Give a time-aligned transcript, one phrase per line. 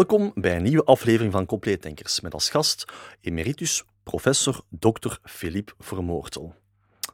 [0.00, 5.16] Welkom bij een nieuwe aflevering van Compleet Denkers met als gast emeritus professor Dr.
[5.22, 6.54] Philippe Vermoortel.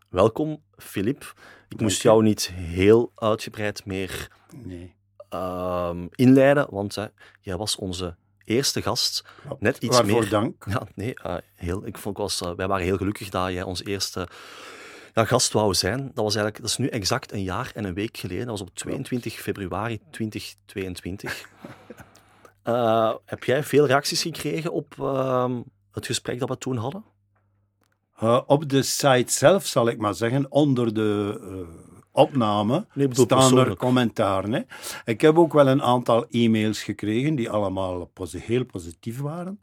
[0.09, 1.27] Welkom, Philippe.
[1.69, 4.95] Ik moest jou niet heel uitgebreid meer Nee.
[5.29, 7.05] ehm, inleiden, want uh,
[7.41, 9.25] jij was onze eerste gast.
[9.59, 10.29] Net iets Waarvoor meer.
[10.29, 10.65] dank.
[10.69, 13.85] Ja, nee, uh, heel, ik vond, was, uh, wij waren heel gelukkig dat jij onze
[13.85, 14.29] eerste
[15.15, 15.99] ja, gast wou zijn.
[16.15, 18.47] Dat, was eigenlijk, dat is nu exact een jaar en een week geleden.
[18.47, 21.49] Dat was op 22 februari 2022.
[22.69, 25.51] Uh, heb jij veel reacties gekregen op uh,
[25.93, 27.05] het gesprek dat we toen hadden?
[28.23, 31.69] Uh, op de site zelf, zal ik maar zeggen, onder de uh,
[32.13, 34.53] opname nee, staan er commentaren.
[34.53, 34.61] Hè.
[35.05, 39.61] Ik heb ook wel een aantal e-mails gekregen die allemaal heel positief waren.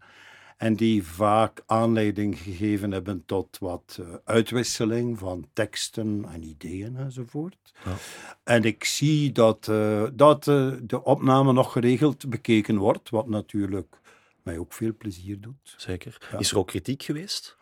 [0.64, 7.74] En die vaak aanleiding gegeven hebben tot wat uh, uitwisseling van teksten en ideeën enzovoort.
[7.86, 7.96] Ja.
[8.44, 13.98] En ik zie dat, uh, dat uh, de opname nog geregeld bekeken wordt, wat natuurlijk
[14.44, 15.76] mij ook veel plezier doet.
[15.78, 16.18] Zeker.
[16.32, 16.40] Ja.
[16.40, 17.58] Is er ook kritiek geweest?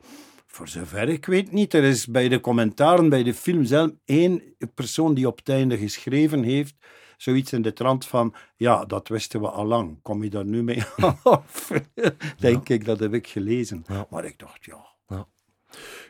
[0.46, 1.74] Voor zover ik weet niet.
[1.74, 4.42] Er is bij de commentaren bij de film zelf één
[4.74, 6.76] persoon die op het einde geschreven heeft
[7.22, 10.02] zoiets in de trant van, ja, dat wisten we al lang.
[10.02, 10.84] Kom je daar nu mee
[11.24, 11.72] af?
[12.38, 12.76] Denk ja.
[12.76, 13.84] ik, dat heb ik gelezen.
[13.88, 14.08] Ja.
[14.10, 14.86] Maar ik dacht, ja.
[15.08, 15.28] Ja,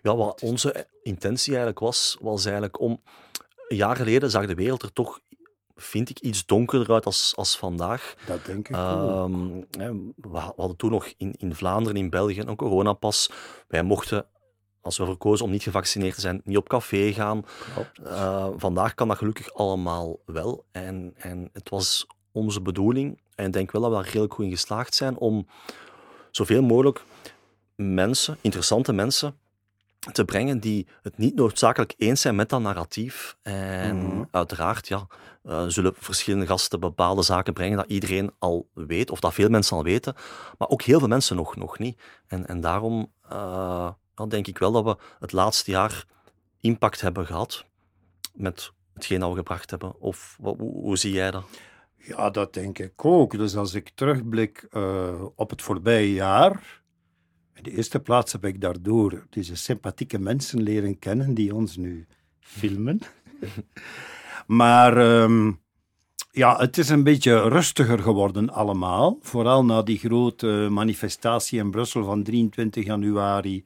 [0.02, 3.02] ja wat onze intentie eigenlijk was, was eigenlijk om...
[3.68, 5.20] Een jaar geleden zag de wereld er toch,
[5.76, 8.16] vind ik, iets donkerder uit als, als vandaag.
[8.26, 9.68] Dat denk ik um,
[10.16, 13.32] We hadden toen nog in, in Vlaanderen, in België, een coronapas.
[13.68, 14.26] Wij mochten
[14.82, 17.46] als we verkozen om niet gevaccineerd te zijn, niet op café gaan.
[18.04, 20.66] Uh, vandaag kan dat gelukkig allemaal wel.
[20.72, 24.46] En, en het was onze bedoeling, en ik denk wel dat we daar redelijk goed
[24.46, 25.48] in geslaagd zijn, om
[26.32, 27.04] zoveel mogelijk
[27.76, 29.36] mensen, interessante mensen,
[30.12, 33.38] te brengen die het niet noodzakelijk eens zijn met dat narratief.
[33.42, 34.24] En Mhm.
[34.32, 35.08] uiteraard ja,
[35.44, 39.78] uh, zullen verschillende gasten bepaalde zaken brengen dat iedereen al weet, of dat veel mensen
[39.78, 40.16] al weten,
[40.58, 42.02] maar ook heel veel mensen nog, nog niet.
[42.28, 43.90] En, en daarom uh,
[44.22, 46.06] dan denk ik wel dat we het laatste jaar
[46.60, 47.66] impact hebben gehad
[48.34, 50.00] met hetgeen we gebracht hebben.
[50.00, 51.44] Of hoe, zie jij dat?
[51.98, 53.38] Ja, dat denk ik ook.
[53.38, 56.82] Dus als ik terugblik uh, op het voorbije jaar,
[57.54, 62.08] in de eerste plaats heb ik daardoor deze sympathieke mensen leren kennen die ons nu
[62.40, 63.00] filmen.
[64.62, 65.62] maar um,
[66.32, 69.18] ja, het is een beetje rustiger geworden allemaal.
[69.22, 73.66] Vooral na die grote manifestatie in Brussel van 23 januari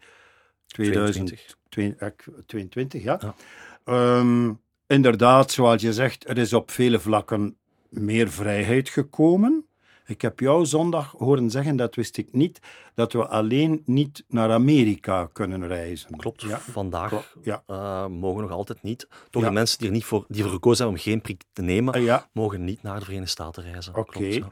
[0.76, 3.20] 2022, ja.
[3.22, 3.36] ja.
[4.20, 7.58] Um, inderdaad, zoals je zegt, er is op vele vlakken
[7.90, 9.66] meer vrijheid gekomen.
[10.06, 12.60] Ik heb jou zondag horen zeggen, dat wist ik niet,
[12.94, 16.18] dat we alleen niet naar Amerika kunnen reizen.
[16.18, 16.60] Klopt, ja.
[16.60, 17.64] vandaag Klopt, ja.
[17.68, 19.08] uh, mogen nog altijd niet.
[19.30, 21.62] Toch de mensen die er niet voor, die voor gekozen hebben om geen prik te
[21.62, 23.96] nemen, uh, mogen niet naar de Verenigde Staten reizen.
[23.96, 24.18] Oké.
[24.18, 24.44] Okay.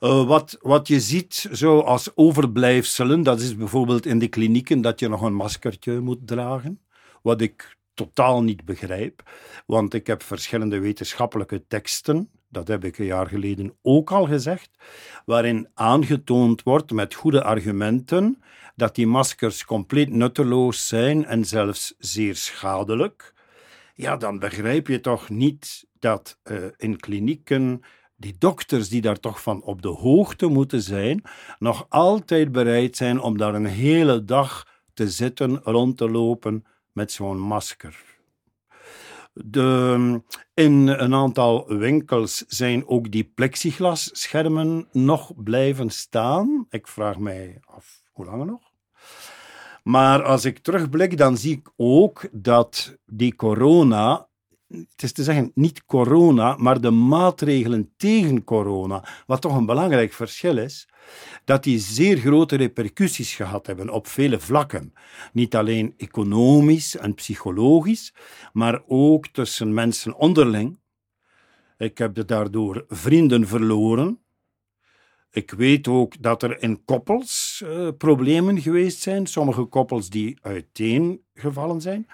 [0.00, 5.00] Uh, wat, wat je ziet zo als overblijfselen, dat is bijvoorbeeld in de klinieken dat
[5.00, 6.80] je nog een maskertje moet dragen.
[7.22, 9.30] Wat ik totaal niet begrijp,
[9.66, 14.70] want ik heb verschillende wetenschappelijke teksten, dat heb ik een jaar geleden ook al gezegd,
[15.24, 18.42] waarin aangetoond wordt met goede argumenten
[18.76, 23.34] dat die maskers compleet nutteloos zijn en zelfs zeer schadelijk.
[23.94, 27.82] Ja, dan begrijp je toch niet dat uh, in klinieken
[28.18, 31.22] die dokters die daar toch van op de hoogte moeten zijn,
[31.58, 37.12] nog altijd bereid zijn om daar een hele dag te zitten, rond te lopen met
[37.12, 38.06] zo'n masker.
[39.32, 40.20] De,
[40.54, 46.66] in een aantal winkels zijn ook die plexiglasschermen nog blijven staan.
[46.70, 48.60] Ik vraag mij af, hoe lang nog?
[49.82, 54.28] Maar als ik terugblik, dan zie ik ook dat die corona
[54.68, 60.12] het is te zeggen, niet corona, maar de maatregelen tegen corona, wat toch een belangrijk
[60.12, 60.88] verschil is,
[61.44, 64.92] dat die zeer grote repercussies gehad hebben op vele vlakken.
[65.32, 68.14] Niet alleen economisch en psychologisch,
[68.52, 70.78] maar ook tussen mensen onderling.
[71.78, 74.20] Ik heb daardoor vrienden verloren.
[75.30, 81.80] Ik weet ook dat er in koppels uh, problemen geweest zijn, sommige koppels die uiteengevallen
[81.80, 82.06] zijn.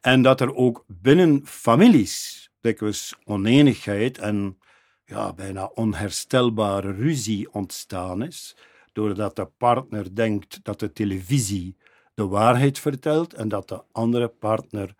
[0.00, 4.58] En dat er ook binnen families dikwijls oneenigheid en
[5.04, 8.56] ja, bijna onherstelbare ruzie ontstaan is,
[8.92, 11.76] doordat de partner denkt dat de televisie
[12.14, 14.94] de waarheid vertelt en dat de andere partner,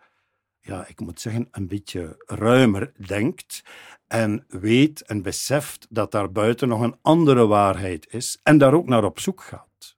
[0.59, 3.63] ja, ik moet zeggen, een beetje ruimer denkt
[4.07, 8.87] en weet en beseft dat daar buiten nog een andere waarheid is en daar ook
[8.87, 9.97] naar op zoek gaat.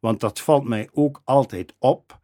[0.00, 2.20] Want dat valt mij ook altijd op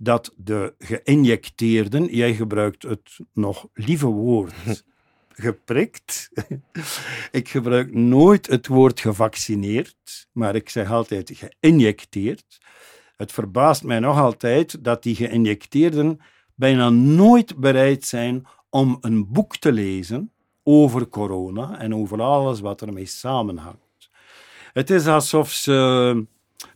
[0.00, 4.52] dat de geïnjecteerden, jij gebruikt het nog lieve woord,
[5.28, 6.30] geprikt.
[7.30, 12.58] ik gebruik nooit het woord gevaccineerd, maar ik zeg altijd geïnjecteerd.
[13.16, 16.20] Het verbaast mij nog altijd dat die geïnjecteerden
[16.54, 22.82] bijna nooit bereid zijn om een boek te lezen over corona en over alles wat
[22.82, 24.10] ermee samenhangt.
[24.72, 26.26] Het is alsof ze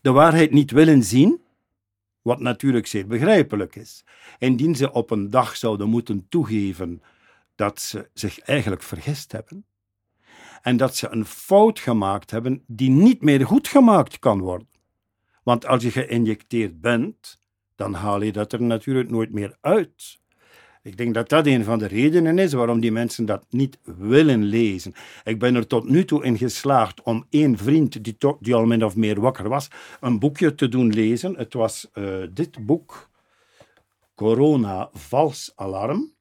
[0.00, 1.40] de waarheid niet willen zien,
[2.22, 4.04] wat natuurlijk zeer begrijpelijk is.
[4.38, 7.02] Indien ze op een dag zouden moeten toegeven
[7.54, 9.66] dat ze zich eigenlijk vergist hebben
[10.62, 14.68] en dat ze een fout gemaakt hebben die niet meer goed gemaakt kan worden.
[15.42, 17.40] Want als je geïnjecteerd bent,
[17.74, 20.20] dan haal je dat er natuurlijk nooit meer uit.
[20.84, 24.44] Ik denk dat dat een van de redenen is waarom die mensen dat niet willen
[24.44, 24.94] lezen.
[25.24, 28.84] Ik ben er tot nu toe in geslaagd om één vriend, die, die al min
[28.84, 29.68] of meer wakker was,
[30.00, 31.36] een boekje te doen lezen.
[31.36, 33.10] Het was uh, dit boek,
[34.14, 36.12] Corona Vals Alarm,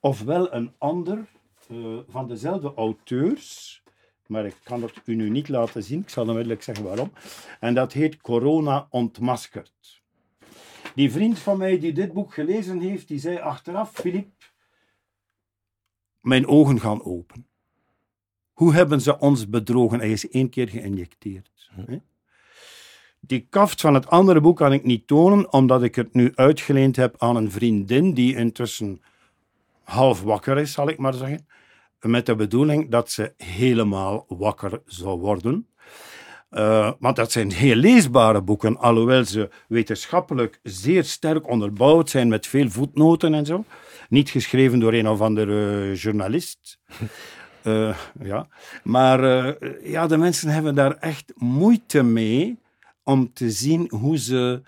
[0.00, 1.26] ofwel een ander
[1.70, 3.82] uh, van dezelfde auteurs,
[4.26, 7.12] maar ik kan het u nu niet laten zien, ik zal onmiddellijk zeggen waarom.
[7.60, 9.99] En dat heet Corona Ontmaskerd.
[10.94, 14.28] Die vriend van mij die dit boek gelezen heeft, die zei achteraf, Filip,
[16.20, 17.46] mijn ogen gaan open.
[18.52, 19.98] Hoe hebben ze ons bedrogen?
[19.98, 21.70] Hij is één keer geïnjecteerd.
[21.74, 21.98] Hm.
[23.20, 26.96] Die kaft van het andere boek kan ik niet tonen, omdat ik het nu uitgeleend
[26.96, 29.02] heb aan een vriendin die intussen
[29.82, 31.46] half wakker is, zal ik maar zeggen.
[32.00, 35.66] Met de bedoeling dat ze helemaal wakker zou worden.
[36.50, 42.46] Uh, want dat zijn heel leesbare boeken, alhoewel ze wetenschappelijk zeer sterk onderbouwd zijn met
[42.46, 43.64] veel voetnoten en zo.
[44.08, 46.78] Niet geschreven door een of andere journalist.
[47.64, 48.48] Uh, ja.
[48.82, 52.58] Maar uh, ja, de mensen hebben daar echt moeite mee
[53.02, 54.62] om te zien hoe ze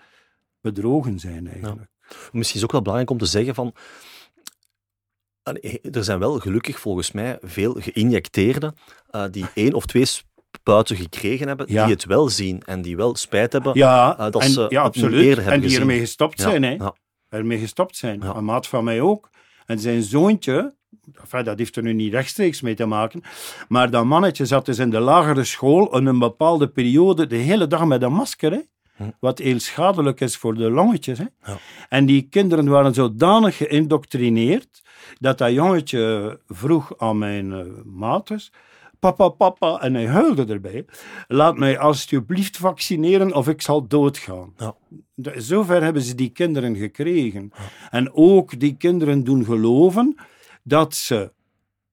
[0.61, 1.79] bedrogen zijn eigenlijk.
[1.79, 2.15] Ja.
[2.31, 3.73] Misschien is het ook wel belangrijk om te zeggen van
[5.91, 8.75] er zijn wel gelukkig volgens mij veel geïnjecteerden
[9.11, 10.05] uh, die één of twee
[10.63, 14.41] buiten gekregen hebben, die het wel zien en die wel spijt hebben ja, uh, dat
[14.41, 15.81] en, ze ja, eerder hebben En die gezien.
[15.81, 16.77] ermee gestopt zijn, hè.
[17.29, 18.21] Ermee gestopt zijn.
[18.21, 19.29] Een maat van mij ook.
[19.65, 20.75] En zijn zoontje,
[21.13, 23.21] enfin, dat heeft er nu niet rechtstreeks mee te maken,
[23.67, 27.67] maar dat mannetje zat dus in de lagere school in een bepaalde periode de hele
[27.67, 28.59] dag met een masker, hè.
[28.95, 29.03] Hm.
[29.19, 31.17] Wat heel schadelijk is voor de longetjes.
[31.17, 31.25] Hè?
[31.45, 31.57] Ja.
[31.89, 34.81] En die kinderen waren zodanig geïndoctrineerd
[35.19, 38.51] dat dat jongetje vroeg aan mijn uh, mates:
[39.11, 40.85] Papa, papa, en hij huilde erbij.
[41.27, 44.53] Laat mij alsjeblieft vaccineren of ik zal doodgaan.
[44.57, 44.75] Ja.
[45.35, 47.51] Zover hebben ze die kinderen gekregen.
[47.89, 50.15] En ook die kinderen doen geloven
[50.63, 51.31] dat ze,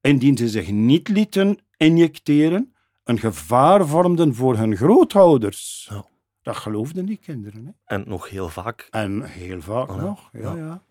[0.00, 2.74] indien ze zich niet lieten injecteren,
[3.04, 5.88] een gevaar vormden voor hun grootouders.
[5.90, 6.04] Ja.
[6.42, 7.66] Dat geloofden die kinderen.
[7.66, 7.96] Hè?
[7.96, 8.86] En nog heel vaak.
[8.90, 10.82] En heel vaak nog, ja, Ja.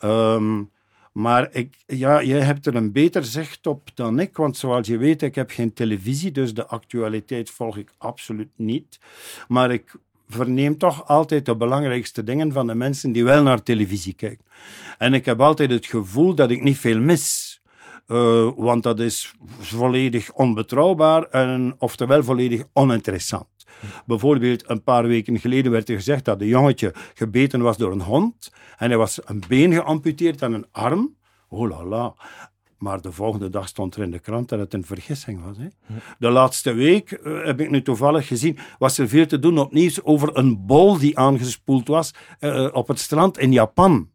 [0.00, 0.38] ja.
[1.14, 4.96] Maar ik, ja, jij hebt er een beter zicht op dan ik, want zoals je
[4.96, 8.98] weet, ik heb geen televisie, dus de actualiteit volg ik absoluut niet.
[9.48, 9.94] Maar ik
[10.28, 14.44] verneem toch altijd de belangrijkste dingen van de mensen die wel naar televisie kijken.
[14.98, 17.60] En ik heb altijd het gevoel dat ik niet veel mis.
[18.06, 23.53] Eh, want dat is volledig onbetrouwbaar en oftewel volledig oninteressant.
[24.06, 28.00] Bijvoorbeeld, een paar weken geleden werd er gezegd dat een jongetje gebeten was door een
[28.00, 31.16] hond en hij was een been geamputeerd en een arm.
[31.48, 32.14] Oh la la.
[32.78, 35.56] Maar de volgende dag stond er in de krant dat het een vergissing was.
[35.56, 35.66] Hè.
[36.18, 39.72] De laatste week, eh, heb ik nu toevallig gezien, was er veel te doen op
[39.72, 44.10] nieuws over een bol die aangespoeld was eh, op het strand in Japan.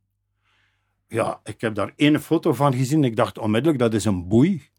[1.08, 3.04] Ja, ik heb daar één foto van gezien.
[3.04, 4.70] Ik dacht onmiddellijk, dat is een boei.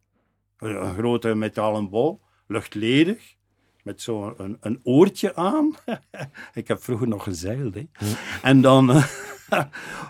[0.59, 3.37] Een grote metalen bol, luchtledig,
[3.85, 5.75] met zo'n een, een oortje aan.
[6.55, 7.75] ik heb vroeger nog gezeild.
[7.75, 7.87] Hè.
[8.43, 8.91] En dan...
[8.91, 9.05] eh,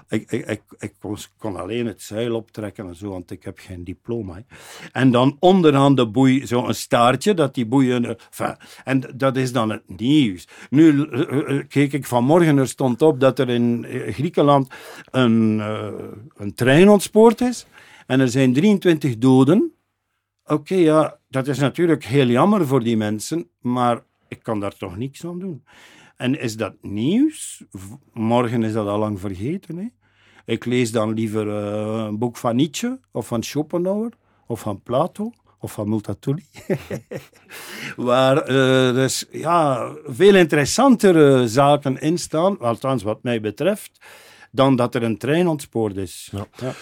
[0.09, 0.95] ik, ik, ik, ik
[1.39, 4.35] kon, alleen het zeil optrekken en zo, want ik heb geen diploma.
[4.35, 4.41] hè.
[4.93, 8.17] En dan onderaan de boei zo'n staartje, dat die boeien...
[8.37, 8.51] eh,
[8.85, 10.49] en dat is dan het nieuws.
[10.71, 11.09] Nu
[11.69, 14.69] keek ik vanmorgen, er stond op dat er in eh, Griekenland
[15.11, 15.59] een,
[16.37, 17.67] een trein ontspoord is.
[18.07, 19.73] En er zijn 23 doden.
[20.45, 24.97] Oké, ja, dat is natuurlijk heel jammer voor die mensen, maar ik kan daar toch
[24.97, 25.65] niks aan doen.
[26.17, 27.65] En is dat nieuws?
[28.13, 29.77] Morgen is dat al lang vergeten.
[29.77, 29.87] Hè?
[30.45, 34.13] Ik lees dan liever eh, een boek van Nietzsche, of van Schopenhauer,
[34.47, 36.45] of van Plato, of van Multatuli.
[37.97, 44.01] Waar eh, dus, ja, veel interessantere zaken in staan, althans wat mij betreft,
[44.51, 46.29] dan dat er een trein ontspoord is.
[46.33, 46.47] Ja.
[46.57, 46.73] Ja.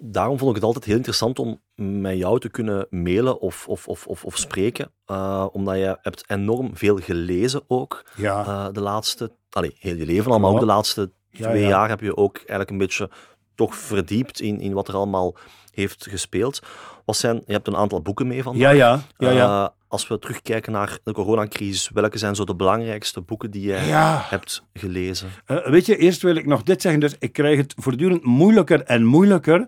[0.00, 3.88] Daarom vond ik het altijd heel interessant om met jou te kunnen mailen of, of,
[3.88, 4.92] of, of, of spreken.
[5.04, 8.04] eh, omdat je hebt enorm veel gelezen ook.
[8.16, 8.44] Ja.
[8.44, 11.68] eh, de laatste, allee, heel je leven al, maar ook de laatste Ja, twee ja.
[11.68, 13.10] jaar heb je ook eigenlijk een beetje
[13.54, 15.36] toch verdiept in, in wat er allemaal
[15.72, 16.60] heeft gespeeld.
[17.04, 18.62] Wat zijn, je hebt een aantal boeken mee vandaag.
[18.62, 19.02] Ja, ja.
[19.18, 19.62] ja, ja.
[19.62, 23.86] Uh, als we terugkijken naar de coronacrisis, welke zijn zo de belangrijkste boeken die jij
[23.86, 24.22] Ja.
[24.24, 25.28] hebt gelezen?
[25.44, 27.00] Eh, weet je, eerst wil ik nog dit zeggen.
[27.00, 29.66] Dus ik krijg het voortdurend moeilijker en moeilijker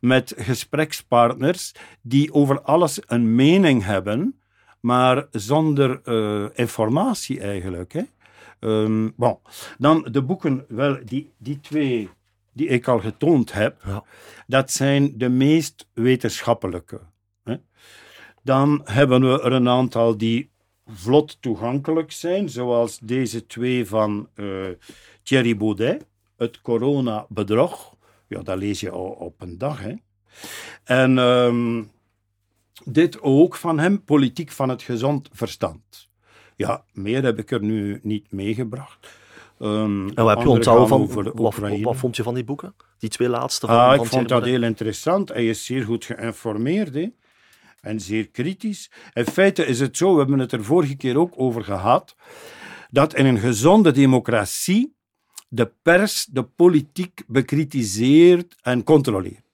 [0.00, 1.72] met gesprekspartners
[2.02, 4.40] die over alles een mening hebben,
[4.80, 7.92] maar zonder eh, informatie eigenlijk.
[7.92, 8.02] Hè.
[8.60, 9.38] Ehm, bon.
[9.78, 12.08] Dan de boeken, wel, die, die twee
[12.56, 14.04] die ik al getoond heb, Ja.
[14.46, 17.00] dat zijn de meest wetenschappelijke.
[17.44, 17.56] Hè.
[18.42, 20.50] Dan hebben we er een aantal die
[20.86, 24.66] vlot toegankelijk zijn, zoals deze twee van eh,
[25.22, 27.96] Thierry Baudet, het corona-bedrog.
[28.28, 29.80] Ja, dat lees je al op een dag.
[29.80, 29.94] Hè.
[30.84, 31.84] En ehm,
[32.84, 36.08] dit ook van hem, Politiek van het Gezond Verstand.
[36.56, 39.08] Ja, meer heb ik er nu niet meegebracht.
[39.60, 41.34] Ehm, En wat heb je onthouden van, wat,
[41.82, 42.74] wat vond je van die boeken?
[42.98, 45.28] Die twee laatste van, Ah, ik van vond dat heel interessant.
[45.28, 47.08] Hij is zeer goed geïnformeerd hè?
[47.80, 48.90] en zeer kritisch.
[49.12, 52.16] In feite is het zo, we hebben het er vorige keer ook over gehad,
[52.90, 54.94] dat in een gezonde democratie
[55.48, 59.44] de pers de politiek bekritiseert en controleert.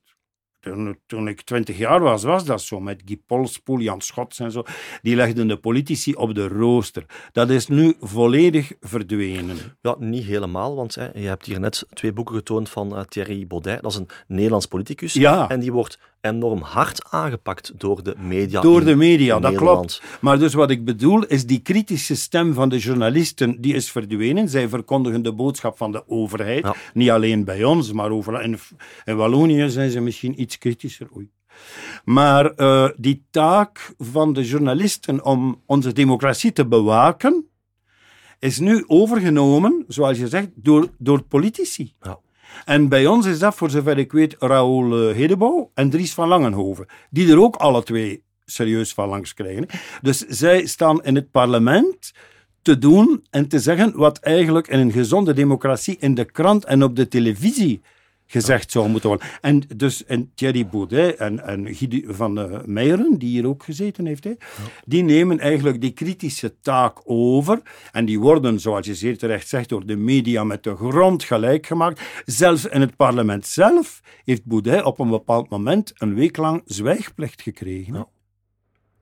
[0.63, 4.51] Toen, toen ik twintig jaar was, was dat zo, met Guy Polspoel, Jan Schots en
[4.51, 4.63] zo.
[5.03, 7.05] Die legden de politici op de rooster.
[7.33, 9.57] Dat is nu volledig verdwenen.
[9.81, 13.47] Ja, niet helemaal, want hè, je hebt hier net twee boeken getoond van eh, Thierry
[13.47, 13.83] Baudet.
[13.83, 15.13] Dat is een Nederlands politicus.
[15.13, 15.49] Ja.
[15.49, 18.61] En die wordt enorm hard aangepakt door de media.
[18.61, 19.99] Door de media, dat Nederland.
[19.99, 20.19] klopt.
[20.21, 24.49] Maar dus wat ik bedoel is die kritische stem van de journalisten, die is verdwenen.
[24.49, 26.65] Zij verkondigen de boodschap van de overheid.
[26.65, 26.75] Ja.
[26.95, 28.41] Niet alleen bij ons, maar overal.
[28.41, 28.59] In,
[29.05, 31.09] in Wallonië zijn ze misschien iets kritischer.
[31.17, 31.31] Oei.
[32.05, 37.47] Maar eh, die taak van de journalisten om onze democratie te bewaken,
[38.39, 41.95] is nu overgenomen, zoals je zegt, door, door politici.
[42.01, 42.19] Ja.
[42.65, 46.29] En bij ons is dat, voor zover ik weet, Raoul eh, Hedebouw en Dries van
[46.29, 49.67] Langenhoven, die er ook alle twee serieus van langs krijgen.
[50.03, 52.13] Dus zij staan in het parlement
[52.63, 56.83] te doen en te zeggen wat eigenlijk in een gezonde democratie in de krant en
[56.83, 57.81] op de televisie
[58.27, 59.27] gezegd zou moeten worden.
[59.41, 64.07] En dus en Thierry Baudet en, en Guy van uh, Meijeren, die hier ook gezeten
[64.07, 64.33] heeft, hè,
[64.85, 67.61] die nemen eigenlijk die kritische taak over
[67.93, 71.67] en die worden, zoals je zeer terecht zegt, door de media met de grond gelijk
[71.67, 72.01] gemaakt.
[72.25, 77.43] Zelfs in het parlement zelf heeft Baudet op een bepaald moment een week lang zwijgplicht
[77.43, 77.95] gekregen.
[77.95, 78.09] Ja.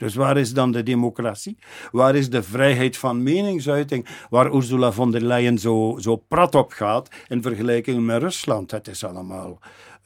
[0.00, 1.56] Dus waar is dan de democratie?
[1.90, 4.06] Waar is de vrijheid van meningsuiting?
[4.30, 8.70] Waar Ursula von der Leyen zo, zo prat op gaat in vergelijking met Rusland.
[8.70, 9.58] Het is allemaal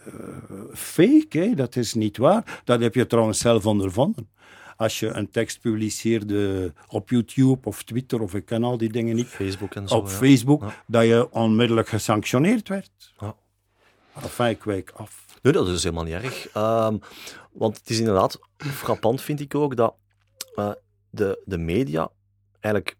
[0.06, 0.12] eh,
[0.72, 1.54] fake, hè?
[1.54, 2.60] dat is niet waar.
[2.64, 4.28] Dat heb je trouwens zelf ondervonden.
[4.76, 9.14] Als je een tekst publiceerde op YouTube of Twitter, of ik ken al die dingen
[9.16, 9.94] niet, Facebook en zo.
[9.94, 10.12] op ja.
[10.12, 10.74] Facebook, Ja.
[10.86, 12.90] dat je onmiddellijk gesanctioneerd werd.
[13.18, 13.34] Ja.
[14.22, 15.24] Enfin, ik wijk af.
[15.42, 16.48] Nee, dat is helemaal niet erg.
[16.52, 16.96] Ehm,
[17.54, 19.94] want het is inderdaad frappant, vind ik ook, dat
[20.54, 20.70] eh,
[21.10, 22.10] de, de media
[22.60, 22.96] eigenlijk,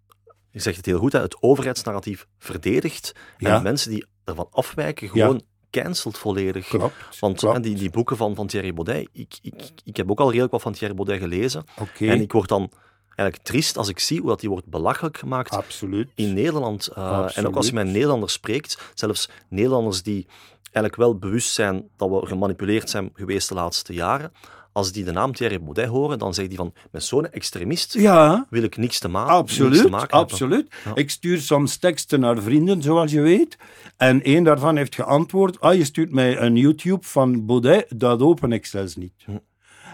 [0.50, 3.56] je zegt het heel goed, hè, het overheidsnarratief verdedigt Ja.
[3.56, 6.68] en mensen die ervan afwijken gewoon cancelt volledig.
[6.68, 7.20] Klopt.
[7.20, 7.62] Want klopt.
[7.62, 10.62] die, die boeken van, van Thierry Baudet, ik, ik, ik heb ook al redelijk wat
[10.62, 11.64] van Thierry Baudet gelezen.
[11.98, 12.70] En ik word dan
[13.06, 16.10] eigenlijk triest als ik zie hoe dat die wordt belachelijk gemaakt absoluut.
[16.14, 16.90] in Nederland.
[16.98, 20.26] Uh, en ook als je met Nederlanders spreekt, zelfs Nederlanders die
[20.74, 24.32] eigenlijk wel bewust zijn dat we gemanipuleerd zijn geweest de laatste jaren,
[24.72, 28.46] als die de naam Thierry Baudet horen, dan zeggen die van, met zo'n extremist Ja,
[28.50, 30.18] wil ik niks te, ma niks te Absoluut, maken hebben.
[30.18, 30.74] absoluut.
[30.84, 30.94] Ja.
[30.94, 33.56] Ik stuur soms teksten naar vrienden, zoals je weet.
[33.96, 38.52] En één daarvan heeft geantwoord: Ah, je stuurt mij een YouTube van Baudet, dat open
[38.52, 39.12] ik zelfs niet.
[39.24, 39.38] Hm.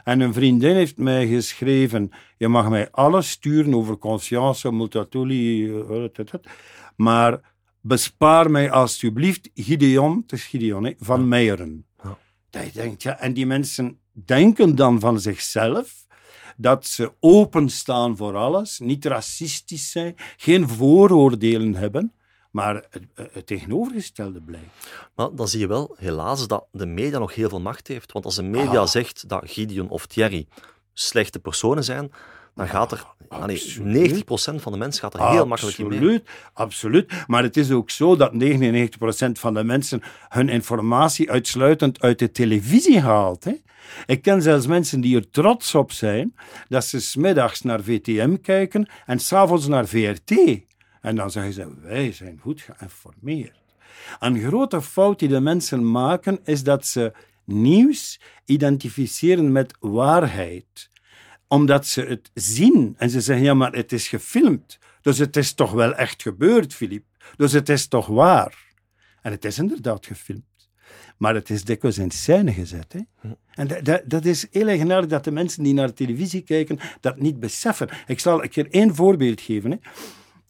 [0.05, 6.03] En een vriendin heeft mij geschreven: Je mag mij alles sturen over conscience, multatuli, eh,
[6.03, 6.41] het, het,
[6.97, 7.41] maar
[7.81, 11.87] bespaar mij alstublieft Gideon, het is Gideon, hè, van Meijeren.
[12.03, 12.19] Ja.
[12.51, 16.07] Dat je denkt, ja, en die mensen denken dan van zichzelf
[16.57, 22.13] dat ze openstaan voor alles, niet racistisch zijn, geen vooroordelen hebben,
[22.51, 24.91] maar het, het tegenovergestelde blijkt.
[25.15, 28.13] Maar dan zie je wel, helaas, dat de media nog heel veel macht heeft.
[28.13, 28.87] Want als de media Ah.
[28.87, 30.47] zegt dat Gideon of Thierry
[30.93, 32.13] slechte personen zijn,
[32.61, 33.05] dan gaat er...
[33.29, 34.25] allee, absoluut.
[34.25, 34.25] 90%
[34.63, 35.99] van de mensen gaat er heel makkelijk in mee.
[35.99, 37.13] Absoluut, absoluut.
[37.27, 38.37] Maar het is ook zo dat 99%
[39.33, 43.45] van de mensen hun informatie uitsluitend uit de televisie haalt.
[43.45, 43.53] Hè?
[44.07, 46.35] Ik ken zelfs mensen die er trots op zijn
[46.69, 50.61] dat ze smiddags naar VTM kijken en s'avonds naar VRT.
[51.01, 53.59] En dan zeggen ze, wij zijn goed geïnformeerd.
[54.19, 57.13] Een grote fout die de mensen maken is dat ze
[57.45, 60.91] nieuws identificeren met waarheid
[61.51, 64.79] omdat ze het zien en ze zeggen, ja, maar het is gefilmd.
[65.01, 67.05] Dus het is toch wel echt gebeurd, Filip.
[67.37, 68.69] Dus het is toch waar.
[69.23, 70.71] En het is inderdaad gefilmd.
[71.17, 72.93] Maar het is dikwijls in scène gezet.
[72.93, 73.01] Hè?
[73.21, 73.29] Hm.
[73.55, 77.21] En dat, dat, dat is heel eigenaardig dat de mensen die naar televisie kijken dat
[77.21, 77.89] niet beseffen.
[78.07, 79.71] Ik zal een keer één voorbeeld geven.
[79.71, 79.77] Hè.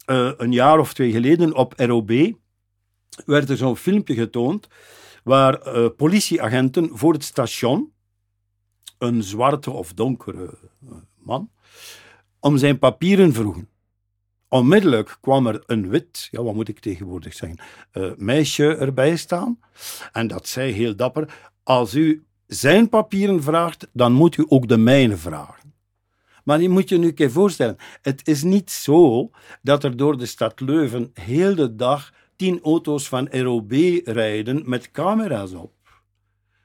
[0.05, 2.11] Eh, een jaar of twee geleden op ROB
[3.25, 4.67] werd er zo'n filmpje getoond
[5.23, 7.91] waar eh, politieagenten voor het station
[9.01, 11.49] een zwarte of donkere eh, man
[12.39, 13.69] om zijn papieren vroegen.
[14.47, 17.59] Onmiddellijk kwam er een wit, ja, wat moet ik tegenwoordig zeggen,
[17.91, 19.59] eh, meisje erbij staan.
[20.11, 24.77] En dat zei heel dapper: Als u zijn papieren vraagt, dan moet u ook de
[24.77, 25.73] mijne vragen.
[26.43, 29.29] Maar je moet je nu een keer voorstellen: het is niet zo
[29.61, 33.71] dat er door de stad Leuven heel de dag tien auto's van ROB
[34.03, 35.71] rijden met camera's op.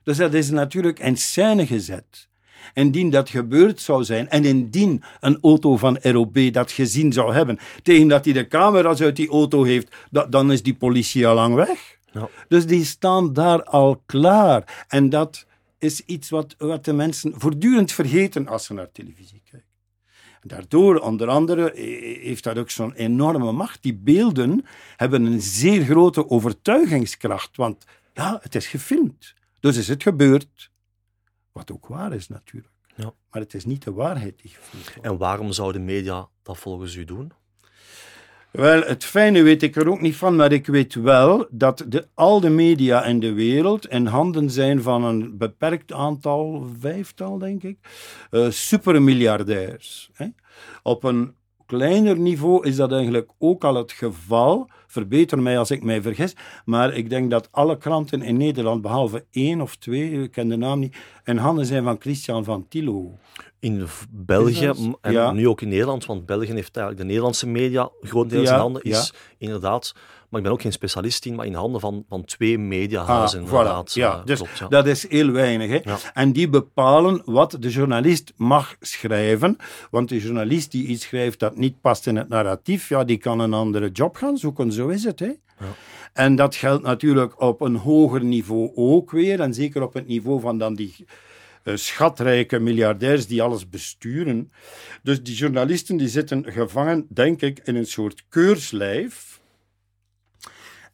[0.07, 2.29] Dus dat is natuurlijk in scène gezet.
[2.75, 7.59] Indien dat gebeurd zou zijn en indien een auto van ROB dat gezien zou hebben,
[7.83, 11.35] tegen dat hij de camera's uit die auto heeft, dat, dan is die politie al
[11.35, 11.99] lang weg.
[12.13, 12.29] Ja.
[12.49, 14.85] Dus die staan daar al klaar.
[14.89, 15.47] En dat
[15.79, 19.69] is iets wat, wat de mensen voortdurend vergeten als ze naar televisie kijken.
[20.41, 23.83] En daardoor, onder andere, eh, heeft dat ook zo'n enorme macht.
[23.83, 24.65] Die beelden
[24.97, 27.85] hebben een zeer grote overtuigingskracht, want
[28.15, 29.35] ja, het is gefilmd.
[29.67, 30.71] Dus is het gebeurd.
[31.53, 32.73] Wat ook waar is natuurlijk.
[32.97, 33.13] Ja.
[33.31, 34.99] Maar het is niet de waarheid die wordt.
[35.01, 37.33] En waarom zouden media dat volgens u doen?
[38.51, 42.09] Wel, het fijne weet ik er ook niet van, maar ik weet wel dat de,
[42.15, 47.63] al de media in de wereld in handen zijn van een beperkt aantal, vijftal denk
[47.63, 47.79] ik,
[48.31, 50.11] eh supermiljardairs.
[50.13, 50.27] Hè.
[50.83, 51.35] Op een
[51.67, 54.69] kleiner niveau is dat eigenlijk ook al het geval.
[54.87, 59.25] Verbeter mij als ik mij vergis, maar ik denk dat alle kranten in Nederland, behalve
[59.31, 63.13] één of twee, ik ken de naam niet, in handen zijn van Christian van Tilo.
[63.59, 65.33] In België en ja.
[65.33, 68.83] nu ook in Nederland, want België heeft eigenlijk de Nederlandse media grotendeels Ja, in handen,
[68.83, 69.19] is ja.
[69.39, 69.95] inderdaad,
[70.28, 73.40] maar ik ben ook geen specialist in, maar in handen van, van twee Ah, mediahuizen
[73.40, 73.95] inderdaad.
[73.95, 74.68] Ja, eh, dus klopt, ja.
[74.68, 75.71] dat is heel weinig.
[75.71, 75.91] Hè?
[75.91, 75.99] Ja.
[76.15, 79.56] En die bepalen wat de journalist mag schrijven.
[79.91, 83.41] Want de journalist die iets schrijft dat niet past in het narratief, ja, die kan
[83.41, 84.73] een andere job gaan zoeken.
[84.73, 85.19] Zo is het.
[85.19, 85.30] Hè?
[86.12, 89.41] En dat geldt natuurlijk op een hoger niveau ook weer.
[89.41, 91.06] En zeker op het niveau van dan die
[91.62, 94.52] eh, schatrijke miljardairs die alles besturen.
[95.02, 99.36] Dus die journalisten die zitten gevangen, denk ik, in een soort keurslijf.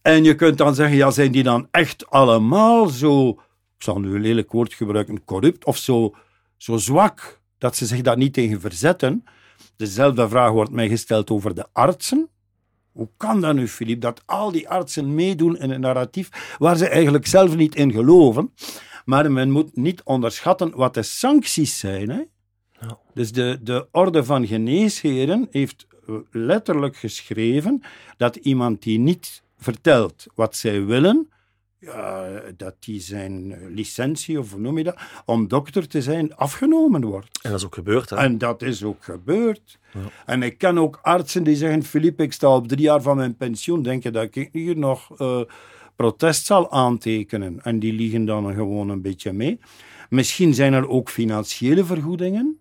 [0.03, 3.29] En je kunt dan zeggen, ja, zijn die dan echt allemaal zo,
[3.77, 6.15] ik zal nu een lelijk woord gebruiken, corrupt of zo,
[6.57, 9.25] zo zwak, dat ze zich daar niet tegen verzetten?
[9.77, 12.29] Dezelfde vraag wordt mij gesteld over de artsen.
[12.93, 16.89] Hoe kan dat nu, Filip, dat al die artsen meedoen in een narratief waar ze
[16.89, 18.53] eigenlijk zelf niet in geloven?
[19.05, 22.11] Maar men moet niet onderschatten wat de sancties zijn.
[22.11, 22.23] Hè?
[22.81, 22.99] Ja.
[23.15, 27.83] Dus de, de Orde van Geneesheren heeft eh, letterlijk geschreven
[28.17, 31.29] dat iemand die niet vertelt wat zij willen,
[31.79, 37.05] ja, dat die zijn licentie, of hoe noem je dat, om dokter te zijn, afgenomen
[37.05, 37.39] wordt.
[37.43, 38.17] En dat is ook gebeurd, hè?
[38.17, 39.79] En dat is ook gebeurd.
[40.27, 43.37] En ik ken ook artsen die zeggen, Philippe, ik sta op drie jaar van mijn
[43.37, 45.41] pensioen, denk je dat ik hier nog eh,
[45.97, 47.63] protest zal aantekenen?
[47.63, 49.61] En die liegen dan gewoon een beetje mee.
[50.09, 52.61] Misschien zijn er ook financiële vergoedingen.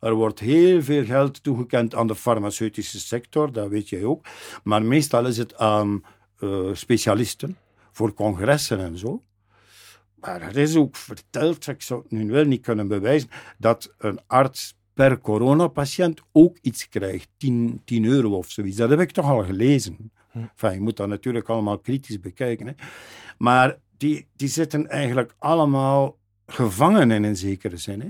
[0.00, 4.26] Er wordt heel veel geld toegekend aan de farmaceutische sector, dat weet jij ook.
[4.62, 6.02] Maar meestal is het aan
[6.38, 7.56] eh, specialisten,
[7.92, 9.22] voor congressen en zo.
[10.14, 14.20] Maar er is ook verteld, ik zou het nu wel niet kunnen bewijzen, dat een
[14.26, 18.76] arts per coronapatiënt ook iets krijgt, 10, 10 euro of zoiets.
[18.76, 20.12] Dat heb ik toch al gelezen.
[20.32, 22.66] Enfin, je moet dat natuurlijk allemaal kritisch bekijken.
[22.66, 22.72] Hè.
[23.38, 28.00] Maar die, die zitten eigenlijk allemaal gevangen in een zekere zin.
[28.00, 28.08] Hè.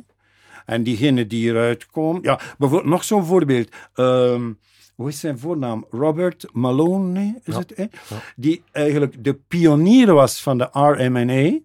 [0.67, 2.23] En diegenen die eruit komen...
[2.23, 3.69] Ja, bijvoorbeeld nog zo'n voorbeeld.
[3.95, 4.53] Ehm,
[4.99, 5.87] hoe is zijn voornaam?
[5.91, 7.73] Robert Malone, is Ja, het?
[7.77, 7.85] Hè?
[8.37, 11.59] Die eigenlijk de pionier was van de RMNA.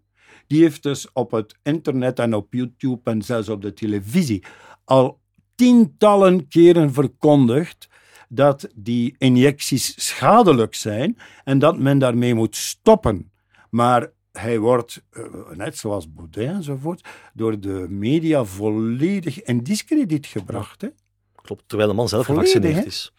[0.48, 4.44] Die heeft dus op het internet en op YouTube en zelfs op de televisie
[4.86, 5.20] al
[5.56, 7.90] tientallen keren verkondigd
[8.30, 13.32] dat die injecties schadelijk zijn en dat men daarmee moet stoppen.
[13.70, 20.82] Maar hij wordt, eh, net zoals Baudet enzovoort, door de media volledig in discrediet gebracht.
[20.82, 20.88] Hè?
[21.36, 22.90] Klopt, terwijl de man zelf Volledig, gevaccineerd hè?
[22.90, 23.14] is.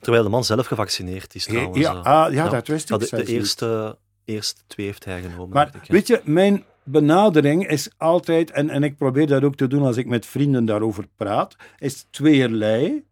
[0.00, 1.78] Terwijl de man zelf gevaccineerd is, trouwens.
[1.78, 2.02] ja, eh.
[2.02, 3.40] ah, ja, dat wist ik de, zelfs de niet.
[3.40, 5.48] eerste, eerste twee heeft hij genomen.
[5.48, 5.92] Maar ik, ja.
[5.92, 9.96] weet je, mijn benadering is altijd, en, en ik probeer dat ook te doen als
[9.96, 13.04] ik met vrienden daarover praat, is tweeërlei.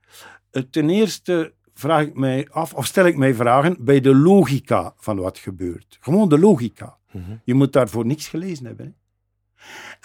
[0.51, 4.95] Eh, Ten eerste vraag ik mij af, of stel ik mij vragen bij de logica
[4.97, 5.99] van wat gebeurt.
[6.01, 6.99] Gewoon de logica.
[7.13, 7.37] Mhm.
[7.45, 8.87] Je moet daarvoor niks gelezen hebben.
[8.87, 8.93] Hè?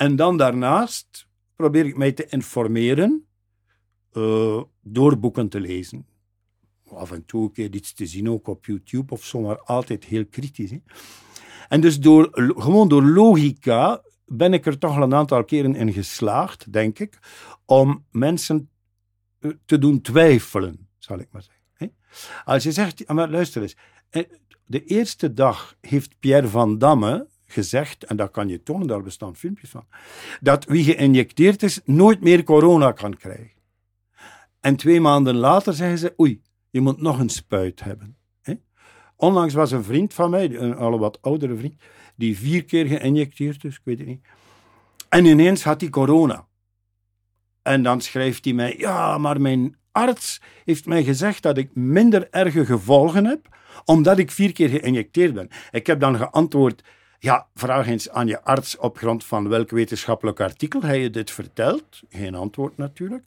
[0.05, 3.25] En dan daarnaast probeer ik mij te informeren
[4.11, 6.05] eh, door boeken te lezen.
[6.95, 10.03] Af en toe een keer iets te zien, ook op YouTube of zo, maar altijd
[10.03, 10.71] heel kritisch.
[10.71, 10.81] Hè?
[11.69, 15.93] En dus door, gewoon door logica ben ik er toch al een aantal keren in
[15.93, 17.19] geslaagd, denk ik,
[17.65, 18.69] om mensen
[19.39, 21.63] eh, te doen twijfelen, zal ik maar zeggen.
[22.45, 23.75] Als je zegt, maar luister eens,
[24.09, 24.23] eh,
[24.65, 29.35] de eerste dag heeft Pierre van Damme gezegd, en dat kan je tonen, daar bestaan
[29.35, 29.85] filmpjes van,
[30.41, 33.51] dat wie geïnjecteerd is nooit meer corona kan krijgen.
[34.59, 36.41] En twee maanden later zeggen ze, oei,
[36.75, 38.17] je moet nog een spuit hebben.
[39.15, 41.81] Onlangs was een vriend van mij, een al wat oudere vriend,
[42.15, 44.25] die vier keer geïnjecteerd is, ik weet het niet.
[45.09, 46.45] En ineens had hij corona.
[47.61, 52.27] En dan schrijft hij mij, ja, maar mijn arts heeft mij gezegd dat ik minder
[52.31, 55.49] erge gevolgen heb, omdat ik vier keer geïnjecteerd ben.
[55.71, 56.83] Ik heb dan geantwoord,
[57.19, 61.31] ja, vraag eens aan je arts op grond van welk wetenschappelijk artikel hij je dit
[61.31, 62.01] vertelt.
[62.09, 63.23] Geen antwoord natuurlijk.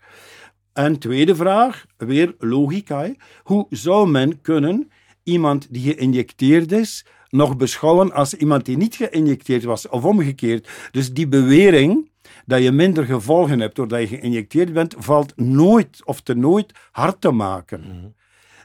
[0.72, 3.12] En tweede vraag, weer logica.
[3.42, 4.90] Hoe zou men kunnen
[5.22, 10.68] iemand die geïnjecteerd is nog beschouwen als iemand die niet geïnjecteerd was of omgekeerd?
[10.90, 12.10] Dus die bewering
[12.46, 17.20] dat je minder gevolgen hebt doordat je geïnjecteerd bent, valt nooit of te nooit hard
[17.20, 17.80] te maken.
[17.80, 18.06] Mhm.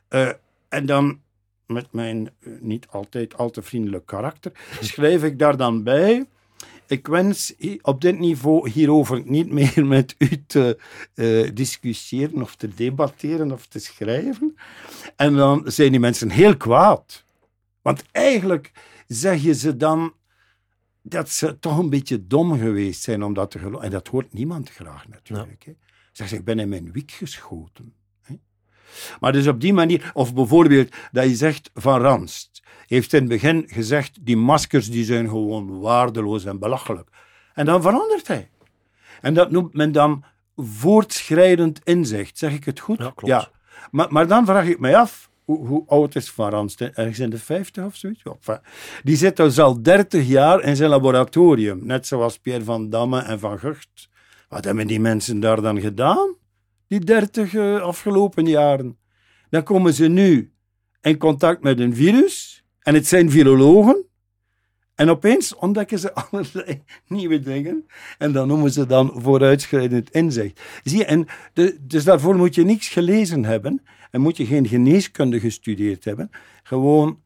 [0.08, 0.30] Eh,
[0.70, 1.20] en dan,
[1.68, 6.26] met mijn eh, niet altijd al te vriendelijk karakter, schrijf ik daar dan bij.
[6.88, 10.80] Ik wens op dit niveau hierover niet meer met u te
[11.16, 14.56] uh, discussiëren of te debatteren of te schrijven.
[15.16, 17.26] En dan zijn die mensen heel kwaad.
[17.82, 18.72] Want eigenlijk
[19.08, 20.14] zeg je ze dan
[21.02, 23.86] dat ze toch een beetje dom geweest zijn om dat te geloven.
[23.86, 25.64] En dat hoort niemand graag natuurlijk.
[25.66, 25.74] Ja.
[26.12, 27.94] Zeg, ik ben in mijn wiek geschoten.
[28.22, 28.36] Hè?
[29.20, 32.53] Maar dus op die manier, of bijvoorbeeld dat je zegt van Ranst,
[32.88, 37.10] heeft in het begin gezegd, die maskers die zijn gewoon waardeloos en belachelijk.
[37.54, 38.50] En dan verandert hij.
[39.22, 40.24] En dat noemt men dan
[40.56, 42.38] voortschrijdend inzicht.
[42.38, 42.98] Zeg ik het goed?
[42.98, 43.34] Ja, klopt.
[43.34, 43.50] Ja.
[43.92, 46.82] Maar, maar dan vraag ik mij af, hoe, hoe, oud is Van Ranst?
[46.82, 48.22] Ergens in de 50 of zoiets?
[48.42, 48.62] Ja,
[49.04, 53.40] die zit dus al 30 jaar in zijn laboratorium, net zoals Pierre van Damme en
[53.40, 54.10] Van Gucht.
[54.50, 56.36] Wat hebben die mensen daar dan gedaan?
[56.88, 58.98] Die 30 uh, afgelopen jaren.
[59.50, 60.53] Dan komen ze nu
[61.04, 64.06] in contact met een virus, en het zijn virologen,
[64.96, 67.86] en opeens ontdekken ze allerlei nieuwe dingen.
[68.18, 70.62] En dan noemen ze dan vooruitschrijdend inzicht.
[70.84, 73.84] Zie je, en de, dus daarvoor moet je niets gelezen hebben.
[74.12, 76.30] En moet je geen geneeskunde gestudeerd hebben.
[76.64, 77.20] Gewoon,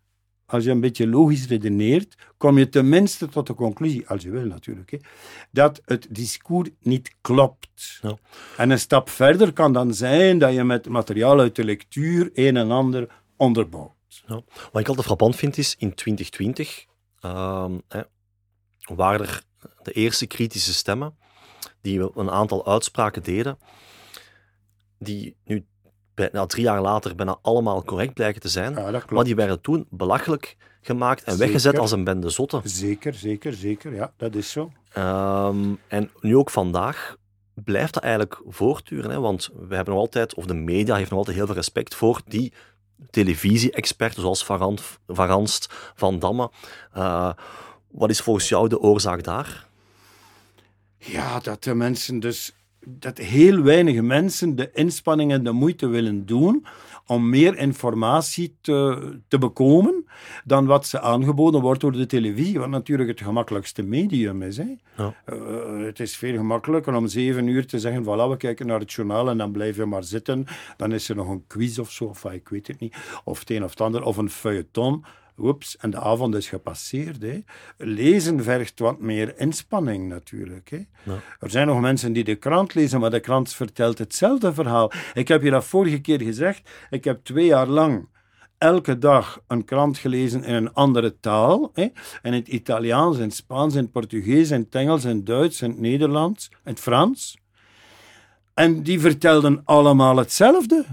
[0.45, 4.45] als je een beetje logisch redeneert, kom je tenminste tot de conclusie, als je wil
[4.45, 4.97] natuurlijk, hè,
[5.51, 7.99] dat het discours niet klopt.
[8.01, 8.17] Ja.
[8.57, 12.57] En een stap verder kan dan zijn dat je met materiaal uit de lectuur een
[12.57, 13.95] en ander onderbouwt.
[14.07, 14.41] Ja.
[14.71, 16.85] Wat ik altijd frappant vind is, in 2020
[17.25, 17.65] uh,
[18.95, 19.43] waren er
[19.81, 21.17] de eerste kritische stemmen
[21.81, 23.57] die een aantal uitspraken deden,
[24.99, 25.65] die nu
[26.13, 28.73] bijna drie jaar later bijna allemaal correct blijken te zijn.
[28.73, 32.61] Ja, maar die werden toen belachelijk gemaakt en weggezet als een bende zotten.
[32.63, 33.93] Zeker, zeker, zeker.
[33.93, 34.71] Ja, dat is zo.
[34.91, 37.17] Ehm, en nu ook vandaag
[37.53, 39.11] blijft dat eigenlijk voortduren.
[39.11, 39.19] Hè?
[39.19, 42.21] Want we hebben nog altijd, of de media heeft nog altijd heel veel respect voor
[42.25, 42.53] die
[43.09, 44.45] televisie-experten zoals
[45.07, 46.51] Varanst, Van Damme.
[46.97, 47.31] Uh,
[47.91, 49.67] wat is volgens jou de oorzaak daar?
[50.97, 52.55] Ja, dat de mensen dus
[52.85, 56.65] dat heel weinig mensen de inspanning en de moeite willen doen
[57.07, 60.05] om meer informatie te, te bekomen
[60.45, 64.57] dan wat ze aangeboden wordt door de televisie, wat natuurlijk het gemakkelijkste medium is.
[64.57, 64.75] Hè.
[64.97, 65.13] Ja.
[65.25, 68.91] Uh, het is veel gemakkelijker om zeven uur te zeggen, voilà, we kijken naar het
[68.91, 70.45] journaal en dan blijf je maar zitten.
[70.77, 73.49] Dan is er nog een quiz of zo, of ik weet het niet, of het
[73.49, 75.05] een of het ander, of een feuilleton.
[75.37, 77.21] Oeps, en de avond is gepasseerd.
[77.21, 77.39] Hè.
[77.77, 80.69] Lezen vergt wat meer inspanning natuurlijk.
[80.69, 81.11] Hè.
[81.39, 84.91] Er zijn nog mensen die de krant lezen, maar de krant vertelt hetzelfde verhaal.
[85.13, 86.69] Ik heb je dat vorige keer gezegd.
[86.89, 88.07] Ik heb twee jaar lang
[88.57, 91.71] elke dag een krant gelezen in een andere taal.
[91.73, 91.87] Hè?
[92.21, 95.61] In het Italiaans, in het Spaans, in het Portugees, in het Engels, in het Duits,
[95.61, 97.37] in het Nederlands, in het Frans.
[98.53, 100.85] En die vertelden allemaal hetzelfde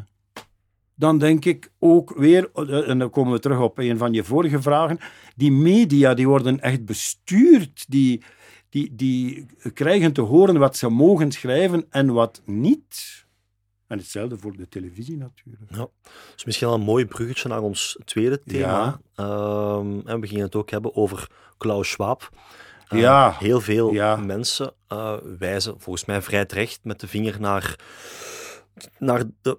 [0.94, 4.24] dan denk ik ook weer, eh, en dan komen we terug op een van je
[4.24, 4.98] vorige vragen,
[5.36, 8.22] die media die worden echt bestuurd, die,
[8.68, 13.22] die, die krijgen te horen wat ze mogen schrijven en wat niet.
[13.86, 15.62] En hetzelfde voor de televisie natuurlijk.
[15.68, 15.88] Ja,
[16.34, 18.66] dus misschien wel een mooi bruggetje naar ons tweede thema.
[18.66, 19.00] Ja.
[19.14, 22.30] Ehm, en we gingen het ook hebben over Klaus Schwab.
[22.90, 23.36] Uh, ja.
[23.38, 24.16] Heel veel ja.
[24.16, 27.78] mensen uh, wijzen volgens mij vrij terecht met de vinger naar,
[28.98, 29.58] naar de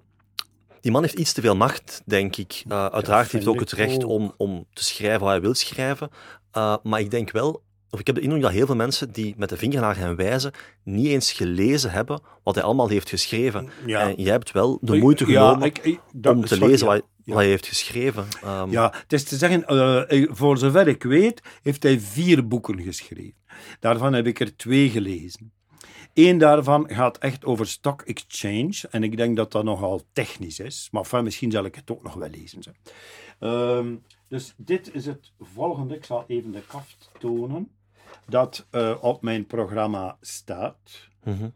[0.86, 2.62] die man heeft iets te veel macht, denk ik.
[2.68, 6.10] Uh, uiteraard heeft hij ook het recht om, om te schrijven wat hij wil schrijven.
[6.56, 9.34] Uh, maar ik denk wel, of ik heb de indruk dat heel veel mensen die
[9.36, 10.52] met de vinger naar hem wijzen,
[10.84, 13.68] niet eens gelezen hebben wat hij allemaal heeft geschreven.
[13.86, 14.00] Ja.
[14.00, 17.66] En jij hebt wel de moeite genomen ik, om te lezen wat, wat hij heeft
[17.66, 18.26] geschreven.
[18.42, 22.48] Ehm, Ja, het is te zeggen, eh, eh, voor zover ik weet, heeft hij vier
[22.48, 23.44] boeken geschreven.
[23.80, 25.52] Daarvan heb ik er twee gelezen.
[26.16, 28.74] Eén daarvan gaat echt over stock exchange.
[28.90, 30.88] En ik denk dat dat nogal technisch is.
[30.90, 32.62] Maar enfin, misschien zal ik het ook nog wel lezen.
[33.38, 33.94] Ehm,
[34.28, 35.94] dus dit is het volgende.
[35.96, 37.70] Ik zal even de kaft tonen.
[38.28, 41.08] Dat eh, op mijn programma staat.
[41.24, 41.48] mhm.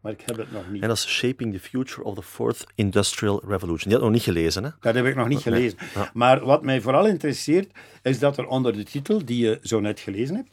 [0.00, 0.82] Maar ik heb het nog niet.
[0.82, 3.78] En dat is Shaping the Future of the Fourth Industrial Revolution.
[3.78, 4.70] Die had ik nog niet gelezen, hè?
[4.80, 5.78] Dat heb ik nog niet Nee, gelezen.
[5.94, 6.10] ja.
[6.14, 7.70] Maar wat mij vooral interesseert,
[8.02, 10.50] is dat er onder de titel, die je zo net gelezen hebt,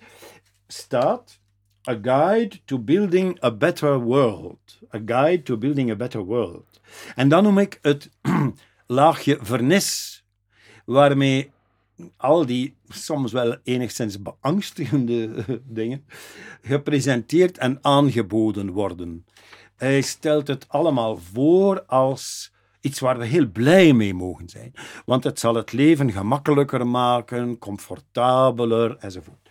[0.68, 1.40] staat
[1.90, 4.80] A Guide to Building a Better World.
[4.94, 6.82] A Guide to Building a Better World.
[7.16, 8.10] En dan noem ik het
[8.88, 10.24] laagje vernis,
[10.86, 11.52] waarmee
[12.18, 15.46] al die soms wel enigszins beangstigende
[15.80, 16.06] dingen
[16.62, 19.26] gepresenteerd en aangeboden worden.
[19.76, 24.74] Hij stelt het allemaal voor als iets waar we heel blij mee mogen zijn.
[25.06, 29.50] Want het zal het leven gemakkelijker maken, comfortabeler enzovoort.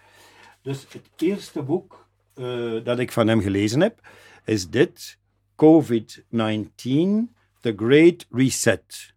[0.63, 2.02] Dus het eerste boek
[2.35, 4.09] eh, dat ik van hem gelezen heb,
[4.45, 5.19] is dit:
[5.57, 9.15] COVID-19, The Great Reset.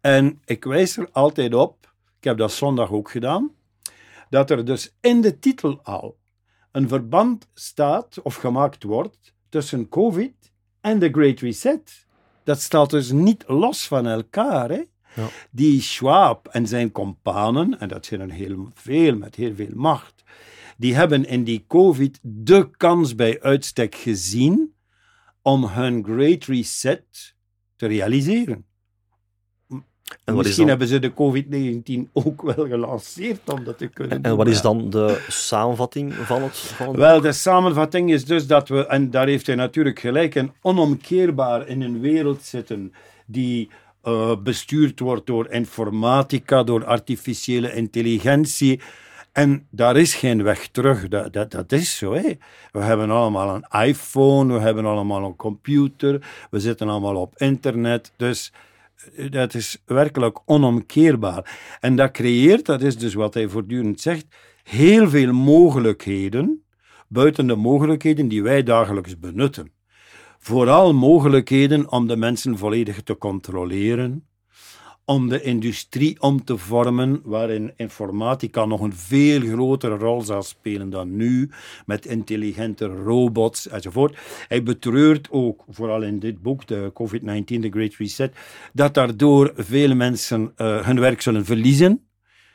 [0.00, 3.50] En ik wijs er altijd op, ik heb dat zondag ook gedaan,
[4.30, 6.16] dat er dus in de titel al
[6.72, 12.06] een verband staat of gemaakt wordt tussen COVID en de Great Reset.
[12.44, 14.68] Dat staat dus niet los van elkaar.
[14.68, 14.82] Hè?
[15.14, 15.28] Ja.
[15.50, 20.22] Die Schwab en zijn companen, en dat zijn er heel veel met heel veel macht,
[20.78, 24.74] die hebben in die COVID de kans bij uitstek gezien
[25.42, 27.34] om hun Great Reset
[27.76, 28.66] te realiseren.
[30.24, 34.22] En Misschien dan, hebben ze de COVID-19 ook wel gelanceerd om dat te kunnen en
[34.22, 38.46] doen, wat is dan de samenvatting van het, van het Wel, de samenvatting is dus
[38.46, 42.92] dat we, en daar heeft hij natuurlijk gelijk, en onomkeerbaar in een wereld zitten
[43.26, 43.70] die
[44.02, 48.80] eh, bestuurd wordt door informatica, door artificiële intelligentie.
[49.38, 51.08] En daar is geen weg terug.
[51.08, 52.10] Dat, dat, dat is zo.
[52.72, 58.12] We hebben allemaal een iPhone, we hebben allemaal een computer, we zitten allemaal op internet.
[58.16, 58.52] Dus
[59.16, 61.76] eh, dat is werkelijk onomkeerbaar.
[61.80, 64.26] En dat creëert, dat is dus wat hij voortdurend zegt,
[64.62, 66.64] heel veel mogelijkheden
[67.08, 69.72] buiten de mogelijkheden die wij dagelijks benutten.
[70.38, 74.28] Vooral mogelijkheden om de mensen volledig te controleren,
[75.08, 80.90] om de industrie om te vormen, waarin informatica nog een veel grotere rol zal spelen
[80.90, 81.50] dan nu,
[81.86, 84.18] met intelligente robots enzovoort.
[84.48, 88.34] Hij betreurt ook, vooral in dit boek, de COVID-19, The Great Reset,
[88.72, 92.08] dat daardoor veel mensen eh, hun werk zullen verliezen,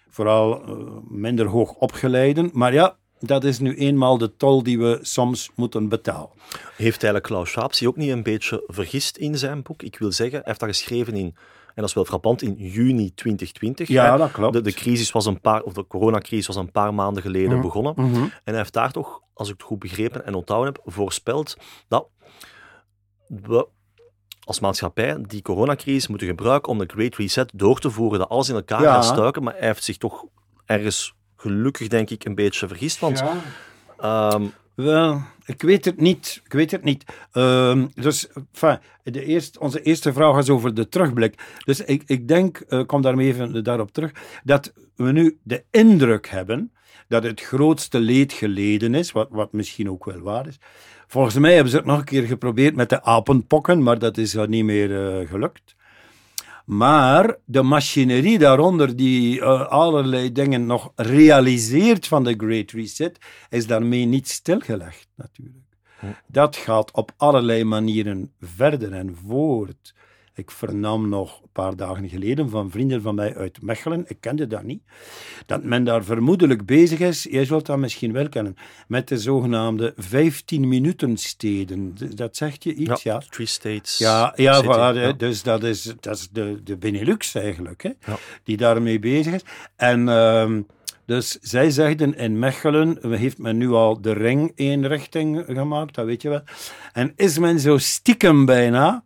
[0.10, 0.78] vooral eh,
[1.10, 2.50] minder hoog opgeleiden.
[2.54, 6.30] Maar ja, dat is nu eenmaal de tol die we soms moeten betalen.
[6.76, 9.84] Heeft eigenlijk Klaus Schwab zich ook niet een beetje vergist in zijn boek?
[9.84, 11.36] Ik wil zeggen, hij heeft dat geschreven in,
[11.76, 13.88] dat is wel frappant, in juni 2020.
[13.88, 14.18] Ja, hè.
[14.18, 14.54] dat klopt.
[14.54, 17.96] De, de crisis was een paar, of de coronacrisis was een paar maanden geleden begonnen.
[17.96, 21.58] En hij heeft daar toch, als ik het goed begrepen en onthouden heb, voorspeld
[21.88, 22.08] dat
[23.28, 23.68] we
[24.44, 28.50] als maatschappij die coronacrisis moeten gebruiken om de Great Reset door te voeren, dat alles
[28.50, 28.94] in elkaar Ja.
[28.94, 29.44] gaat stuiken.
[29.44, 30.26] Maar hij heeft zich toch
[30.66, 33.00] ergens gelukkig, denk ik, een beetje vergist.
[33.00, 33.24] Want
[33.98, 36.42] ehm, Wel, ik weet het niet.
[36.46, 37.04] Ik weet het niet.
[37.32, 38.28] Ehm, dus,
[39.04, 41.60] de eerste, onze eerste vraag was over de terugblik.
[41.66, 44.12] Dus ik, ik denk, eh, ik kom daarmee even daarop terug,
[44.44, 46.72] dat we nu de indruk hebben
[47.08, 50.60] dat het grootste leed geleden is, wat, wat misschien ook wel waar is.
[51.08, 54.34] Volgens mij hebben ze het nog een keer geprobeerd met de apenpokken, maar dat is
[54.34, 55.76] niet meer eh, gelukt.
[56.66, 63.18] Maar de machinerie daaronder, die uh, allerlei dingen nog realiseert van de Great Reset,
[63.50, 65.78] is daarmee niet stilgelegd, natuurlijk.
[66.00, 66.06] Hm.
[66.28, 69.94] Dat gaat op allerlei manieren verder en voort.
[70.36, 74.48] Ik vernam nog een paar dagen geleden van vrienden van mij uit Mechelen, ik kende
[74.48, 74.82] dat niet,
[75.46, 78.56] dat men daar vermoedelijk bezig is, jij zult dat misschien wel kennen,
[78.88, 81.96] met de zogenaamde 15-minuten steden.
[82.16, 83.14] Dat zegt je iets, ja?
[83.14, 83.98] ja, Three States.
[83.98, 85.12] Ja, ja, City, voilà, ja.
[85.12, 88.18] dus dat is, dat is de, de Benelux eigenlijk, hè, Ja.
[88.44, 89.44] die daarmee bezig is.
[89.76, 90.62] En ehm,
[91.06, 96.06] dus zij zegden in Mechelen, heeft men nu al de ring één richting gemaakt, dat
[96.06, 96.42] weet je wel.
[96.94, 99.04] En is men zo stiekem bijna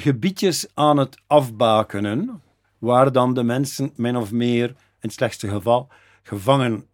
[0.00, 2.42] gebiedjes aan het afbakenen,
[2.78, 5.88] waar dan de mensen min of meer, in het slechtste geval,
[6.22, 6.86] gevangen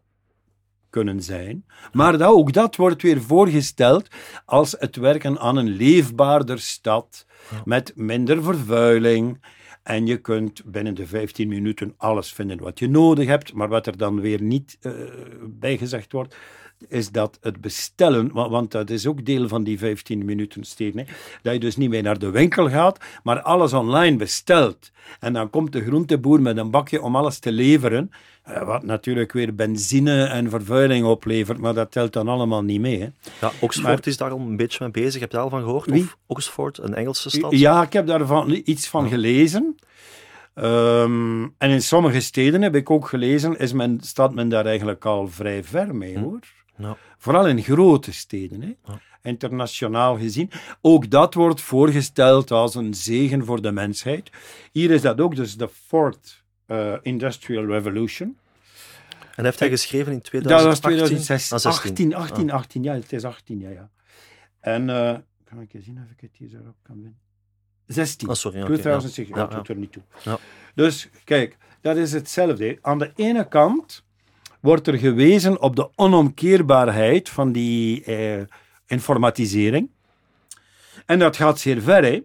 [0.91, 1.65] kunnen zijn.
[1.93, 4.09] Maar dat, ook dat wordt weer voorgesteld
[4.45, 7.27] als het werken aan een leefbaarder stad,
[7.65, 9.41] met minder vervuiling.
[9.83, 13.87] En je kunt binnen de 15 minuten alles vinden wat je nodig hebt, maar wat
[13.87, 14.93] er dan weer niet uh,
[15.43, 16.37] bijgezegd wordt,
[16.89, 21.07] is dat het bestellen, wa- want dat is ook deel van die 15 minuten steden,
[21.07, 24.91] hè, dat je dus niet meer naar de winkel gaat, maar alles online bestelt.
[25.21, 28.11] En dan komt de groenteboer met een bakje om alles te leveren,
[28.43, 33.01] eh, wat natuurlijk weer benzine en vervuiling oplevert, maar dat telt dan allemaal niet mee.
[33.01, 33.09] Hè.
[33.41, 35.21] Ja, Oxford Maar- is daar al een beetje mee bezig.
[35.21, 35.91] Heb je daar al van gehoord?
[35.91, 36.03] Wie?
[36.03, 37.59] Of Oxford, een Engelse stad?
[37.59, 39.77] Ja, ik heb daarvan iets van gelezen.
[40.55, 45.05] Ehm, en in sommige steden heb ik ook gelezen, is men, staat men daar eigenlijk
[45.05, 46.39] al vrij ver mee, hoor.
[46.77, 46.97] Ja.
[47.19, 48.75] Vooral in grote steden, hè.
[48.85, 49.01] Ja.
[49.23, 50.51] internationaal gezien.
[50.81, 54.31] Ook dat wordt voorgesteld als een zegen voor de mensheid.
[54.73, 58.39] Hier is dat ook, dus de Fourth eh, Industrial Revolution.
[59.35, 60.69] En heeft hij geschreven in Dat 2018?
[60.69, 61.57] was 2016.
[61.57, 62.15] Ah, 16.
[62.15, 63.91] 18, 18, 18, ja, het is 18, ja, ja.
[64.61, 67.19] En, eh, kan ik eens zien of ik het hier zo op kan vinden?
[67.87, 68.29] 16.
[68.29, 69.35] Ah, sorry, oké, 2006, ja.
[69.35, 70.03] dat doet er niet toe.
[70.23, 70.39] Ja.
[70.75, 72.79] Dus kijk, dat is hetzelfde.
[72.81, 74.05] Aan de ene kant
[74.65, 78.43] wordt er gewezen op de onomkeerbaarheid van die eh,
[78.87, 79.91] informatisering.
[81.07, 82.05] En dat gaat zeer ver.
[82.05, 82.21] Hè?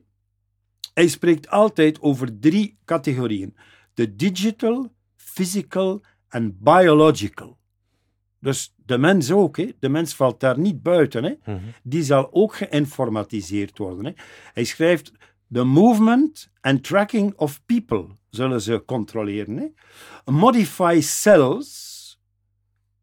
[0.94, 3.56] Hij spreekt altijd over drie categorieën:
[3.94, 7.58] de digital, physical en biological.
[8.40, 9.72] Dus de mens ook, hè?
[9.80, 11.24] de mens valt daar niet buiten.
[11.24, 11.34] Hè?
[11.46, 11.60] Mhm.
[11.84, 14.06] die zal ook geïnformatiseerd worden.
[14.06, 14.12] Hè.
[14.54, 15.12] Hij schrijft:
[15.52, 19.58] The movement and tracking of people zullen ze controleren.
[19.58, 19.68] Hè.
[20.32, 21.89] Modify cells,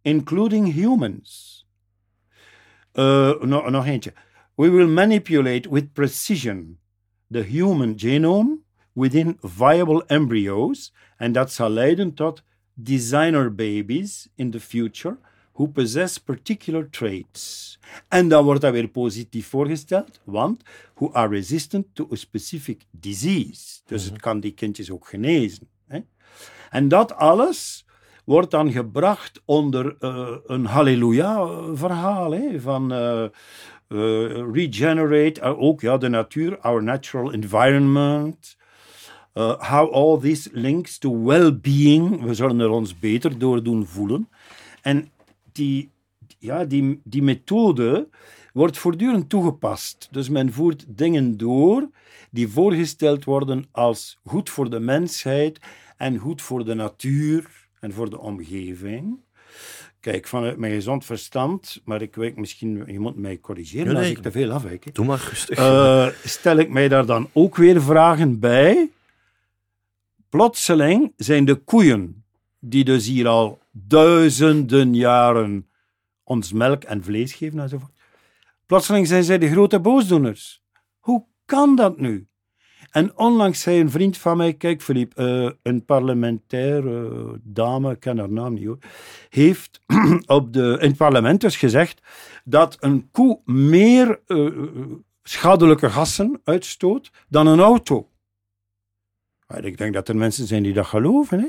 [0.07, 1.65] including humans.
[2.93, 4.13] Eh, nog, nog eentje.
[4.55, 6.79] We will manipulate with precision
[7.31, 8.59] the human genome
[8.93, 10.93] within viable embryos.
[11.17, 12.43] En dat zal leiden tot
[12.75, 15.19] designer babies in the future
[15.53, 17.79] who possess particular traits.
[18.09, 20.63] En dan wordt dat weer positief voorgesteld, want
[20.95, 23.81] who are resistant to a specific disease.
[23.87, 25.69] Dus het kan die kindjes ook genezen.
[25.87, 26.01] Hè?
[26.71, 27.86] En dat alles
[28.27, 33.25] wordt dan gebracht onder eh, een halleluja-verhaal hè, van eh,
[33.89, 38.57] eh, regenerate, eh, ook ja, de natuur, our natural environment.
[39.59, 42.23] How all this links to well-being.
[42.23, 44.29] We zullen er ons beter door doen voelen.
[44.83, 45.11] En
[45.53, 45.91] die,
[46.39, 48.09] ja, die, die methode
[48.53, 50.09] wordt voortdurend toegepast.
[50.11, 51.91] Dus men voert dingen door
[52.31, 55.61] die voorgesteld worden als goed voor de mensheid
[55.97, 59.25] en goed voor de natuur en voor de omgeving.
[60.01, 64.09] Kijk, vanuit mijn gezond verstand, maar ik weet misschien, je moet mij corrigeren Nee, als
[64.11, 64.95] ik te veel afwijk.
[64.95, 65.59] Doe maar rustig.
[65.59, 68.91] Eh, stel ik mij daar dan ook weer vragen bij.
[70.29, 72.25] Plotseling zijn de koeien,
[72.59, 75.69] die dus hier al duizenden jaren
[76.25, 77.93] ons melk en vlees geven enzovoort.
[78.67, 80.63] Plotseling zijn zij de grote boosdoeners.
[80.99, 82.27] Hoe kan dat nu?
[82.97, 88.19] En onlangs zei een vriend van mij, kijk Philippe, eh, een parlementaire dame, ik ken
[88.19, 88.79] haar naam niet hoor,
[89.29, 89.81] heeft
[90.27, 92.01] op de, in het parlement dus gezegd
[92.45, 94.49] dat een koe meer eh,
[95.23, 98.09] schadelijke gassen uitstoot dan een auto.
[99.61, 101.41] Ik denk dat er mensen zijn die dat geloven.
[101.41, 101.49] Hè?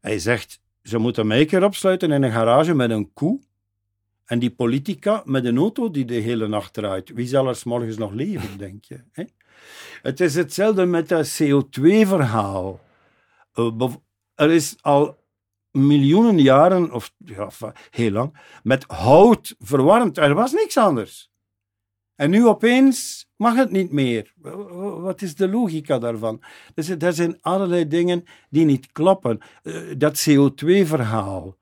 [0.00, 3.40] Hij zegt, ze moeten mij een keer opsluiten in een garage met een koe
[4.24, 7.08] en die politica met een auto die de hele nacht draait.
[7.08, 9.00] Wie zal er morgens nog leven, denk je?
[9.12, 9.24] Hè?
[10.02, 12.80] Het is hetzelfde met dat CO2-verhaal.
[14.34, 15.20] er is al
[15.70, 17.50] miljoenen jaren, of ja,
[17.90, 20.18] heel lang, met hout verwarmd.
[20.18, 21.30] Er was niks anders.
[22.14, 24.32] En nu opeens mag het niet meer.
[25.00, 26.42] Wat is de logica daarvan?
[26.74, 29.38] Dus er zijn allerlei dingen die niet kloppen.
[29.62, 31.56] Eh, Dat CO2-verhaal,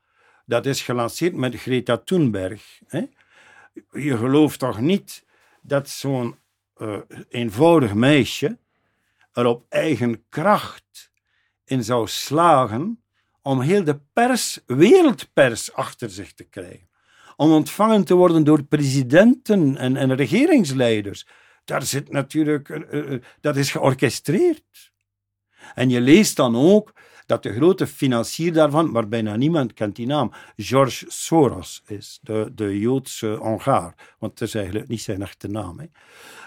[0.50, 2.80] dat is gelanceerd met Greta Thunberg.
[2.86, 3.02] Hè?
[3.90, 5.24] Je gelooft toch niet
[5.62, 6.36] dat zo'n
[6.76, 6.96] eh,
[7.28, 8.58] eenvoudig meisje
[9.32, 11.12] er op eigen kracht
[11.64, 13.02] in zou slagen
[13.42, 16.88] om heel de pers, wereldpers, achter zich te krijgen.
[17.36, 21.26] Om ontvangen te worden door presidenten en, en regeringsleiders.
[21.64, 24.92] Daar zit natuurlijk, eh, eh, dat is georchestreerd.
[25.74, 26.92] En je leest dan ook
[27.30, 32.52] dat de grote financier daarvan, maar bijna niemand kent die naam, George Soros is, de,
[32.54, 33.94] de Joodse Hongaar.
[34.18, 35.78] Want het is eigenlijk niet zijn echte naam.
[35.78, 35.86] Hè.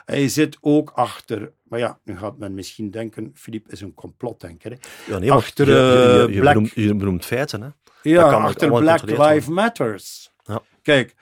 [0.05, 4.71] Hij zit ook achter, maar ja, nu gaat men misschien denken, Philippe is een complotdenker.
[4.71, 4.77] Hè.
[5.13, 7.61] ja, nee, achter, je, je, je, eh, Black- benoemt, je benoemt feiten.
[7.61, 7.69] Hè.
[8.01, 10.31] Ja, Dat achter Black Lives Matters.
[10.43, 10.61] Ja.
[10.81, 11.15] Kijk,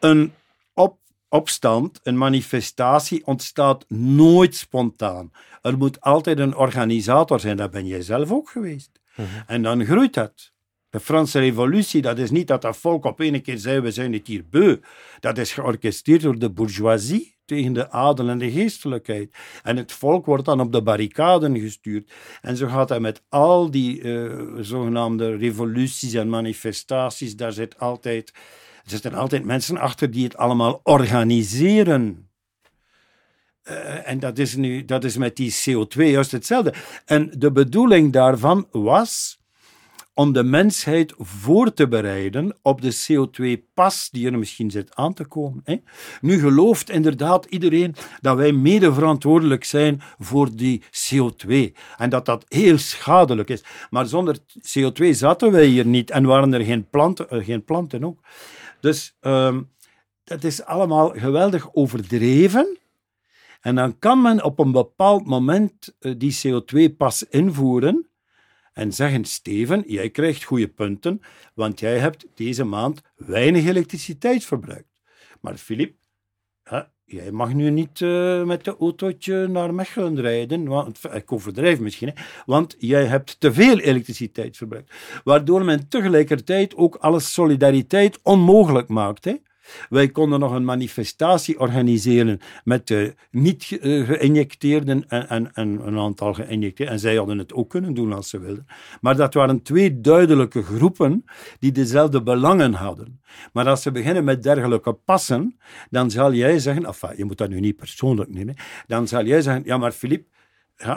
[0.00, 0.32] een
[0.74, 0.98] op,
[1.28, 5.30] opstand, een manifestatie ontstaat nooit spontaan.
[5.62, 9.00] Er moet altijd een organisator zijn, dat ben jij zelf ook geweest.
[9.16, 9.26] Mhm.
[9.46, 10.52] En dan groeit dat.
[10.90, 14.12] De Franse revolutie, dat is niet dat dat volk op een keer zei, we zijn
[14.12, 14.76] het hier beu.
[15.20, 19.34] Dat is georchestreerd door de bourgeoisie tegen de adel en de geestelijkheid.
[19.62, 22.12] En het volk wordt dan op de barricaden gestuurd.
[22.40, 27.36] En zo gaat dat met al die eh, zogenaamde revoluties en manifestaties.
[27.36, 28.32] Daar zit altijd
[28.84, 32.31] Er zitten altijd mensen achter die het allemaal organiseren.
[33.70, 36.74] Uh, en dat is, nu, dat is met die CO2 juist hetzelfde.
[37.04, 39.42] En de bedoeling daarvan was
[40.14, 45.24] om de mensheid voor te bereiden op de CO2-pas die er misschien zit aan te
[45.24, 45.60] komen.
[45.64, 45.76] Hè.
[46.20, 52.44] Nu gelooft inderdaad iedereen dat wij mede verantwoordelijk zijn voor die CO2 en dat dat
[52.48, 53.64] heel schadelijk is.
[53.90, 58.04] Maar zonder CO2 zaten wij hier niet en waren er geen planten, uh, geen planten
[58.04, 58.20] ook.
[58.80, 59.70] Dus um,
[60.24, 62.78] dat is allemaal geweldig overdreven.
[63.62, 68.08] En dan kan men op een bepaald moment uh, die CO2-pas invoeren
[68.72, 71.20] en zeggen: Steven, jij krijgt goede punten,
[71.54, 74.90] want jij hebt deze maand weinig elektriciteit verbruikt.
[75.40, 75.94] Maar Filip,
[77.04, 82.14] jij mag nu niet uh, met de autootje naar Mechelen rijden, want, ik overdrijf misschien,
[82.46, 84.92] want jij hebt te veel elektriciteit verbruikt.
[85.24, 89.24] Waardoor men tegelijkertijd ook alle solidariteit onmogelijk maakt.
[89.24, 89.34] Hè.
[89.88, 96.34] Wij konden nog een manifestatie organiseren met de niet geïnjecteerden en, en, en, een aantal
[96.34, 96.94] geïnjecteerden.
[96.94, 98.66] En zij hadden het ook kunnen doen als ze wilden.
[99.00, 101.24] Maar dat waren twee duidelijke groepen
[101.58, 103.20] die dezelfde belangen hadden.
[103.52, 105.58] Maar als ze beginnen met dergelijke passen,
[105.90, 108.54] dan zal jij zeggen, enfin, je moet dat nu niet persoonlijk nemen,
[108.86, 110.26] dan zal jij zeggen, ja maar Filip,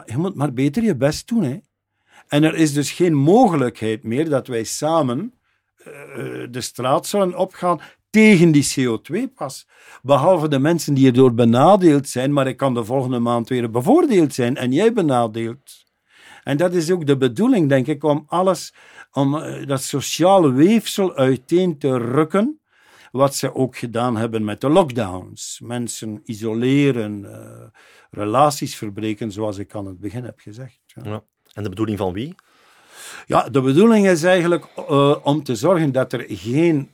[0.05, 1.43] je moet maar beter je best doen.
[1.43, 1.57] Hè.
[2.27, 5.33] En er is dus geen mogelijkheid meer dat wij samen
[5.79, 7.79] uh, de straat zullen opgaan
[8.15, 9.67] tegen die CO2-pas.
[10.01, 14.33] Behalve de mensen die erdoor benadeeld zijn, maar ik kan de volgende maand weer bevoordeeld
[14.33, 15.83] zijn en jij benadeeld.
[16.43, 18.73] En dat is ook de bedoeling, denk ik, om alles,
[19.11, 22.59] om eh, dat sociale weefsel uiteen te rukken.
[23.11, 25.59] Wat ze ook gedaan hebben met de lockdowns.
[25.63, 27.63] Mensen isoleren, uh,
[28.11, 30.79] relaties verbreken, zoals ik aan het begin heb gezegd.
[30.85, 31.01] Ja.
[31.03, 31.23] Ja.
[31.53, 32.35] En de bedoeling van wie?
[33.25, 36.89] Ja, de bedoeling is eigenlijk uh, om te zorgen dat er geen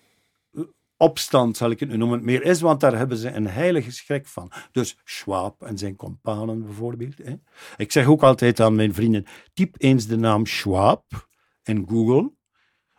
[1.01, 4.27] opstand, zal ik het nu noemen, meer is, want daar hebben ze een heilige schrik
[4.27, 4.51] van.
[4.71, 7.17] Dus Schwab en zijn companen bijvoorbeeld.
[7.17, 7.33] Hè.
[7.77, 11.03] Ik zeg ook altijd aan mijn vrienden, typ eens de naam Schwab
[11.63, 12.31] in Google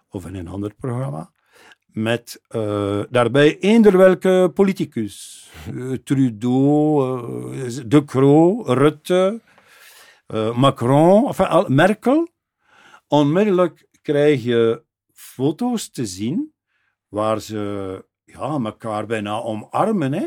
[0.08, 1.32] of in een ander programma,
[1.86, 5.48] met uh, daarbij eender welke politicus.
[5.72, 9.40] Uh, Trudeau, uh, De Croo, Rutte,
[10.54, 12.28] Macron, enfin, Merkel.
[13.08, 16.52] Onmiddellijk krijg je foto's te zien
[17.12, 20.12] waar ze ja, elkaar bijna omarmen.
[20.12, 20.26] Hè?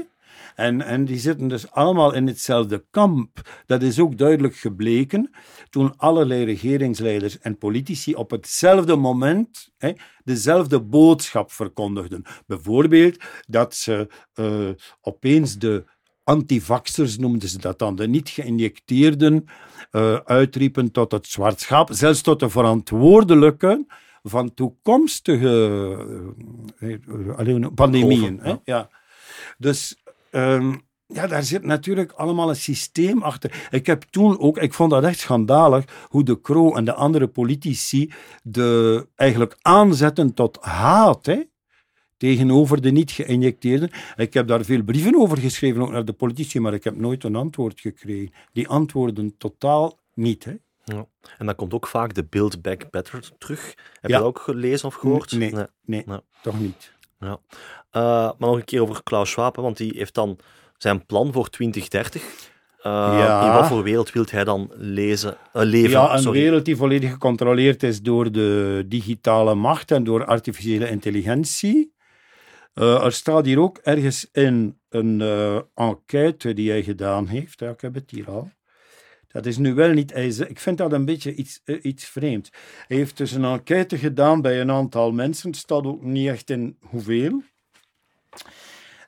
[0.56, 3.42] En, en die zitten dus allemaal in hetzelfde kamp.
[3.66, 5.30] Dat is ook duidelijk gebleken
[5.70, 9.92] toen allerlei regeringsleiders en politici op hetzelfde moment hè,
[10.24, 12.24] dezelfde boodschap verkondigden.
[12.48, 14.70] Bijvoorbeeld dat ze uh,
[15.02, 15.84] opeens de
[16.24, 19.46] antivaxers, noemden ze dat dan, de niet geïnjecteerden,
[19.92, 23.86] uh, uitriepen tot het zwart schaap, zelfs tot de verantwoordelijke
[24.28, 25.50] van toekomstige
[26.80, 28.40] uh, pandemieën.
[28.42, 28.56] Hè?
[28.64, 28.90] Ja.
[29.58, 33.68] Dus um, ja, daar zit natuurlijk allemaal een systeem achter.
[33.70, 37.28] Ik heb toen ook, ik vond dat echt schandalig, hoe de Kro en de andere
[37.28, 38.12] politici
[38.44, 41.26] de eigenlijk aanzetten tot haat.
[41.26, 41.42] Hè?
[42.18, 43.90] tegenover de niet geïnjecteerden.
[44.16, 47.24] Ik heb daar veel brieven over geschreven, ook naar de politici, maar ik heb nooit
[47.24, 48.34] een antwoord gekregen.
[48.54, 50.44] Die antwoorden totaal niet.
[50.44, 50.54] Hè.
[50.86, 51.06] Ja.
[51.38, 53.74] En dan komt ook vaak de Build Back Better terug.
[54.02, 55.32] Heb je dat ook gelezen of gehoord?
[55.32, 56.20] Nee, nee, nee, nee.
[56.42, 56.94] toch niet.
[57.20, 57.40] Ja.
[57.92, 58.02] Uh,
[58.38, 60.38] maar nog een keer over Klaus Schwab, want die heeft dan
[60.78, 62.24] zijn plan voor 2030.
[62.24, 62.32] Uh,
[62.84, 63.46] ja.
[63.46, 65.90] In wat voor wereld wil hij dan lezen, uh, leven?
[65.90, 66.40] Ja, een Sorry.
[66.40, 71.94] wereld die volledig gecontroleerd is door de digitale macht en door artificiële intelligentie.
[72.74, 75.22] Uh, er staat hier ook ergens in een
[75.76, 77.60] enquête die hij gedaan heeft.
[77.60, 78.52] Ja, ik heb het hier al.
[79.36, 80.16] Dat is nu wel niet.
[80.50, 82.50] Ik vind dat een beetje iets, uh, iets vreemd.
[82.88, 85.50] Hij heeft dus een enquête gedaan bij een aantal mensen.
[85.50, 87.42] Het staat ook niet echt in hoeveel.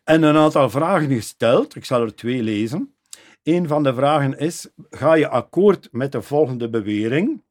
[0.04, 1.76] En een aantal vragen gesteld.
[1.76, 2.96] Ik zal er twee lezen.
[3.44, 7.42] Een van de vragen is: ga je akkoord met de volgende bewering?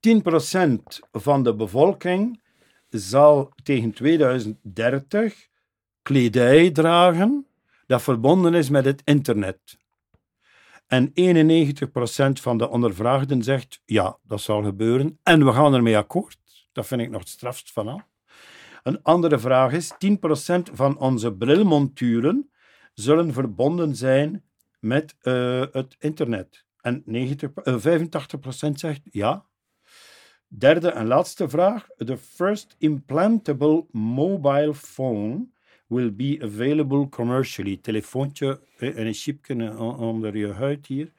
[0.00, 0.18] 10%
[1.12, 2.42] van de bevolking
[2.88, 5.46] zal tegen 2030
[6.02, 7.46] kledij dragen
[7.86, 9.78] dat verbonden is met het internet.
[10.90, 11.12] En 91%
[12.40, 16.38] van de ondervraagden zegt ja, dat zal gebeuren en we gaan ermee akkoord.
[16.72, 18.02] Dat vind ik nog het strafst van al.
[18.82, 19.96] Een andere vraag is: 10%
[20.72, 22.50] van onze brilmonturen
[22.94, 24.44] zullen verbonden zijn
[24.80, 26.64] met uh, het internet.
[26.80, 28.00] En 90, uh,
[28.68, 29.46] 85% zegt ja,
[30.46, 31.86] Derde en laatste vraag.
[31.96, 35.46] The first implantable mobile phone
[35.90, 37.78] will be available commercially.
[37.82, 41.12] Telefoontje en een chipje onder je huid hier.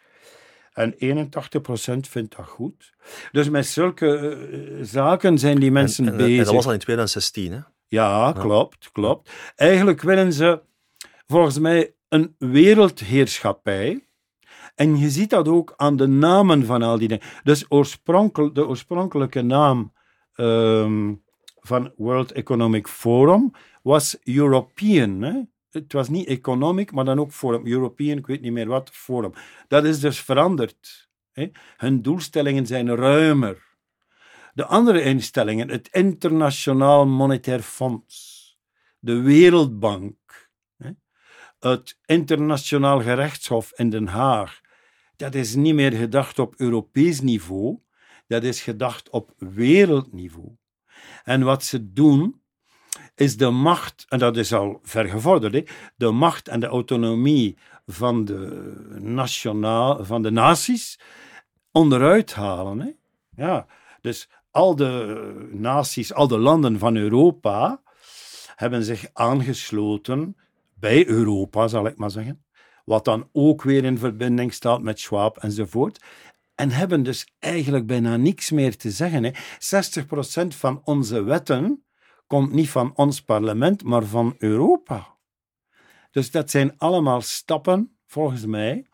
[0.73, 0.97] En 81%
[2.09, 2.93] vindt dat goed.
[3.31, 6.37] Dus met zulke uh, zaken zijn die mensen en, en, bezig.
[6.37, 7.59] En dat was al in 2016, hè?
[7.87, 9.31] Ja, klopt, klopt.
[9.55, 10.61] Eigenlijk willen ze
[11.27, 14.05] volgens mij een wereldheerschappij.
[14.75, 17.23] En je ziet dat ook aan de namen van al die dingen.
[17.43, 19.93] Dus oorspronkelijk, de oorspronkelijke naam
[20.33, 21.13] ehm,
[21.61, 23.51] van World Economic Forum
[23.81, 25.21] was European.
[25.21, 25.41] Hè?
[25.71, 27.67] Het was niet economic, maar dan ook Forum.
[27.67, 29.33] European, ik weet niet meer wat, Forum.
[29.67, 31.09] Dat is dus veranderd.
[31.31, 31.51] Hè?
[31.77, 33.69] Hun doelstellingen zijn ruimer.
[34.53, 38.57] De andere instellingen, het Internationaal Monetair Fonds,
[38.99, 40.49] de Wereldbank,
[41.59, 44.61] het Internationaal Gerechtshof in Den Haag,
[45.15, 47.79] dat is niet meer gedacht op Europees niveau,
[48.27, 50.57] dat is gedacht op wereldniveau.
[51.23, 52.40] En wat ze doen,
[53.15, 58.73] is de macht, en dat is al vergevorderd, de macht en de autonomie van de,
[58.99, 60.99] nationaal, van de naties
[61.71, 62.79] onderuit halen.
[62.79, 62.89] Hè?
[63.43, 63.65] Ja,
[64.01, 67.81] dus al de naties, al de landen van Europa
[68.55, 70.35] hebben zich aangesloten
[70.73, 72.43] bij Europa, zal ik maar zeggen.
[72.85, 76.03] Wat dan ook weer in verbinding staat met Schwab enzovoort.
[76.55, 79.23] En hebben dus eigenlijk bijna niks meer te zeggen.
[79.23, 79.31] Hè.
[80.43, 81.83] 60% van onze wetten
[82.31, 85.07] komt niet van ons parlement, maar van Europa.
[86.11, 88.85] Dus dat zijn allemaal stappen, volgens mij,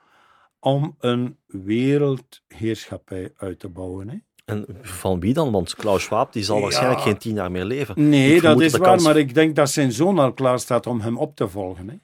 [0.59, 4.09] om een wereldheerschappij uit te bouwen.
[4.09, 4.17] Hè.
[4.45, 5.51] En van wie dan?
[5.51, 8.09] Want Klaus Schwab die zal waarschijnlijk geen tien jaar meer leven.
[8.09, 11.17] Nee, dat is waar, maar ik denk dat zijn zoon al klaar staat om hem
[11.17, 11.89] op te volgen.
[11.89, 11.95] Hè.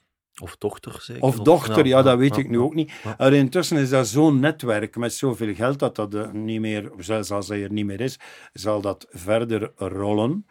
[0.42, 1.22] Of dochter, zeker?
[1.22, 2.92] Of dochter, ja, dat weet ik nu ook niet.
[3.16, 7.30] En intussen is dat zo'n netwerk met zoveel geld dat dat eh, niet meer, zelfs
[7.30, 8.18] als hij er niet meer is,
[8.52, 10.46] zal dat verder rollen.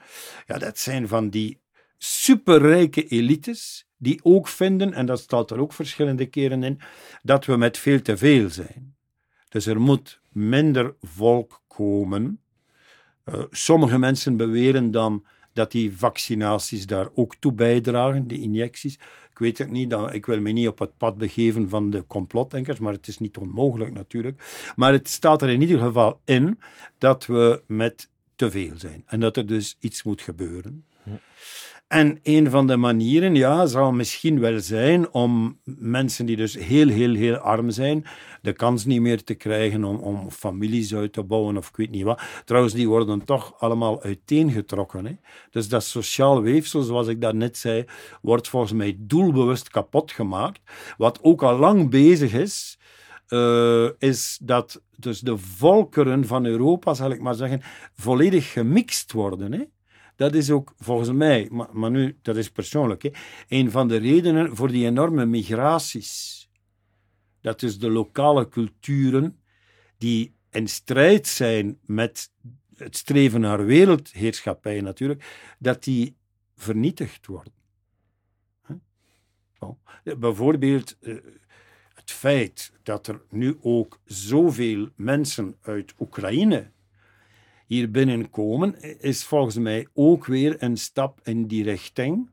[0.45, 1.61] Ja, dat zijn van die
[1.97, 6.79] superrijke elites die ook vinden, en dat staat er ook verschillende keren in,
[7.21, 8.95] dat we met veel te veel zijn.
[9.49, 12.41] Dus er moet minder volk komen.
[13.25, 18.99] Uh, sommige mensen beweren dan dat die vaccinaties daar ook toe bijdragen, die injecties.
[19.33, 22.79] Ik weet het niet, ik wil me niet op het pad begeven van de complotdenkers,
[22.79, 24.71] maar het is niet onmogelijk natuurlijk.
[24.75, 26.59] Maar het staat er in ieder geval in
[26.97, 30.85] dat we met te veel zijn en dat er dus iets moet gebeuren.
[31.93, 36.87] En een van de manieren, ja, zal misschien wel zijn om mensen die dus heel,
[36.87, 38.05] heel, heel arm zijn,
[38.41, 41.89] de kans niet meer te krijgen om, om families uit te bouwen of ik weet
[41.89, 42.21] niet wat.
[42.45, 45.05] Trouwens, die worden toch allemaal uiteengetrokken.
[45.05, 45.15] Hè?
[45.49, 47.85] Dus dat sociaal weefsel, zoals ik daarnet zei,
[48.21, 50.61] wordt volgens mij doelbewust kapot gemaakt.
[50.97, 52.79] Wat ook al lang bezig is,
[53.29, 57.61] uh, is dat dus de volkeren van Europa, zal ik maar zeggen,
[57.93, 59.51] volledig gemixt worden.
[59.51, 59.63] Hè?
[60.15, 63.09] Dat is ook volgens mij, maar, maar nu, dat is persoonlijk, hè,
[63.47, 66.49] een van de redenen voor die enorme migraties.
[67.41, 69.39] Dat is de lokale culturen
[69.97, 72.31] die in strijd zijn met
[72.75, 76.15] het streven naar wereldheerschappij natuurlijk, dat die
[76.55, 77.53] vernietigd worden.
[80.03, 81.15] Bijvoorbeeld eh,
[81.93, 86.71] het feit dat er nu ook zoveel mensen uit Oekraïne
[87.73, 92.31] hier binnenkomen, is volgens mij ook weer een stap in die richting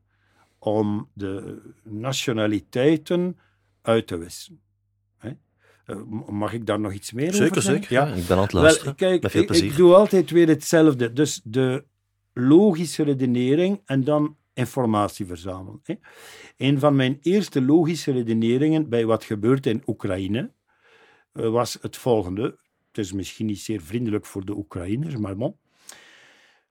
[0.59, 3.37] om de nationaliteiten
[3.81, 4.61] uit te wissen.
[5.85, 7.83] Eh, mag ik daar nog iets meer zeker, over zeggen?
[7.83, 8.13] Zeker, ja.
[8.13, 8.85] Ik ben aan het luisteren.
[8.85, 9.65] Wel, kijk, Met veel plezier.
[9.65, 11.13] Ik, ik doe altijd weer hetzelfde.
[11.13, 11.85] Dus de
[12.33, 15.79] logische redenering en dan informatie verzamelen.
[15.83, 15.95] Hè.
[16.57, 20.51] Een van mijn eerste logische redeneringen bij wat gebeurt in Oekraïne
[21.33, 22.59] uh, was het volgende.
[22.91, 25.55] Het is misschien niet zeer vriendelijk voor de Oekraïners, maar bon.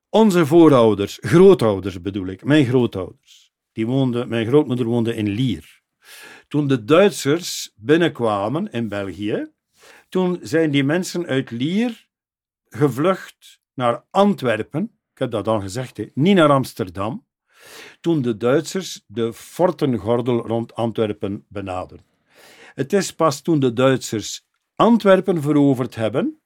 [0.09, 5.83] Onze voorouders, grootouders bedoel ik, mijn grootouders, die woonden, mijn grootmoeder woonde in Lier.
[6.49, 9.51] Toen de Duitsers binnenkwamen in België,
[10.09, 12.09] toen zijn die mensen uit Lier
[12.69, 14.83] gevlucht naar Antwerpen.
[15.13, 17.27] Ik heb dat al gezegd, niet naar Amsterdam.
[18.01, 22.07] Toen de Duitsers de fortengordel rond Antwerpen benaderden.
[22.75, 24.49] Het is pas toen de Duitsers
[24.81, 26.41] Antwerpen veroverd hebben,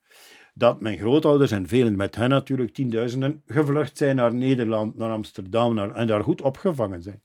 [0.55, 5.79] dat mijn grootouders en velen met hen natuurlijk, tienduizenden, gevlucht zijn naar Nederland, naar Amsterdam
[5.79, 7.23] en daar goed opgevangen zijn.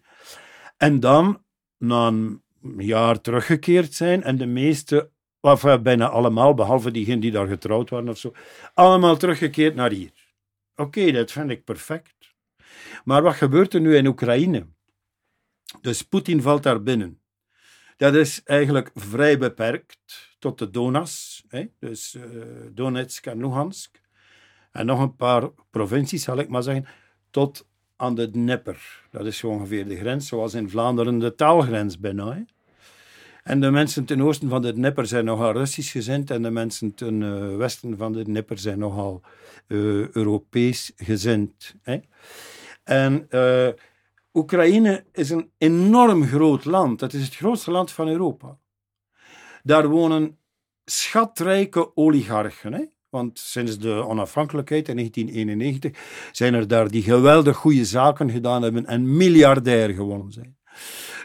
[0.78, 1.44] En dan,
[1.78, 2.42] na een
[2.78, 8.10] jaar teruggekeerd zijn en de meeste, of bijna allemaal, behalve diegenen die daar getrouwd waren
[8.10, 8.32] of zo,
[8.74, 10.34] allemaal teruggekeerd naar hier.
[10.76, 12.36] Oké, dat vind ik perfect.
[13.04, 14.66] Maar wat gebeurt er nu in Oekraïne?
[15.82, 17.22] Dus Poetin valt daar binnen.
[18.00, 22.24] Dat is eigenlijk vrij beperkt tot de Donas, hè, dus uh,
[22.72, 24.02] Donetsk en Luhansk.
[24.72, 26.86] En nog een paar provincies, zal ik maar zeggen,
[27.30, 29.04] tot aan de Dnieper.
[29.12, 32.34] Dat is ongeveer de grens, zoals in Vlaanderen de taalgrens bijna.
[32.34, 32.42] Hè.
[33.44, 36.94] En de mensen ten oosten van de Dnieper zijn nogal Russisch gezind en de mensen
[36.94, 39.22] ten uh, westen van de Dnieper zijn nogal
[39.68, 41.76] uh, Europees gezind.
[41.82, 42.00] Hè.
[42.84, 43.28] En
[44.34, 47.02] Oekraïne is een enorm groot land.
[47.02, 48.60] Het is het grootste land van Europa.
[49.64, 50.38] Daar wonen
[50.86, 52.74] schatrijke oligarchen.
[52.74, 52.86] Hè?
[53.10, 58.86] Want sinds de onafhankelijkheid in 1991 zijn er daar die geweldig goede zaken gedaan hebben
[58.86, 60.58] en miljardair gewonnen zijn.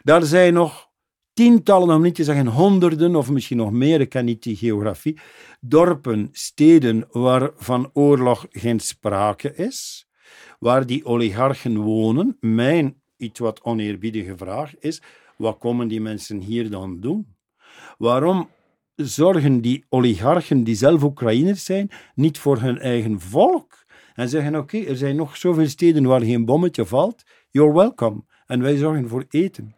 [0.03, 0.93] Daar zijn nog
[1.33, 5.19] tientallen, om niet te zeggen honderden of misschien nog meer, ik ken niet die geografie,
[5.61, 10.09] dorpen, steden waar van oorlog geen sprake is,
[10.65, 12.37] waar die oligarchen wonen.
[12.41, 15.03] Mijn iets wat oneerbiedige vraag is,
[15.37, 17.37] wat komen die mensen hier dan doen?
[17.99, 18.49] Waarom
[18.95, 23.85] zorgen die oligarchen, die zelf Oekraïners zijn, niet voor hun eigen volk?
[24.15, 28.25] En zeggen, oké, er zijn nog zoveel steden waar geen bommetje valt, you're welcome.
[28.47, 29.75] En wij zorgen voor eten.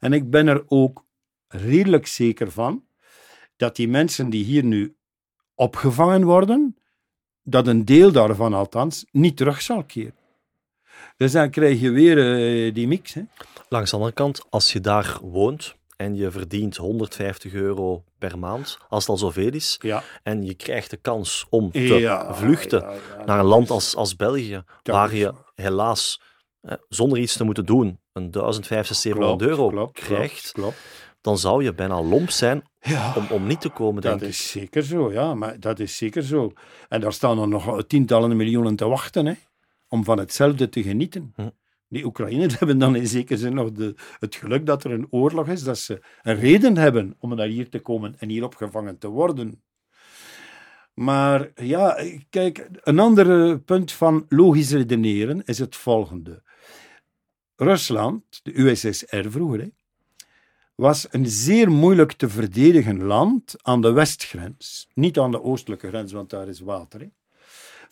[0.00, 1.06] En ik ben er ook
[1.48, 2.84] redelijk zeker van
[3.56, 4.96] dat die mensen die hier nu
[5.54, 6.76] opgevangen worden,
[7.42, 10.20] dat een deel daarvan althans niet terug zal keren.
[11.22, 13.14] Dus dan krijg je weer uh, die mix.
[13.14, 13.22] Hè.
[13.68, 18.78] Langs de andere kant, als je daar woont en je verdient 150 euro per maand,
[18.88, 20.02] als het al zoveel is, ja.
[20.22, 22.84] en je krijgt de kans om te vluchten
[23.26, 26.20] naar een land als, als België, waar je helaas
[26.60, 30.76] eh, zonder iets te moeten doen een 1500, 700 euro klopt, krijgt, klopt,
[31.20, 32.62] dan zou je bijna lomp zijn
[33.16, 35.34] om, om niet te komen, denk dat is zeker zo, ja.
[35.34, 36.52] Maar dat is zeker zo.
[36.88, 39.34] En daar staan er nog tientallen miljoenen te wachten, hè,
[39.92, 41.32] om van hetzelfde te genieten.
[41.36, 41.48] Hm.
[41.88, 45.48] Die Oekraïners hebben dan in zekere zin nog de, het geluk dat er een oorlog
[45.48, 49.08] is, dat ze een reden hebben om naar hier te komen en hier opgevangen te
[49.08, 49.62] worden.
[50.94, 56.42] Maar ja, kijk, een ander punt van logisch redeneren is het volgende.
[57.56, 59.68] Rusland, de USSR vroeger, hè,
[60.74, 64.88] was een zeer moeilijk te verdedigen land aan de westgrens.
[64.94, 67.00] Niet aan de oostelijke grens, want daar is water.
[67.00, 67.06] Hè.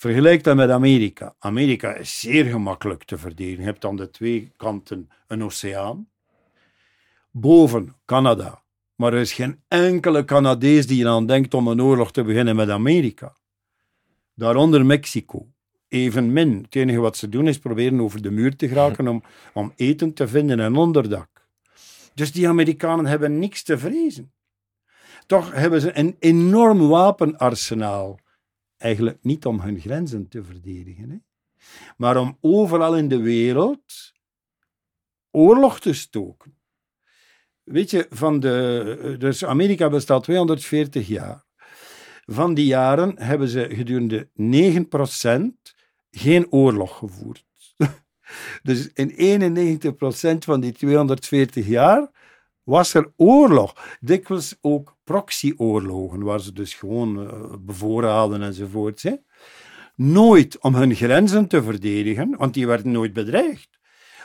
[0.00, 1.34] Vergelijk dat met Amerika.
[1.38, 3.60] Amerika is zeer gemakkelijk te verdedigen.
[3.60, 6.08] Je hebt aan de twee kanten een oceaan.
[7.30, 8.62] Boven Canada.
[8.94, 12.70] Maar er is geen enkele Canadees die eraan denkt om een oorlog te beginnen met
[12.70, 13.36] Amerika.
[14.34, 15.46] Daaronder Mexico.
[15.88, 16.62] Evenmin.
[16.62, 19.22] Het enige wat ze doen is proberen over de muur te geraken om,
[19.52, 21.46] om eten te vinden en onderdak.
[22.14, 24.32] Dus die Amerikanen hebben niks te vrezen.
[25.26, 28.18] Toch hebben ze een enorm wapenarsenaal.
[28.80, 31.16] Eigenlijk niet om hun grenzen te verdedigen, hè?
[31.96, 34.12] maar om overal in de wereld
[35.30, 36.58] oorlog te stoken.
[37.62, 41.44] Weet je, van de, dus Amerika bestaat 240 jaar.
[42.24, 45.72] Van die jaren hebben ze gedurende 9%
[46.10, 47.46] geen oorlog gevoerd.
[48.62, 49.40] Dus in
[50.34, 52.10] 91% van die 240 jaar
[52.62, 53.96] was er oorlog.
[54.00, 59.02] Dikwijls ook proxyoorlogen, waar ze dus gewoon uh, bevoorraden enzovoort.
[59.02, 59.14] Hè.
[59.96, 63.78] Nooit om hun grenzen te verdedigen, want die werden nooit bedreigd,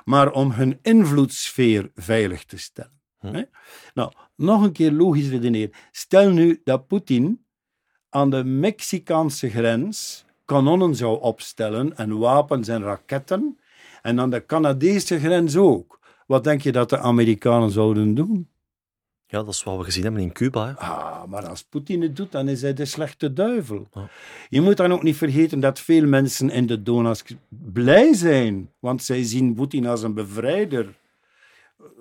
[0.04, 3.02] maar om hun invloedssfeer veilig te stellen.
[3.20, 3.34] Hm.
[3.34, 3.44] Hè.
[3.94, 5.72] Nou, nog een keer logisch redeneren.
[5.92, 7.46] Stel nu dat Poetin
[8.10, 13.60] aan de Mexicaanse grens kanonnen zou opstellen en wapens en raketten
[14.02, 16.00] en aan de Canadese grens ook.
[16.28, 18.50] Wat denk je dat de Amerikanen zouden doen?
[19.36, 20.68] Ja, dat is wat we gezien hebben in Cuba.
[20.68, 20.74] Hè?
[20.74, 23.88] Ah, maar als Poetin het doet, dan is hij de slechte duivel.
[24.50, 29.04] Je moet dan ook niet vergeten dat veel mensen in de Donbass blij zijn, want
[29.04, 30.98] zij zien Poetin als een bevrijder.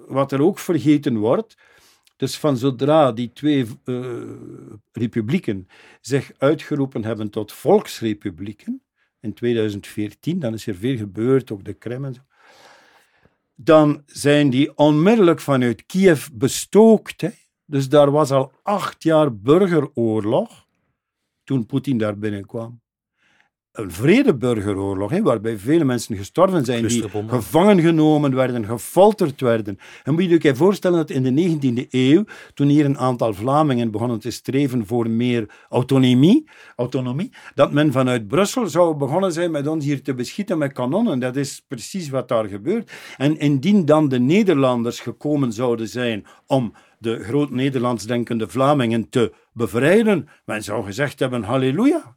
[0.07, 1.57] Wat er ook vergeten wordt,
[2.17, 4.07] dus van zodra die twee uh,
[4.93, 5.69] republieken
[6.01, 8.83] zich uitgeroepen hebben tot volksrepublieken,
[9.21, 12.21] in 2014, dan is er veel gebeurd, ook de Krim en zo.
[13.55, 17.21] Dan zijn die onmiddellijk vanuit Kiev bestookt.
[17.21, 17.31] Hè.
[17.65, 20.67] Dus daar was al acht jaar burgeroorlog
[21.45, 22.84] toen Poetin daar binnenkwam
[23.75, 29.79] een vredeburgeroorlog, hè, waarbij vele mensen gestorven zijn, die gevangen genomen werden, gefolterd werden.
[30.03, 33.91] En moet je je voorstellen dat in de 19e eeuw, toen hier een aantal Vlamingen
[33.91, 39.67] begonnen te streven voor meer autonomie, autonomie, dat men vanuit Brussel zou begonnen zijn met
[39.67, 41.19] ons hier te beschieten met kanonnen.
[41.19, 42.93] Dat is precies wat daar gebeurt.
[43.17, 49.33] En indien dan de Nederlanders gekomen zouden zijn om de groot Nederlands denkende Vlamingen te
[49.53, 52.17] bevrijden, men zou gezegd hebben, halleluja.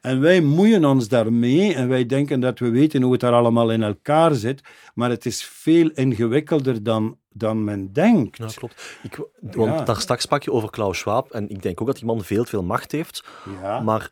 [0.00, 3.70] En wij moeien ons daarmee en wij denken dat we weten hoe het daar allemaal
[3.70, 4.60] in elkaar zit,
[4.94, 8.36] maar het is veel ingewikkelder dan, dan men denkt.
[8.36, 8.98] Ja, klopt.
[9.02, 12.04] Ik, want daar straks sprak je over Klaus Schwab en ik denk ook dat die
[12.04, 13.24] man veel, veel macht heeft,
[13.60, 13.80] ja.
[13.80, 14.10] maar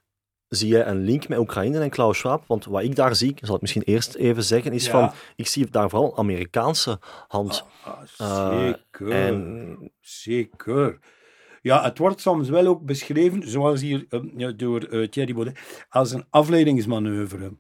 [0.48, 2.44] zie je een link met Oekraïne en Klaus Schwab?
[2.46, 5.70] Want wat ik daar zie, zal ik misschien eerst even zeggen, is van, ik zie
[5.70, 7.64] daar vooral Amerikaanse hand.
[7.84, 9.92] Ah, ah, zeker, en...
[10.00, 10.98] zeker.
[11.64, 15.58] Ja, het wordt soms wel ook beschreven, zoals hier uh, door uh, Thierry Baudet,
[15.88, 17.52] als een afleidingsmanoeuvre.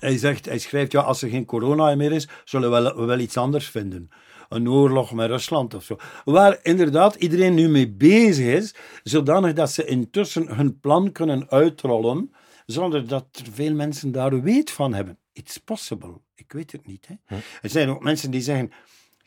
[0.00, 3.18] Hij, zegt, hij schrijft, ja, als er geen corona meer is, zullen we wel, wel
[3.18, 4.08] iets anders vinden.
[4.48, 5.96] Een oorlog met Rusland of zo.
[6.24, 12.32] Waar inderdaad iedereen nu mee bezig is, zodanig dat ze intussen hun plan kunnen uitrollen,
[12.66, 15.18] zonder dat er veel mensen daar weet van hebben.
[15.32, 16.20] It's possible.
[16.34, 17.06] Ik weet het niet.
[17.06, 17.14] Hè.
[17.26, 17.34] Hm.
[17.62, 18.72] Er zijn ook mensen die zeggen,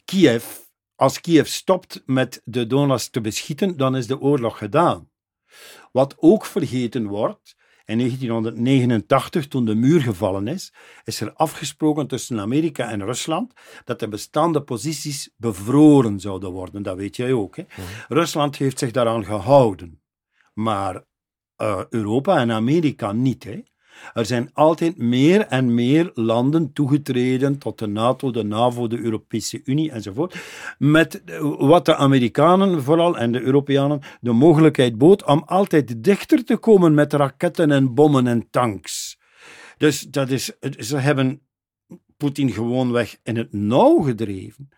[0.06, 0.45] Kiev,
[0.96, 5.10] als Kiev stopt met de Donbass te beschieten, dan is de oorlog gedaan.
[5.91, 10.74] Wat ook vergeten wordt, in 1989, toen de muur gevallen is,
[11.04, 16.84] is er afgesproken tussen Amerika en Rusland dat de bestaande posities bevroren zouden worden.
[16.84, 17.56] Dat weet jij ook.
[17.56, 17.64] Hè?
[18.08, 20.02] Rusland heeft zich daaraan gehouden,
[20.54, 21.04] maar
[21.56, 23.43] eh, Europa en Amerika niet.
[23.43, 23.64] Hè?
[24.14, 29.62] Er zijn altijd meer en meer landen toegetreden tot de NATO, de NAVO, de Europese
[29.64, 30.36] Unie enzovoort.
[30.78, 31.22] Met
[31.58, 36.93] wat de Amerikanen vooral en de Europeanen de mogelijkheid bood om altijd dichter te komen
[36.93, 39.18] met raketten en bommen en tanks.
[39.78, 41.41] Dus dat is, ze hebben
[42.18, 44.70] Poetin gewoonweg in het nauw gedreven.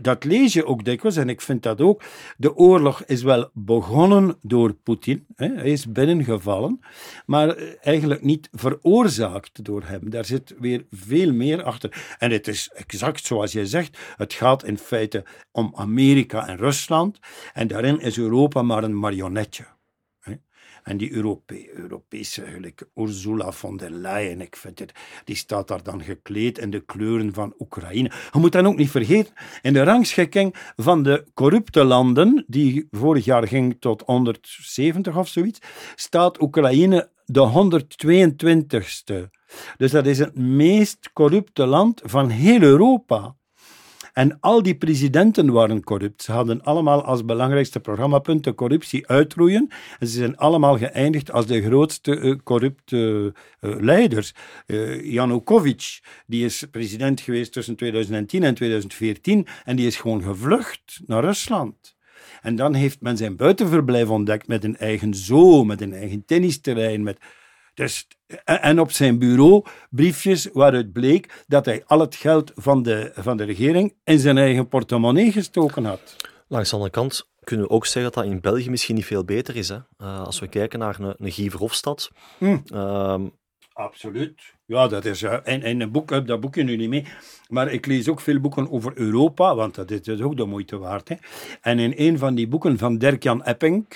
[0.00, 2.02] Dat lees je ook dikwijls en ik vind dat ook.
[2.36, 5.26] De oorlog is wel begonnen door Poetin.
[5.34, 6.80] Hij is binnengevallen,
[7.26, 10.10] maar eh, eigenlijk niet veroorzaakt door hem.
[10.10, 12.16] Daar zit weer veel meer achter.
[12.18, 13.98] En het is exact zoals jij zegt.
[14.16, 17.18] Het gaat in feite om Amerika en Rusland.
[17.52, 19.64] En daarin is Europa maar een marionetje.
[20.88, 24.92] En die Europe Europese, gelijk Ursula von der Leyen, ik vind het,
[25.24, 28.10] die staat daar dan gekleed in de kleuren van Oekraïne.
[28.32, 33.24] Je moet dan ook niet vergeten, in de rangschikking van de corrupte landen, die vorig
[33.24, 35.58] jaar ging tot 170 of zoiets,
[35.94, 39.28] staat Oekraïne de 122ste.
[39.76, 43.36] Dus dat is het meest corrupte land van heel Europa.
[44.18, 46.22] En al die presidenten waren corrupt.
[46.22, 49.68] Ze hadden allemaal als belangrijkste programmapunt de corruptie uitroeien.
[49.98, 54.34] En ze zijn allemaal geëindigd als de grootste eh, corrupte eh, leiders.
[54.66, 61.00] Uh, Janukovic, die is president geweest tussen 2010 en 2014 en die is gewoon gevlucht
[61.06, 61.96] naar Rusland.
[62.42, 67.02] En dan heeft men zijn buitenverblijf ontdekt met een eigen zoo, met een eigen tennisterrein,
[67.02, 67.18] met...
[67.78, 68.06] Dus,
[68.44, 73.10] en en op zijn bureau briefjes waaruit bleek dat hij al het geld van de,
[73.14, 76.16] van de regering in zijn eigen portemonnee gestoken had.
[76.48, 79.24] Langs de andere kant kunnen we ook zeggen dat dat in België misschien niet veel
[79.24, 79.68] beter is.
[79.68, 79.78] Hè?
[79.98, 82.10] Eh, als we kijken naar een, een Guy Verhofstadt.
[82.38, 82.58] Hm.
[83.72, 84.40] Absoluut.
[84.66, 85.22] Ja, dat is.
[85.22, 87.06] eh, En, en een boek, dat boekje nu niet mee.
[87.48, 90.78] Maar ik lees ook veel boeken over Europa, want dat is dus ook de moeite
[90.78, 91.08] waard.
[91.08, 91.14] Hè.
[91.60, 93.86] En in een van die boeken van Dirk-Jan Epping,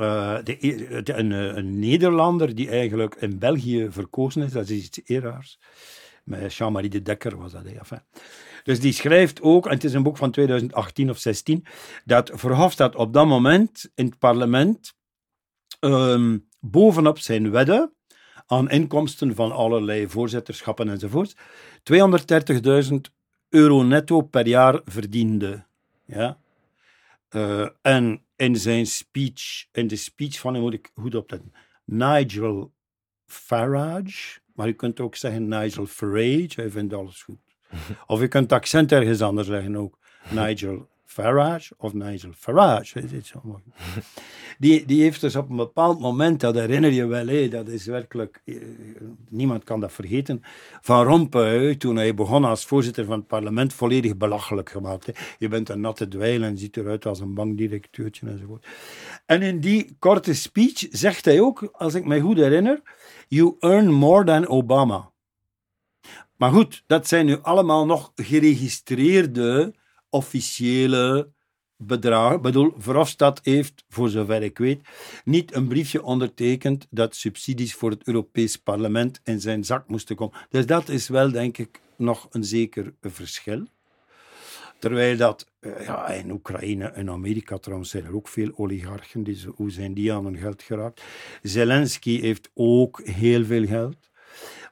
[0.00, 0.56] eh, de,
[1.02, 5.20] de- een, eh, een Nederlander die eigenlijk in België verkozen is, dat is iets heel
[5.20, 5.58] raars.
[6.24, 7.64] Met Jean-Marie de Dekker was dat.
[7.64, 8.00] Enfin.
[8.62, 11.64] Dus die schrijft ook, en het is een boek van 2018 of 16,
[12.04, 14.94] dat Verhofstadt op dat moment in het parlement
[15.80, 17.92] ehm, bovenop zijn wedden
[18.46, 21.34] aan inkomsten van allerlei voorzitterschappen enzovoort,
[21.82, 22.96] 230.000
[23.48, 25.64] euro netto per jaar verdiende.
[26.04, 26.38] Ja?
[27.28, 31.52] Eh, en in zijn speech, in de speech van hem moet ik goed opletten,
[31.84, 32.72] Nigel
[33.26, 37.38] Farage, maar je kunt ook zeggen Nigel Farage, hij vindt alles goed.
[38.06, 39.98] Of je kunt het accent ergens anders leggen ook.
[40.30, 43.00] Nigel Farage of Nigel Farage.
[43.42, 43.62] mooi.
[44.58, 47.86] Die, die heeft dus op een bepaald moment, dat herinner je wel, hé, dat is
[47.86, 48.56] werkelijk, eh,
[49.28, 50.42] niemand kan dat vergeten,
[50.80, 55.10] Van Rompuy, toen hij begon als voorzitter van het parlement, volledig belachelijk gemaakt.
[55.38, 58.66] Je bent een natte dweil en ziet eruit als een bankdirecteurtje enzovoort.
[59.26, 62.82] En in die korte speech zegt hij ook, als ik mij goed herinner,
[63.28, 65.10] you earn more than Obama.
[66.36, 69.78] Maar goed, dat zijn nu allemaal nog geregistreerde
[70.10, 71.32] officiële
[71.76, 72.36] bedragen.
[72.36, 74.80] Ik bedoel, Verhofstadt heeft, voor zover ik weet,
[75.24, 80.38] niet een briefje ondertekend dat subsidies voor het Europees Parlement in zijn zak moesten komen.
[80.48, 83.66] Dus dat is wel, denk ik, nog een zeker verschil.
[84.78, 89.26] Terwijl dat, eh, ja, in Oekraïne en Amerika trouwens zijn er ook veel oligarchen.
[89.54, 91.02] Hoe zijn die aan hun geld geraakt?
[91.42, 94.09] Zelensky heeft ook heel veel geld.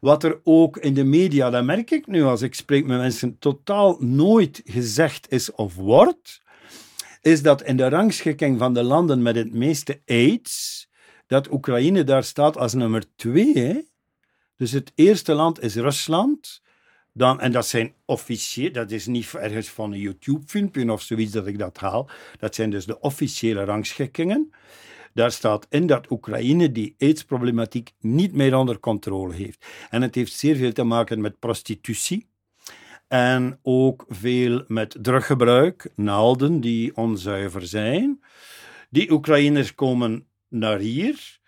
[0.01, 3.39] Wat er ook in de media, dat merk ik nu als ik spreek met mensen,
[3.39, 6.43] totaal nooit gezegd is of wordt,
[7.23, 10.89] is dat in de rangschikking van de landen met het meeste AIDS,
[11.27, 13.89] dat Oekraïne daar staat als nummer twee.
[14.57, 16.63] Dus het eerste land is Rusland.
[17.13, 21.47] Dan, en dat zijn officieel, dat is niet ergens van een YouTube-filmpje of zoiets dat
[21.47, 22.11] ik dat haal.
[22.39, 24.53] Dat zijn dus de officiële rangschikkingen.
[25.15, 29.67] Daar staat in dat Oekraïne die AIDS-problematiek niet meer onder controle heeft.
[29.91, 32.29] En het heeft zeer veel te maken met prostitutie.
[33.09, 38.23] En ook veel met druggebruik, naalden die onzuiver zijn.
[38.91, 41.39] Die Oekraïners komen naar hier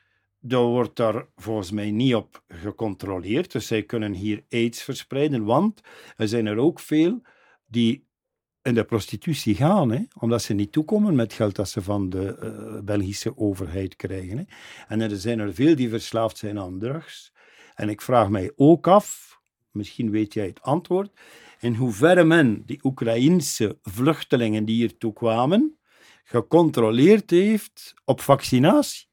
[0.41, 3.53] daar wordt daar volgens mij niet op gecontroleerd.
[3.53, 5.81] Dus zij kunnen hier aids verspreiden, want
[6.17, 7.23] er zijn er ook veel
[7.67, 8.09] die
[8.63, 12.37] in de prostitutie gaan, hè, omdat ze niet toekomen met geld dat ze van de
[12.43, 14.39] uh, Belgische overheid krijgen.
[14.39, 14.45] Hè.
[14.89, 17.33] En er zijn er veel die verslaafd zijn aan drugs.
[17.75, 19.39] En ik vraag mij ook af,
[19.71, 21.11] misschien weet jij het antwoord,
[21.61, 25.79] in hoeverre men die Oekraïense vluchtelingen die hier toe kwamen,
[26.25, 29.10] gecontroleerd heeft op vaccinatie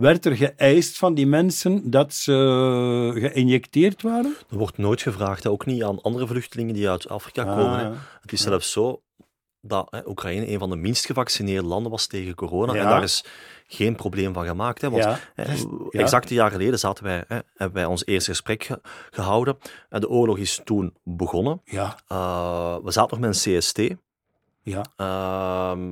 [0.00, 4.36] werd er geëist van die mensen dat ze geïnjecteerd waren?
[4.50, 7.78] Er wordt nooit gevraagd, ook niet aan andere vluchtelingen die uit Afrika ah, komen.
[7.78, 7.90] Hè.
[8.20, 9.02] Het is zelfs zo
[9.60, 12.74] dat hè, Oekraïne een van de minst gevaccineerde landen was tegen corona.
[12.74, 13.24] En daar is
[13.66, 14.80] geen probleem van gemaakt.
[14.80, 15.44] Hè, want hè,
[15.90, 18.70] exact een jaar geleden zaten wij, hè, hebben wij ons eerste gesprek
[19.10, 19.58] gehouden.
[19.88, 21.60] En de oorlog is toen begonnen.
[21.64, 21.98] Ja.
[22.08, 23.80] Uh, we zaten nog met een CST.
[24.62, 24.84] Ja.
[24.96, 25.84] Uh,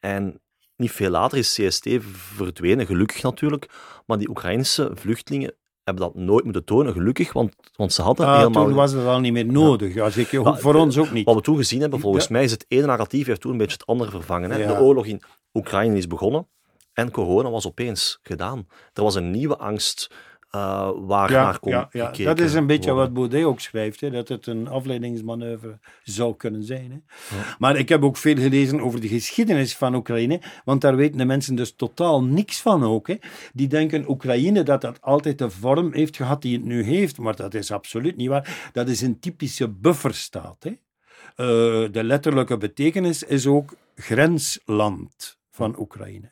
[0.00, 0.40] en
[0.76, 1.88] niet veel later is CST
[2.36, 3.68] verdwenen, gelukkig natuurlijk.
[4.06, 8.36] Maar die Oekraïnse vluchtelingen hebben dat nooit moeten tonen, gelukkig, want, want ze hadden ah,
[8.36, 8.64] helemaal...
[8.64, 11.24] Toen was het al niet meer nodig, Als ik, voor ons ook niet.
[11.24, 13.76] Wat we toen gezien hebben, volgens mij is het ene narratief heeft toen een beetje
[13.76, 14.50] het andere vervangen.
[14.50, 14.66] Hè.
[14.66, 15.22] De oorlog in
[15.52, 16.48] Oekraïne is begonnen
[16.92, 18.66] en corona was opeens gedaan.
[18.92, 20.14] Er was een nieuwe angst
[20.54, 22.24] uh, waar ja, naar komt ja, ja.
[22.24, 26.64] Dat is een beetje wat Baudet ook schrijft, hè, dat het een afleidingsmanoeuvre zou kunnen
[26.64, 26.90] zijn.
[26.90, 27.36] Hè.
[27.58, 31.24] Maar ik heb ook veel gelezen over de geschiedenis van Oekraïne, want daar weten de
[31.24, 33.06] mensen dus totaal niks van ook.
[33.06, 33.16] Hè.
[33.52, 37.36] Die denken Oekraïne dat dat altijd de vorm heeft gehad die het nu heeft, maar
[37.36, 38.70] dat is absoluut niet waar.
[38.72, 40.56] Dat is een typische bufferstaat.
[40.62, 40.70] Hè.
[40.70, 46.30] Uh, de letterlijke betekenis is ook grensland van Oekraïne.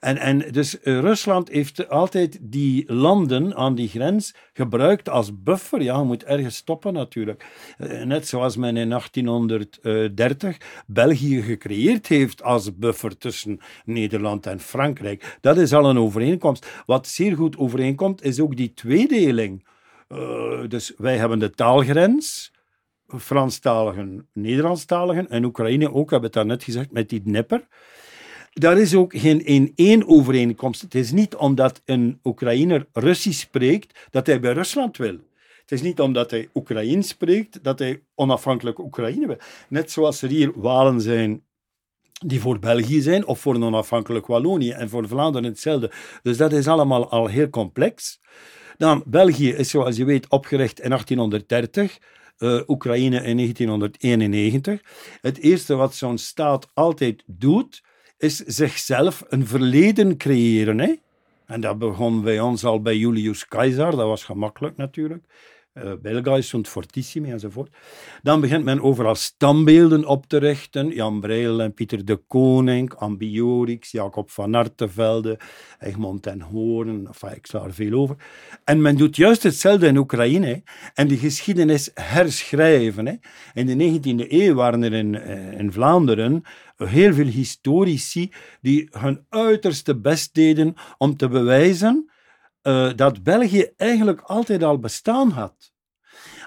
[0.00, 5.82] En, en dus eh, Rusland heeft altijd die landen aan die grens gebruikt als buffer.
[5.82, 7.46] Ja, je moet ergens stoppen natuurlijk.
[7.78, 15.38] Eh, net zoals men in 1830 België gecreëerd heeft als buffer tussen Nederland en Frankrijk.
[15.40, 16.82] Dat is al een overeenkomst.
[16.86, 19.66] Wat zeer goed overeenkomt, is ook die tweedeling.
[20.08, 22.54] Uh, dus wij hebben de taalgrens.
[23.06, 27.66] Franstaligen, Nederlandstaligen en Oekraïne ook, hebben het daarnet gezegd, met die Dnepper
[28.58, 30.82] daar is ook geen één overeenkomst.
[30.82, 35.18] Het is niet omdat een Oekraïner Russisch spreekt dat hij bij Rusland wil.
[35.60, 39.38] Het is niet omdat hij Oekraïens spreekt dat hij onafhankelijk Oekraïne wil.
[39.68, 41.42] Net zoals er hier Walen zijn
[42.26, 45.90] die voor België zijn, of voor een onafhankelijk Wallonië, en voor Vlaanderen hetzelfde.
[46.22, 48.20] Dus dat is allemaal al heel complex.
[48.76, 51.98] Dan, België is zoals je weet opgericht in 1830,
[52.38, 54.80] uh, Oekraïne in 1991.
[55.20, 57.82] Het eerste wat zo'n staat altijd doet,
[58.18, 60.78] is zichzelf een verleden creëren.
[60.78, 60.94] Hè?
[61.46, 65.24] En dat begon bij ons al bij Julius Caesar, dat was gemakkelijk natuurlijk.
[65.84, 67.76] Uh, Belga stond fortissimi enzovoort.
[68.22, 70.88] Dan begint men overal standbeelden op te richten.
[70.88, 75.38] Jan Breil en Pieter de Koning, Ambiorix, Jacob van Artevelde,
[75.78, 77.06] Egmond ten Hoorn.
[77.06, 78.16] Enfin, ik sla er veel over.
[78.64, 80.62] En men doet juist hetzelfde in Oekraïne.
[80.94, 83.06] En de geschiedenis herschrijven.
[83.06, 83.14] Hè.
[83.54, 86.42] In de 19e eeuw waren er eh, in Vlaanderen
[86.76, 92.10] heel veel historici die hun uiterste best deden om te bewijzen
[92.66, 95.74] uh, dat België eigenlijk altijd al bestaan had.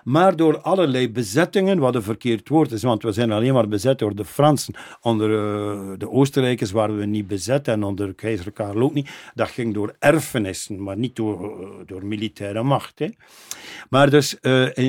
[0.03, 3.99] Maar door allerlei bezettingen, wat een verkeerd woord is, want we zijn alleen maar bezet
[3.99, 4.74] door de Fransen.
[5.01, 9.09] Onder uh, de Oostenrijkers waren we niet bezet en onder keizer Karel ook niet.
[9.34, 12.99] Dat ging door erfenissen, maar niet door, uh, door militaire macht.
[12.99, 13.09] Hè.
[13.89, 14.38] Maar dus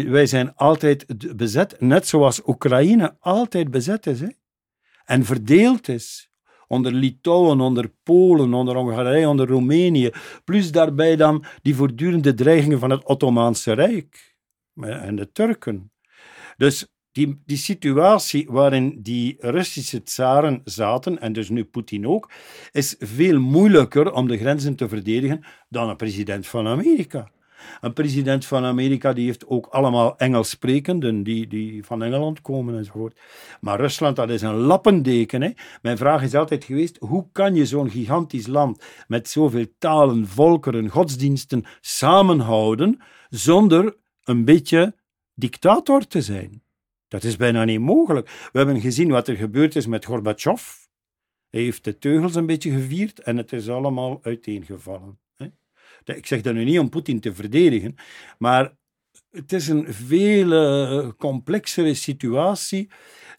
[0.06, 1.06] wij zijn altijd
[1.36, 4.20] bezet, net zoals Oekraïne altijd bezet is.
[4.20, 4.28] Hè
[5.10, 6.29] en verdeeld is.
[6.70, 10.10] Onder Litouwen, onder Polen, onder Hongarije, onder Roemenië.
[10.44, 14.34] Plus daarbij dan die voortdurende dreigingen van het Ottomaanse Rijk
[14.80, 15.92] en de Turken.
[16.56, 22.30] Dus die, die situatie waarin die Russische tsaren zaten, en dus nu Poetin ook,
[22.72, 27.30] is veel moeilijker om de grenzen te verdedigen dan een president van Amerika.
[27.80, 32.76] Een president van Amerika die heeft ook allemaal Engels sprekenden die, die van Engeland komen
[32.76, 33.18] enzovoort.
[33.60, 35.42] Maar Rusland, dat is een lappendeken.
[35.42, 35.50] Hè.
[35.82, 40.88] Mijn vraag is altijd geweest, hoe kan je zo'n gigantisch land met zoveel talen, volkeren,
[40.88, 44.94] godsdiensten samenhouden zonder een beetje
[45.34, 46.62] dictator te zijn?
[47.08, 48.48] Dat is bijna niet mogelijk.
[48.52, 50.62] We hebben gezien wat er gebeurd is met Gorbachev.
[51.50, 55.18] Hij heeft de teugels een beetje gevierd en het is allemaal uiteengevallen.
[56.04, 57.94] Ik zeg dat nu niet om Poetin te verdedigen,
[58.38, 58.72] maar
[59.30, 62.90] het is een veel uh, complexere situatie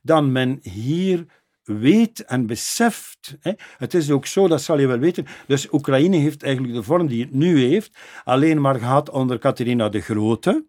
[0.02, 1.26] dan men hier
[1.64, 3.38] weet en beseft.
[3.78, 5.26] Het is ook zo, dat zal je wel weten.
[5.48, 9.90] Dus Oekraïne heeft eigenlijk de vorm die het nu heeft, alleen maar gehad onder Katerina
[9.90, 10.66] de Grote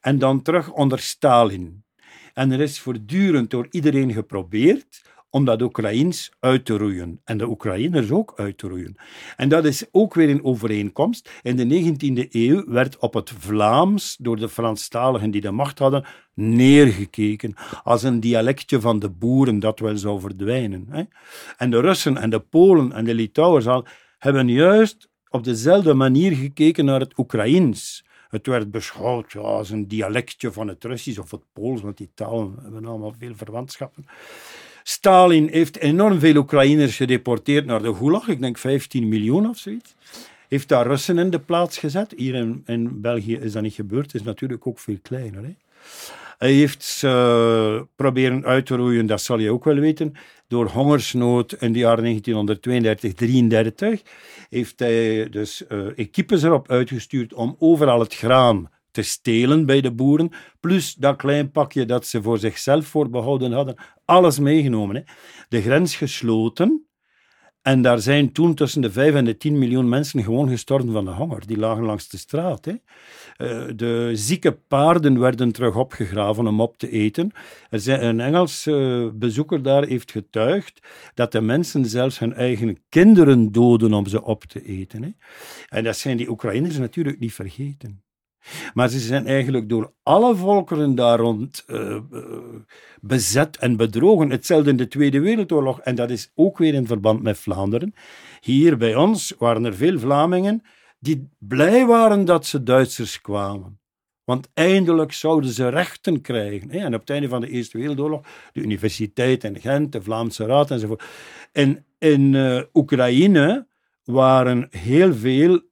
[0.00, 1.84] en dan terug onder Stalin.
[2.34, 5.02] En er is voortdurend door iedereen geprobeerd
[5.34, 7.20] om dat Oekraïens uit te roeien.
[7.24, 8.96] En de Oekraïners ook uit te roeien.
[9.36, 11.30] En dat is ook weer een overeenkomst.
[11.42, 16.04] In de 19e eeuw werd op het Vlaams door de Franstaligen die de macht hadden
[16.34, 20.86] neergekeken als een dialectje van de boeren dat wel zou verdwijnen.
[20.90, 21.02] Hè?
[21.56, 23.86] En de Russen en de Polen en de Litouwers al
[24.18, 28.04] hebben juist op dezelfde manier gekeken naar het Oekraïens.
[28.28, 32.54] Het werd beschouwd als een dialectje van het Russisch of het Pools, want die talen
[32.62, 34.06] hebben allemaal veel verwantschappen.
[34.82, 39.94] Stalin heeft enorm veel Oekraïners gedeporteerd naar de Gulag, ik denk 15 miljoen of zoiets.
[40.48, 42.14] Heeft daar Russen in de plaats gezet.
[42.16, 45.42] Hier in, in België is dat niet gebeurd, het is natuurlijk ook veel kleiner.
[45.42, 45.54] Hè.
[46.38, 50.12] Hij heeft ze proberen uit te roeien, dat zal je ook wel weten,
[50.48, 54.02] door hongersnood in de jaren 1932, 33
[54.50, 59.92] heeft hij dus uh, equipes erop uitgestuurd om overal het graan te stelen bij de
[59.92, 60.30] boeren,
[60.60, 64.96] plus dat klein pakje dat ze voor zichzelf voorbehouden hadden, alles meegenomen.
[64.96, 65.02] Hè.
[65.48, 66.86] De grens gesloten,
[67.62, 71.04] en daar zijn toen tussen de 5 en de 10 miljoen mensen gewoon gestorven van
[71.04, 71.46] de honger.
[71.46, 72.64] Die lagen langs de straat.
[72.64, 72.72] Hè.
[73.36, 77.30] Eh, de zieke paarden werden terug opgegraven om op te eten.
[77.70, 80.80] Er zijn, een Engels uh, bezoeker daar heeft getuigd
[81.14, 85.02] dat de mensen zelfs hun eigen kinderen doden om ze op te eten.
[85.02, 85.10] Hè.
[85.68, 88.02] En dat zijn die Oekraïners natuurlijk niet vergeten.
[88.74, 91.96] Maar ze zijn eigenlijk door alle volkeren daar rond uh,
[93.00, 94.30] bezet en bedrogen.
[94.30, 95.80] Hetzelfde in de Tweede Wereldoorlog.
[95.80, 97.94] En dat is ook weer in verband met Vlaanderen.
[98.40, 100.62] Hier bij ons waren er veel Vlamingen
[101.02, 103.80] die blij waren dat ze Duitsers kwamen.
[104.24, 106.70] Want eindelijk zouden ze rechten krijgen.
[106.70, 110.70] En op het einde van de Eerste Wereldoorlog, de universiteit in Gent, de Vlaamse Raad
[110.70, 111.04] enzovoort.
[111.52, 113.66] En in uh, Oekraïne
[114.04, 115.62] waren heel veel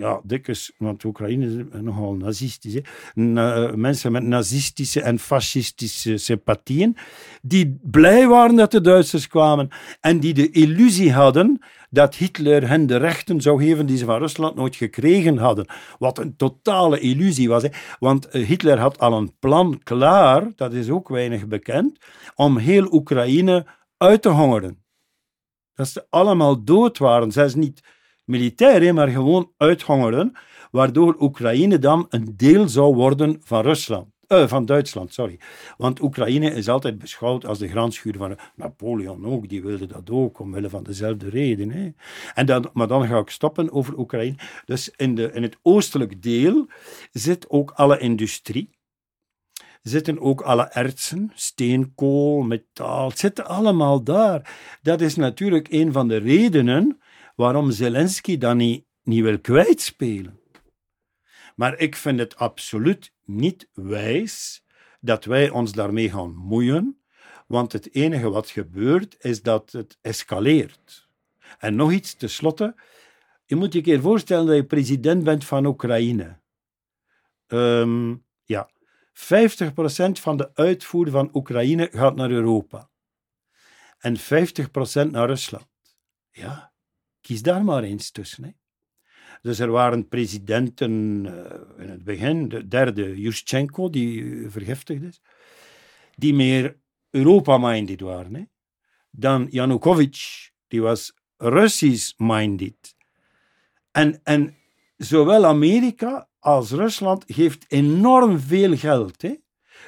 [0.00, 3.76] ja, dikwijls, want Oekraïne is nogal nazistisch, hè?
[3.76, 6.96] mensen met nazistische en fascistische sympathieën,
[7.42, 9.68] die blij waren dat de Duitsers kwamen
[10.00, 14.18] en die de illusie hadden dat Hitler hen de rechten zou geven die ze van
[14.18, 15.66] Rusland nooit gekregen hadden.
[15.98, 17.64] Wat een totale illusie was.
[17.98, 21.98] Want eh, Hitler had al een plan klaar, dat is ook weinig bekend,
[22.34, 24.84] om heel Oekraïne uit te hongeren.
[25.74, 27.32] Dat ze allemaal dood waren.
[27.32, 27.82] Zelfs niet
[28.30, 30.32] militair, maar gewoon uithongeren,
[30.70, 34.08] waardoor Oekraïne dan een deel zou worden van Rusland.
[34.32, 35.38] Uh, van Duitsland, sorry.
[35.76, 39.48] Want Oekraïne is altijd beschouwd als de grandschuur van Napoleon ook.
[39.48, 41.70] Die wilde dat ook, omwille van dezelfde reden.
[41.70, 41.90] Hè.
[42.34, 44.36] En dan, maar dan ga ik stoppen over Oekraïne.
[44.64, 46.68] Dus in, de, in het oostelijk deel
[47.12, 48.70] zit ook alle industrie.
[49.82, 54.56] Zitten ook alle ertsen, steenkool, metaal, het zit allemaal daar.
[54.82, 57.00] Dat is natuurlijk een van de redenen
[57.40, 60.40] waarom Zelensky dan niet, niet wil kwijtspelen.
[61.56, 64.64] Maar ik vind het absoluut niet wijs
[65.00, 67.00] dat wij ons daarmee gaan moeien,
[67.46, 71.08] want het enige wat gebeurt is dat het escaleert.
[71.58, 72.74] En nog iets tenslotte.
[73.44, 76.40] Je moet je keer voorstellen dat je president bent van Oekraïne.
[77.46, 78.72] Um, ja, 50%
[80.12, 82.90] van de uitvoer van Oekraïne gaat naar Europa.
[83.98, 84.22] En 50%
[85.10, 85.68] naar Rusland.
[86.30, 86.69] Ja,
[87.30, 88.56] Kies daar maar eens tussen.
[89.42, 95.20] Dus er waren presidenten uh, in het begin, de derde, Yushchenko, die uh, vergiftigd is,
[96.14, 96.76] die meer
[97.10, 98.50] Europa-minded waren.
[99.10, 102.96] Dan Yanukovych, die was Russisch-minded.
[103.90, 104.56] En, en
[104.96, 109.22] zowel Amerika als Rusland geeft enorm veel geld.
[109.22, 109.34] Hè.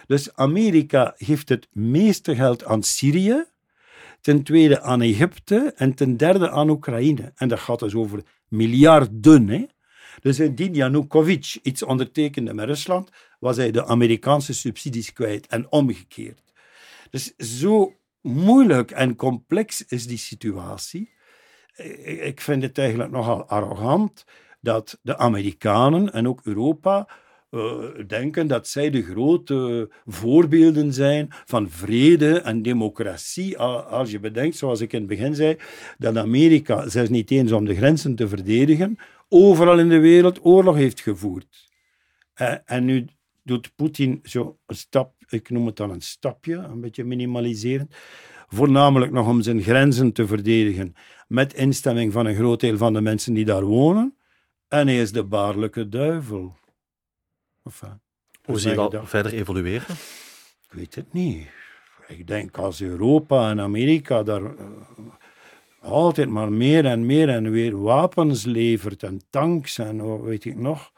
[0.07, 3.45] Dus Amerika geeft het meeste geld aan Syrië,
[4.23, 7.33] ten tweede aan Egypte en ten derde aan Oekraïne.
[7.35, 9.49] En dat gaat dus over miljarden.
[9.49, 9.66] Hè?
[10.20, 16.53] Dus indien Yanukovych iets ondertekende met Rusland, was hij de Amerikaanse subsidies kwijt en omgekeerd.
[17.11, 21.11] Dus zo moeilijk en complex is die situatie.
[22.05, 24.25] Ik vind het eigenlijk nogal arrogant
[24.61, 27.09] dat de Amerikanen en ook Europa
[27.55, 33.59] uh, denken dat zij de grote voorbeelden zijn van vrede en democratie.
[33.59, 35.57] Als je bedenkt, zoals ik in het begin zei,
[35.98, 38.96] dat Amerika, zelfs niet eens om de grenzen te verdedigen,
[39.28, 41.70] overal in de wereld oorlog heeft gevoerd.
[42.40, 43.07] Uh, en nu
[43.42, 47.94] doet Poetin zo een stap, ik noem het dan een stapje, een beetje minimaliserend,
[48.48, 50.94] voornamelijk nog om zijn grenzen te verdedigen,
[51.28, 54.16] met instemming van een groot deel van de mensen die daar wonen.
[54.68, 56.61] En hij is de baarlijke duivel.
[57.64, 58.00] Enfin,
[58.44, 59.94] Hoe zie je dat verder evolueren?
[60.66, 61.48] Ik weet het niet.
[62.06, 64.66] Ik denk als Europa en Amerika daar uh,
[65.80, 70.56] altijd maar meer en meer en weer wapens levert en tanks en wat weet ik
[70.56, 70.92] nog,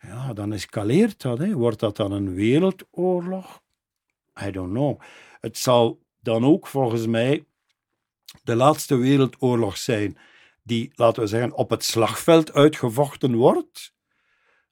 [0.00, 1.38] ja, dan escaleert dat.
[1.38, 1.52] Hè.
[1.52, 3.62] Wordt dat dan een wereldoorlog?
[4.46, 5.00] I don't know.
[5.40, 7.44] Het zal dan ook volgens mij
[8.42, 10.18] de laatste wereldoorlog zijn
[10.62, 13.94] die, laten we zeggen, op het slagveld uitgevochten wordt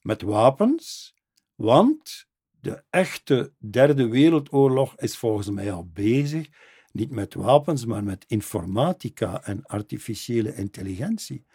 [0.01, 1.15] met wapens,
[1.57, 2.27] want
[2.61, 6.49] de echte derde wereldoorlog is volgens mij al bezig,
[6.93, 11.47] niet met wapens, maar met informatica en artificiële intelligentie.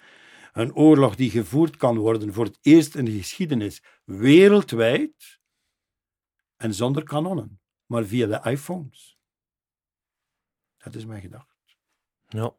[0.53, 5.39] Een oorlog die gevoerd kan worden voor het eerst in de geschiedenis wereldwijd
[6.57, 9.19] en zonder kanonnen, maar via de iPhones.
[10.77, 11.55] Dat is mijn gedachte.
[12.27, 12.53] Ja.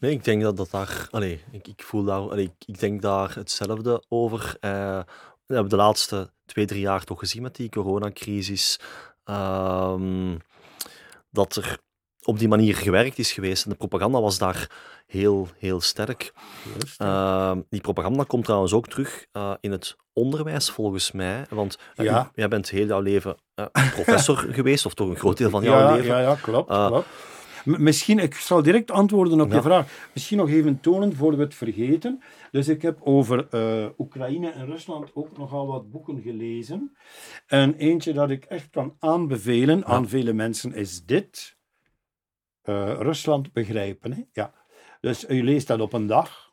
[0.00, 1.08] Nee, ik denk dat dat daar...
[1.10, 2.20] Allee, ik, ik voel daar...
[2.20, 4.56] Allee, ik, ik denk daar hetzelfde over.
[4.60, 5.02] Eh,
[5.46, 8.78] we hebben de laatste twee, drie jaar toch gezien met die coronacrisis.
[9.24, 10.36] ehm,
[11.30, 11.78] dat er
[12.22, 13.64] op die manier gewerkt is geweest.
[13.64, 14.70] En de propaganda was daar
[15.06, 16.32] heel, heel sterk.
[16.98, 21.46] Ehm, die propaganda komt trouwens ook terug eh, in het onderwijs, volgens mij.
[21.50, 22.24] Want eh, Ja.
[22.24, 25.62] u- jij bent heel jouw leven eh, professor geweest, of toch een groot deel van
[25.62, 26.06] jouw ja, leven.
[26.06, 26.68] Ja, ja, klopt.
[26.70, 27.06] Klopt.
[27.66, 29.54] Misschien, ik zal direct antwoorden op Ja.
[29.54, 30.08] je vraag.
[30.14, 32.22] Misschien nog even tonen voor we het vergeten.
[32.50, 36.96] Dus ik heb over eh, Oekraïne en Rusland ook nogal wat boeken gelezen.
[37.46, 41.56] En eentje dat ik echt kan aanbevelen aan vele mensen is dit.
[42.62, 44.12] Eh, Rusland begrijpen.
[44.12, 44.22] Hè?
[44.32, 44.52] Ja.
[45.00, 46.52] Dus u leest dat op een dag.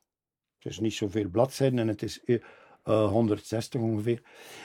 [0.59, 2.36] Het is niet zoveel bladzijden en het is eh,
[2.84, 4.22] eh, 160 ongeveer.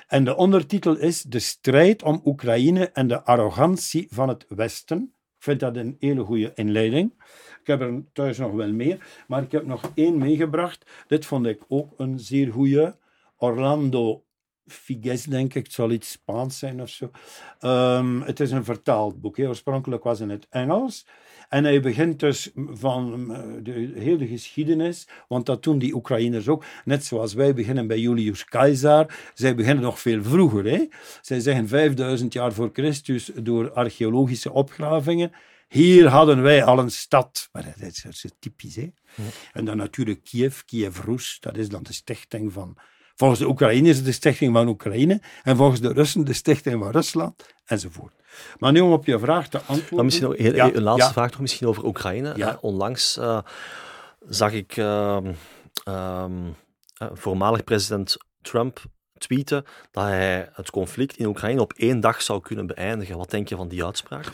[0.07, 5.15] En de ondertitel is De strijd om Oekraïne en de arrogantie van het Westen.
[5.39, 7.13] Ik vind dat een hele goede inleiding.
[7.61, 10.91] Ik heb er thuis nog wel meer, maar ik heb nog één meegebracht.
[11.07, 12.97] Dit vond ik ook een zeer goede.
[13.37, 14.25] Orlando
[14.67, 15.65] Figues, denk ik.
[15.65, 17.11] Het zal iets Spaans zijn of zo.
[17.59, 19.39] Ehm, het is een vertaald boek.
[19.39, 21.07] Oorspronkelijk was in het Engels.
[21.49, 26.49] En hij begint dus van eh, de, heel de geschiedenis, want dat doen die Oekraïners
[26.49, 29.15] ook, net zoals wij beginnen bij Julius Caesar.
[29.35, 30.65] Zij beginnen nog veel vroeger.
[30.65, 30.87] Hè?
[31.23, 35.33] Zij zeggen 5000 jaar voor Christus door archeologische opgravingen.
[35.69, 37.49] Hier hadden wij al een stad.
[37.53, 38.77] Maar dat is, dat is typisch.
[38.77, 38.91] Hè?
[39.53, 42.77] En dan natuurlijk Kiev, Kiev Rus, dat is dan de stichting van.
[43.19, 47.47] Volgens de Oekraïners de stichting van Oekraïne en volgens de Russen de stichting van Rusland
[47.65, 48.13] enzovoort.
[48.59, 49.95] Maar nu om op je vraag te antwoorden.
[49.95, 51.13] Maar misschien nog heel- Ja, een laatste ja.
[51.13, 52.33] vraag nog misschien over Oekraïne.
[52.37, 52.49] Ja.
[52.53, 53.39] Eh, onlangs eh,
[54.29, 55.33] zag ik ehm,
[55.85, 56.33] ehm,
[56.99, 58.83] eh, voormalig president Trump
[59.19, 63.17] tweeten dat hij het conflict in Oekraïne op één dag zou kunnen beëindigen.
[63.17, 64.33] Wat denk je van die uitspraak?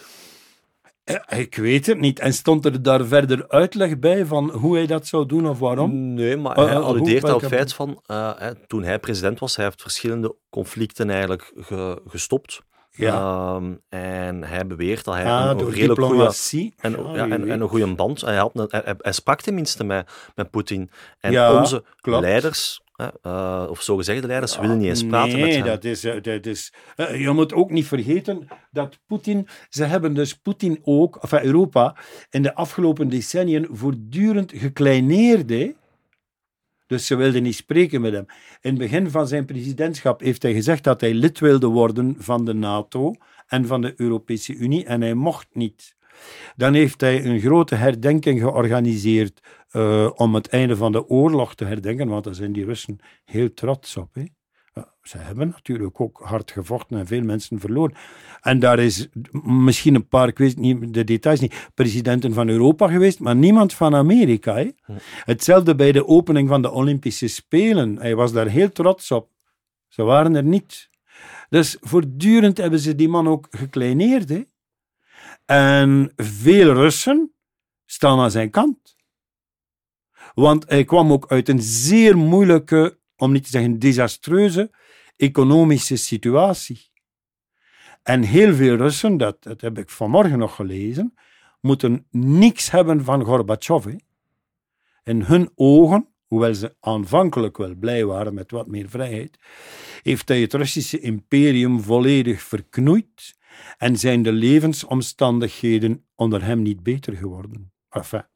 [1.05, 2.19] Eh, Ik weet het niet.
[2.19, 6.15] En stond er daar verder uitleg bij van hoe hij dat zou doen of waarom?
[6.15, 8.01] Nee, maar Eh, hij eh, alludeert welke- het feit van,
[8.39, 12.61] hè, toen hij president was, hij heeft verschillende conflicten eigenlijk ge- gestopt.
[12.97, 16.75] Ehm, en hij beweert dat hij Ah, een door redelijk goede diplomatie.
[16.79, 18.21] En, Ja, ja, wie en, en een goede band.
[18.21, 20.91] Hij, had een- hij, hij- hij sprak tenminste met, met Poetin.
[21.21, 22.21] En Ja, onze klopt.
[22.21, 25.65] leiders, eh, of zogezegde leiders, willen niet eens praten nee, met hem.
[25.65, 26.05] dat is...
[26.05, 29.49] eh, Dat is eh, je moet ook niet vergeten dat Poetin...
[29.69, 31.97] Ze hebben dus Poetin ook, of Europa,
[32.31, 35.51] in de afgelopen decenniën voortdurend gekleineerd.
[35.51, 35.73] Hè?
[36.87, 38.27] Dus ze wilden niet spreken met hem.
[38.61, 42.45] In het begin van zijn presidentschap heeft hij gezegd dat hij lid wilde worden van
[42.45, 43.15] de NATO
[43.47, 45.95] en van de Europese Unie en hij mocht niet.
[46.57, 49.41] Dan heeft hij een grote herdenking georganiseerd
[49.75, 53.55] eh, om het einde van de oorlog te herdenken, want daar zijn die Russen heel
[53.55, 54.15] trots op.
[54.15, 54.25] Hè.
[54.73, 57.97] Ja, ze hebben natuurlijk ook hard gevochten en veel mensen verloren.
[58.41, 59.09] En daar is
[59.43, 63.73] misschien een paar, ik weet niet de details niet, presidenten van Europa geweest, maar niemand
[63.75, 64.55] van Amerika.
[64.55, 64.71] Hè.
[65.25, 67.97] Hetzelfde bij de opening van de Olympische Spelen.
[67.99, 69.29] Hij was daar heel trots op.
[69.89, 70.89] Ze waren er niet.
[71.49, 74.29] Dus voortdurend hebben ze die man ook gekleineerd.
[74.29, 74.43] Hè.
[75.45, 77.33] En veel Russen
[77.85, 78.95] staan aan zijn kant.
[80.35, 84.71] Want hij kwam ook uit een zeer moeilijke, om niet te zeggen desastreuze,
[85.17, 86.93] economische situatie.
[88.03, 91.15] En heel veel Russen, dat, dat heb ik vanmorgen nog gelezen,
[91.61, 93.87] moeten niks hebben van Gorbachev.
[95.05, 99.39] In hun ogen, hoewel ze aanvankelijk wel blij waren met wat meer vrijheid,
[100.03, 103.37] heeft hij het Russische imperium volledig verknoeid
[103.79, 107.73] en zijn de levensomstandigheden onder hem niet beter geworden.
[107.91, 108.34] Enfin.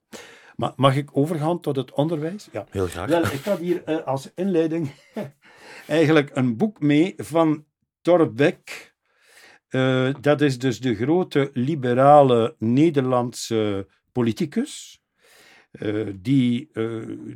[0.58, 2.48] Maar mag ik overgaan tot het onderwijs?
[2.52, 2.66] Ja.
[2.70, 3.08] Heel graag.
[3.08, 4.90] Wel, ik had hier eh, als inleiding
[5.86, 7.64] eigenlijk een boek mee van
[8.00, 8.94] Torbeck.
[9.68, 15.00] Eh, dat is dus de grote liberale Nederlandse politicus.
[15.70, 16.84] eh, die eh,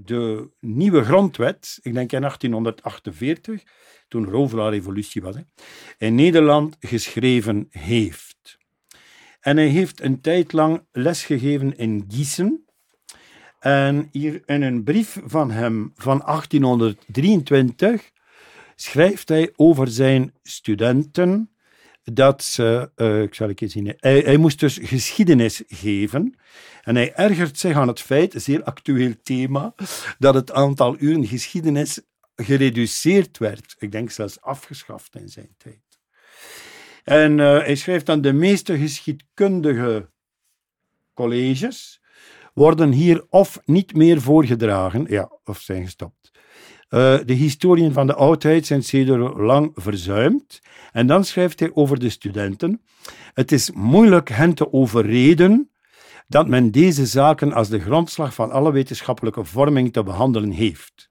[0.05, 3.63] de nieuwe grondwet, ik denk in 1848,
[4.09, 5.43] toen er overal revolutie was, hè,
[5.99, 8.59] in Nederland geschreven heeft.
[9.41, 12.65] En hij heeft een tijd lang lesgegeven in Gießen.
[13.63, 18.11] En hier in een brief van hem van 1823
[18.77, 21.51] schrijft hij over zijn studenten
[22.05, 26.35] dat ze, uh, ik zal het eens zien, hij, moest dus geschiedenis geven.
[26.83, 29.75] En hij ergert zich aan het feit, een zeer actueel thema,
[30.19, 32.01] dat het aantal uren geschiedenis
[32.37, 33.75] gereduceerd werd.
[33.79, 36.01] Ik denk zelfs afgeschaft in zijn tijd.
[37.05, 40.11] En uh, hij schrijft dan de meeste geschiedkundige
[41.15, 42.02] colleges
[42.53, 46.31] worden hier of niet meer voorgedragen, ja, of zijn gestopt.
[46.91, 50.61] Uh, de historieën van de oudheid zijn sedert lang verzuimd.
[50.93, 52.83] En dan schrijft hij over de studenten.
[53.35, 55.71] Het is moeilijk hen te overreden
[56.29, 61.11] dat men deze zaken als de grondslag van alle wetenschappelijke vorming te behandelen heeft.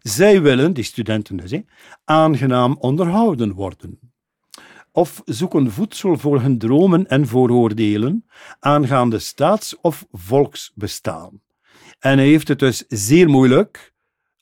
[0.00, 1.60] Zij willen, die studenten dus,
[2.04, 4.05] aangenaam onderhouden worden.
[4.96, 8.26] Of zoeken voedsel voor hun dromen en vooroordelen
[8.58, 11.42] aangaande staats- of volksbestaan.
[11.98, 13.94] En hij heeft het dus zeer moeilijk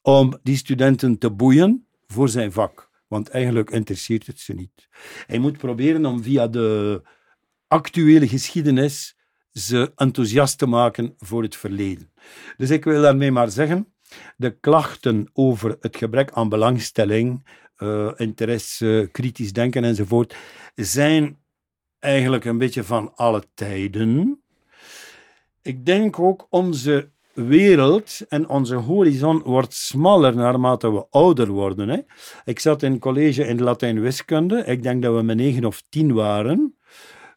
[0.02, 2.90] om die studenten te boeien voor zijn vak.
[3.08, 4.88] Want eigenlijk interesseert het ze niet.
[5.26, 7.02] Hij moet proberen om via de
[7.68, 9.16] actuele geschiedenis
[9.52, 12.12] ze enthousiast te maken voor het verleden.
[12.56, 13.94] Dus ik wil daarmee maar zeggen,
[14.36, 17.46] de klachten over het gebrek aan belangstelling,
[17.78, 20.36] uh, interesse, kritisch denken enzovoort,
[20.74, 21.38] zijn
[21.98, 24.42] eigenlijk een beetje van alle tijden.
[25.62, 31.88] Ik denk ook onze wereld en onze horizon wordt smaller naarmate we ouder worden.
[31.88, 32.00] Hè.
[32.44, 34.64] Ik zat in college in Latijn-wiskunde.
[34.64, 36.76] Ik denk dat we met negen of tien waren.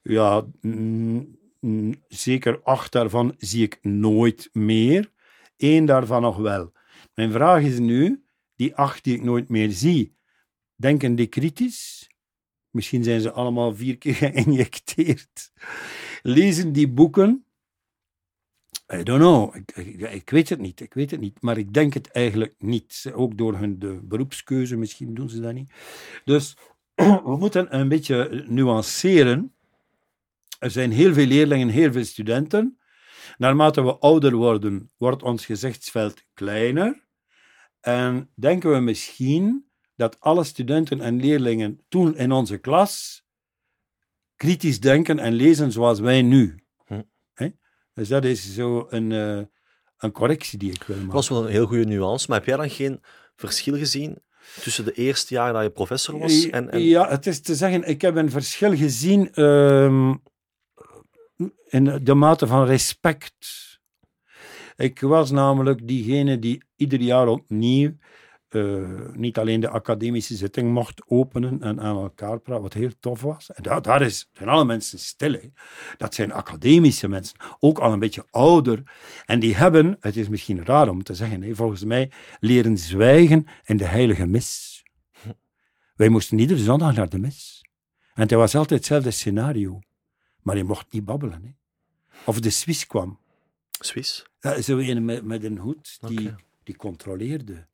[0.03, 5.11] Ja, mm, mm, zeker acht daarvan zie ik nooit meer.
[5.57, 6.71] Eén daarvan nog wel.
[7.13, 8.23] Mijn vraag is nu,
[8.55, 10.16] die acht die ik nooit meer zie,
[10.77, 12.09] denken die kritisch?
[12.69, 15.51] Misschien zijn ze allemaal vier keer geïnjecteerd.
[16.21, 17.45] Lezen die boeken?
[18.93, 19.55] I don't know.
[20.11, 20.79] Ik, weet het niet.
[20.79, 21.41] Ik weet het niet.
[21.41, 23.11] Maar ik denk het eigenlijk niet.
[23.13, 25.71] Ook door hun de beroepskeuze, misschien doen ze dat niet.
[26.25, 26.57] Dus
[27.25, 29.53] we moeten een beetje nuanceren.
[30.59, 32.77] Er zijn heel veel leerlingen, heel veel studenten.
[33.37, 37.05] Naarmate we ouder worden, wordt ons gezichtsveld kleiner.
[37.79, 39.66] En denken we misschien
[39.97, 43.23] dat alle studenten en leerlingen toen in onze klas
[44.35, 46.61] kritisch denken en lezen zoals wij nu.
[47.93, 49.41] Dus dat is zo een, uh,
[49.97, 51.13] een correctie die ik wil maken.
[51.13, 53.01] Dat was wel een heel goede nuance, maar heb jij dan geen
[53.35, 54.17] verschil gezien
[54.61, 56.81] tussen de eerste jaar dat je professor was en, en...
[56.81, 60.13] Ja, het is te zeggen, ik heb een verschil gezien uh,
[61.67, 63.35] in de mate van respect.
[64.75, 67.95] Ik was namelijk diegene die ieder jaar opnieuw
[68.49, 73.21] uh, niet alleen de academische zitting mocht openen en aan elkaar praten, wat heel tof
[73.21, 73.51] was.
[73.51, 75.31] En daar, daar is, zijn alle mensen stil.
[75.31, 75.49] Hè.
[75.97, 78.83] Dat zijn academische mensen, ook al een beetje ouder.
[79.25, 83.45] En die hebben, het is misschien raar om te zeggen, hè, volgens mij leren zwijgen
[83.63, 84.83] in de heilige mis.
[85.95, 87.65] Wij moesten iedere zondag naar de mis.
[88.13, 89.79] En het was altijd hetzelfde scenario.
[90.41, 91.43] Maar je mocht niet babbelen.
[91.43, 91.51] Hè.
[92.25, 93.19] Of de Swiss kwam.
[93.79, 94.25] Swiss?
[94.39, 96.33] Ja, zo een met, met een hoed die,
[96.63, 97.67] die controleerde.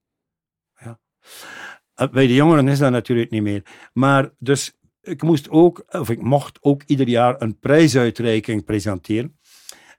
[1.94, 3.64] Eh, bij de jongeren is dat natuurlijk niet meer.
[3.94, 9.38] Maar dus ik moest ook, of ik mocht ook ieder jaar een prijsuitreiking presenteren.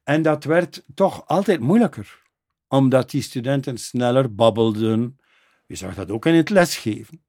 [0.04, 2.22] En dat werd toch altijd moeilijker,
[2.68, 5.18] omdat die studenten sneller babbelden.
[5.66, 7.24] Je zag dat ook in het lesgeven.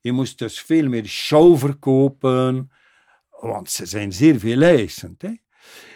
[0.00, 2.70] Je moest dus veel meer show verkopen,
[3.40, 5.22] want ze zijn zeer veel eisend.
[5.22, 5.34] Hè?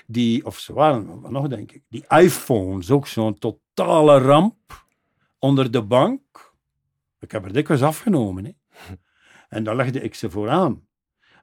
[0.06, 4.86] Die, of ze waren nog, denk ik, die iPhones, ook zo'n totale ramp
[5.39, 6.49] onder de bank
[7.20, 8.44] ik heb er dikwijls afgenomen.
[8.44, 8.52] Hè.
[9.48, 10.88] En dan legde ik ze vooraan.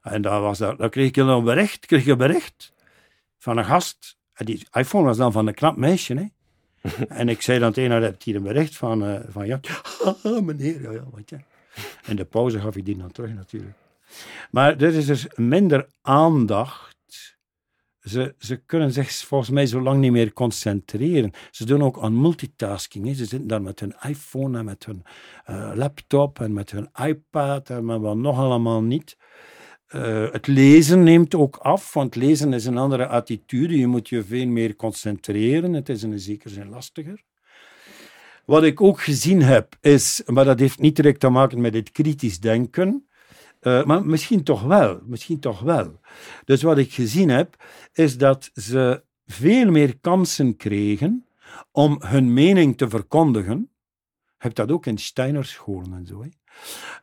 [0.01, 2.73] En dan, was dat, dan kreeg ik een bericht, kreeg een bericht
[3.37, 4.17] van een gast.
[4.33, 6.13] En die iPhone was dan van een knap meisje.
[6.13, 6.25] Hè.
[7.07, 9.59] En ik zei dan tegen haar, heb hier een bericht van, uh, van ja,
[10.41, 11.37] meneer, ja, ja, wat je.
[12.05, 13.75] In de pauze gaf ik die dan terug natuurlijk.
[14.51, 16.96] Maar er is dus minder aandacht
[18.07, 21.31] ze, ze kunnen zich volgens mij zo lang niet meer concentreren.
[21.51, 23.07] Ze doen ook aan multitasking.
[23.07, 25.03] Ze zitten daar met hun iPhone en met hun
[25.49, 29.17] uh, laptop en met hun iPad en wat nog allemaal niet.
[29.95, 33.77] Uh, het lezen neemt ook af, want lezen is een andere attitude.
[33.77, 35.73] Je moet je veel meer concentreren.
[35.73, 37.23] Het is in zekere zin lastiger.
[38.45, 41.91] Wat ik ook gezien heb, is, maar dat heeft niet direct te maken met het
[41.91, 43.06] kritisch denken,
[43.67, 45.99] uh, maar misschien toch wel, misschien toch wel.
[46.45, 47.63] Dus wat ik gezien heb,
[47.93, 51.27] is dat ze veel meer kansen kregen
[51.71, 53.71] om hun mening te verkondigen.
[54.25, 56.23] Je hebt dat ook in Steinerscholen en zo.
[56.23, 56.29] Hè?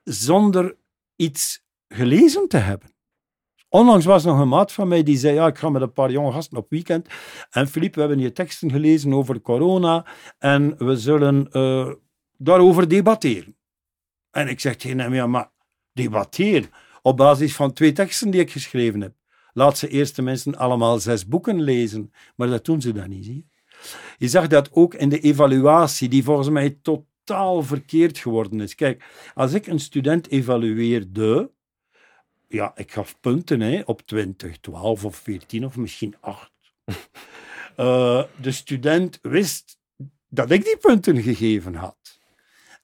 [0.04, 0.76] Zonder
[1.16, 2.92] iets gelezen te hebben.
[3.68, 6.10] Onlangs was nog een maat van mij die zei: Ja, ik ga met een paar
[6.10, 7.08] jonge gasten op weekend.
[7.50, 10.06] En Filip, we hebben je teksten gelezen over corona
[10.38, 11.92] en we zullen uh,
[12.36, 13.56] daarover debatteren.
[14.30, 15.52] En ik zeg tegen hem: Ja, maar
[15.94, 16.70] debatteren
[17.02, 19.14] op basis van twee teksten die ik geschreven heb.
[19.52, 22.12] Laat ze eerst de mensen allemaal zes boeken lezen.
[22.36, 23.44] Maar dat doen ze dan niet, zie je.
[24.18, 28.74] Je zag dat ook in de evaluatie, die volgens mij totaal verkeerd geworden is.
[28.74, 29.04] Kijk,
[29.34, 31.50] als ik een student evalueerde,
[32.48, 36.52] ja, ik gaf punten hè, op 20, 12 of 14 of misschien 8.
[37.76, 39.78] Uh, de student wist
[40.28, 42.03] dat ik die punten gegeven had.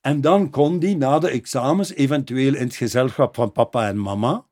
[0.01, 4.47] En dan kon die na de examens, eventueel in het gezelschap van papa en mama,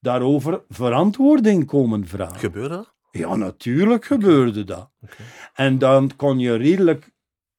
[0.00, 2.38] daarover verantwoording komen vragen.
[2.38, 2.94] Gebeurde dat?
[3.10, 4.90] Ja, natuurlijk gebeurde dat.
[5.00, 5.26] Okay.
[5.54, 7.10] En dan kon je redelijk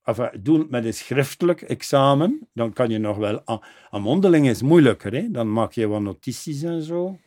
[0.03, 2.47] enfin, doen met een schriftelijk examen.
[2.53, 3.41] Dan kan je nog wel...
[3.89, 5.31] Aan mondeling is moeilijker, hè?
[5.31, 7.19] dan maak je wat notities en zo.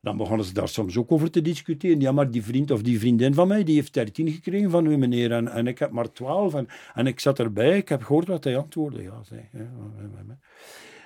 [0.00, 2.00] Dan begonnen ze daar soms ook over te discussiëren.
[2.00, 4.96] Ja, maar die vriend of die vriendin van mij, die heeft 13 gekregen van u,
[4.96, 6.54] meneer, en, en ik heb maar 12.
[6.54, 9.02] En, en ik zat erbij, ik heb gehoord wat hij antwoordde.
[9.02, 9.68] Ja, zei, ja,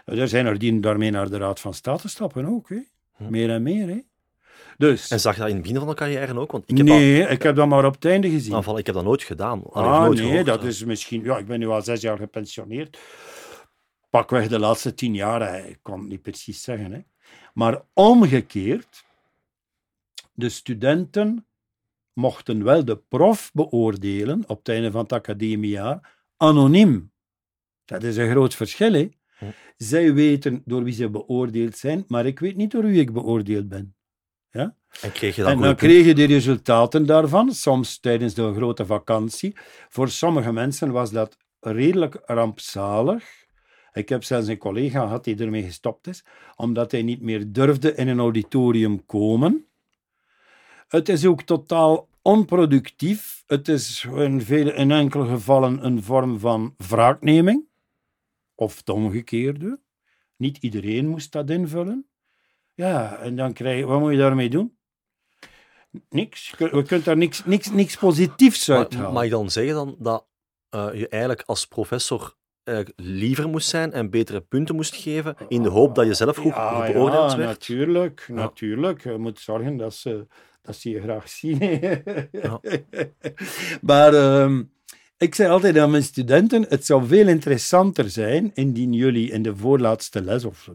[0.05, 2.81] er zijn er die daarmee naar de Raad van State stappen ook, hè.
[3.28, 4.01] Meer en meer, hè.
[4.78, 6.52] Dus, en zag je dat in het begin van de carrière ook?
[6.52, 8.55] Want ik heb nee, ik heb dat maar op het einde gezien.
[8.55, 9.62] Aanval, ik heb dat nooit gedaan.
[9.70, 11.23] Ah, nooit nee, gehoord, dat is misschien...
[11.24, 12.98] Ja, ik ben nu al zes jaar gepensioneerd.
[14.10, 16.93] Pakweg de laatste tien jaar, ik kan het niet precies zeggen.
[16.93, 17.01] Hè.
[17.53, 19.05] Maar omgekeerd,
[20.33, 21.47] de studenten
[22.12, 27.12] mochten wel de prof beoordelen op het einde van het academiejaar, anoniem.
[27.85, 29.09] Dat is een groot verschil, hè?
[29.39, 29.45] Hm.
[29.77, 33.69] Zij weten door wie ze beoordeeld zijn, maar ik weet niet door wie ik beoordeeld
[33.69, 33.95] ben.
[34.51, 34.77] Ja?
[35.01, 38.87] En, kreeg je dan, en dan kreeg je de resultaten daarvan, soms tijdens de grote
[38.87, 39.57] vakantie.
[39.89, 43.41] Voor sommige mensen was dat redelijk rampzalig.
[43.93, 46.24] Ik heb zelfs een collega gehad die ermee gestopt is,
[46.56, 49.66] omdat hij niet meer durfde in een auditorium komen.
[50.89, 53.43] Het is ook totaal onproductief.
[53.47, 57.64] Het is in, vele, in enkele gevallen een vorm van wraakneming.
[58.55, 59.81] Of het omgekeerde.
[60.36, 62.06] Niet iedereen moest dat invullen.
[62.74, 63.86] Ja, en dan krijg je...
[63.86, 64.77] Wat moet je daarmee doen?
[66.09, 66.55] Niks.
[66.59, 69.12] We kunnen daar niks, niks, niks positiefs uit halen.
[69.12, 70.27] Mag je dan zeggen dan dat
[70.70, 72.36] uh, je eigenlijk als professor
[72.97, 76.55] liever moest zijn en betere punten moest geven, in de hoop dat je zelf goed,
[76.55, 77.49] ja, beoordeeld ja, werd?
[77.49, 79.05] Natuurlijk, natuurlijk.
[79.05, 80.27] Je moet zorgen dat ze,
[80.63, 81.59] dat ze je graag zien.
[82.33, 82.61] Ja.
[83.91, 84.73] maar um,
[85.19, 89.57] ik zei altijd aan mijn studenten, het zou veel interessanter zijn indien jullie in de
[89.57, 90.69] voorlaatste les of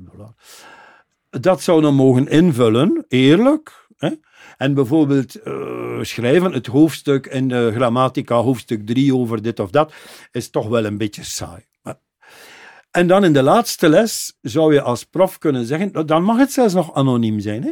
[1.30, 3.88] dat zouden mogen invullen, eerlijk.
[3.98, 4.10] Hè?
[4.58, 9.94] En bijvoorbeeld uh, schrijven, het hoofdstuk in de grammatica, hoofdstuk 3 over dit of dat,
[10.32, 11.66] is toch wel een beetje saai.
[12.92, 16.52] En dan in de laatste les zou je als prof kunnen zeggen, dan mag het
[16.52, 17.64] zelfs nog anoniem zijn.
[17.64, 17.72] Hè?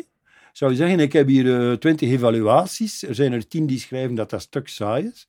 [0.54, 4.30] Zou je zeggen, ik heb hier twintig evaluaties, er zijn er tien die schrijven dat
[4.30, 5.28] dat stuk saai is.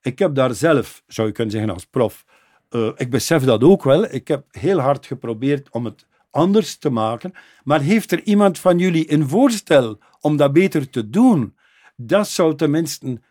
[0.00, 2.24] Ik heb daar zelf, zou je kunnen zeggen als prof,
[2.70, 6.90] uh, ik besef dat ook wel, ik heb heel hard geprobeerd om het anders te
[6.90, 7.32] maken,
[7.64, 11.56] maar heeft er iemand van jullie een voorstel om dat beter te doen?
[11.96, 13.22] Dat zou tenminste een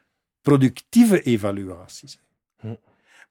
[0.42, 2.25] productieve evaluatie zijn.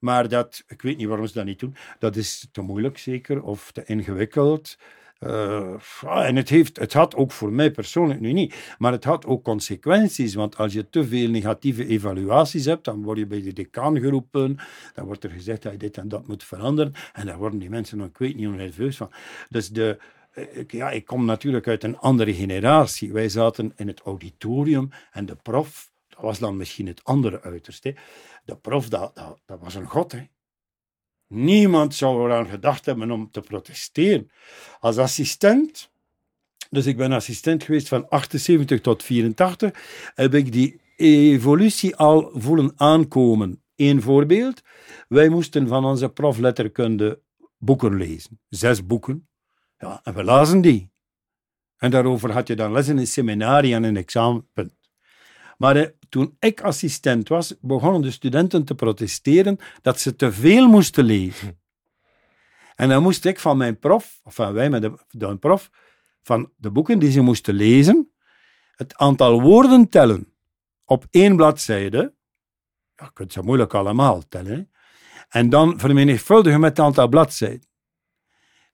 [0.04, 1.74] Maar dat, ik weet niet waarom ze dat niet doen.
[1.98, 4.78] Dat is te moeilijk zeker, of te ingewikkeld.
[5.20, 9.26] Uh, en het, heeft, het had ook voor mij persoonlijk nu niet, maar het had
[9.26, 10.34] ook consequenties.
[10.34, 14.58] Want als je te veel negatieve evaluaties hebt, dan word je bij de decaan geroepen.
[14.94, 16.92] Dan wordt er gezegd dat je dit en dat moet veranderen.
[17.12, 19.10] En daar worden die mensen, ik weet niet, nerveus van.
[19.48, 19.98] Dus de,
[20.52, 23.12] ik, ja, ik kom natuurlijk uit een andere generatie.
[23.12, 27.96] Wij zaten in het auditorium en de prof, dat was dan misschien het andere uiterste
[28.44, 29.14] de prof, dat,
[29.46, 30.12] dat, was een god.
[30.12, 30.26] Hè.
[31.26, 34.30] Niemand zou eraan gedacht hebben om te protesteren.
[34.80, 35.90] Als assistent,
[36.70, 42.72] dus ik ben assistent geweest van 78 tot 84, heb ik die evolutie al voelen
[42.76, 43.62] aankomen.
[43.76, 44.62] Eén voorbeeld.
[45.08, 47.20] Wij moesten van onze prof letterkunde
[47.58, 48.40] boeken lezen.
[48.48, 49.28] Zes boeken.
[49.78, 50.92] Ja, en we lazen die.
[51.76, 54.74] En daarover had je dan les in een en een examenpunt.
[55.56, 60.68] Maar eh, toen ik assistent was, begonnen de studenten te protesteren dat ze te veel
[60.68, 61.60] moesten lezen.
[62.74, 65.70] En dan moest ik van mijn prof, of van wij met de, prof,
[66.22, 68.12] van de boeken die ze moesten lezen,
[68.76, 70.32] het aantal woorden tellen
[70.84, 72.14] op één bladzijde.
[72.96, 74.70] Ja, je kunt ze moeilijk allemaal tellen.
[75.28, 77.68] En dan vermenigvuldigen met het aantal bladzijden.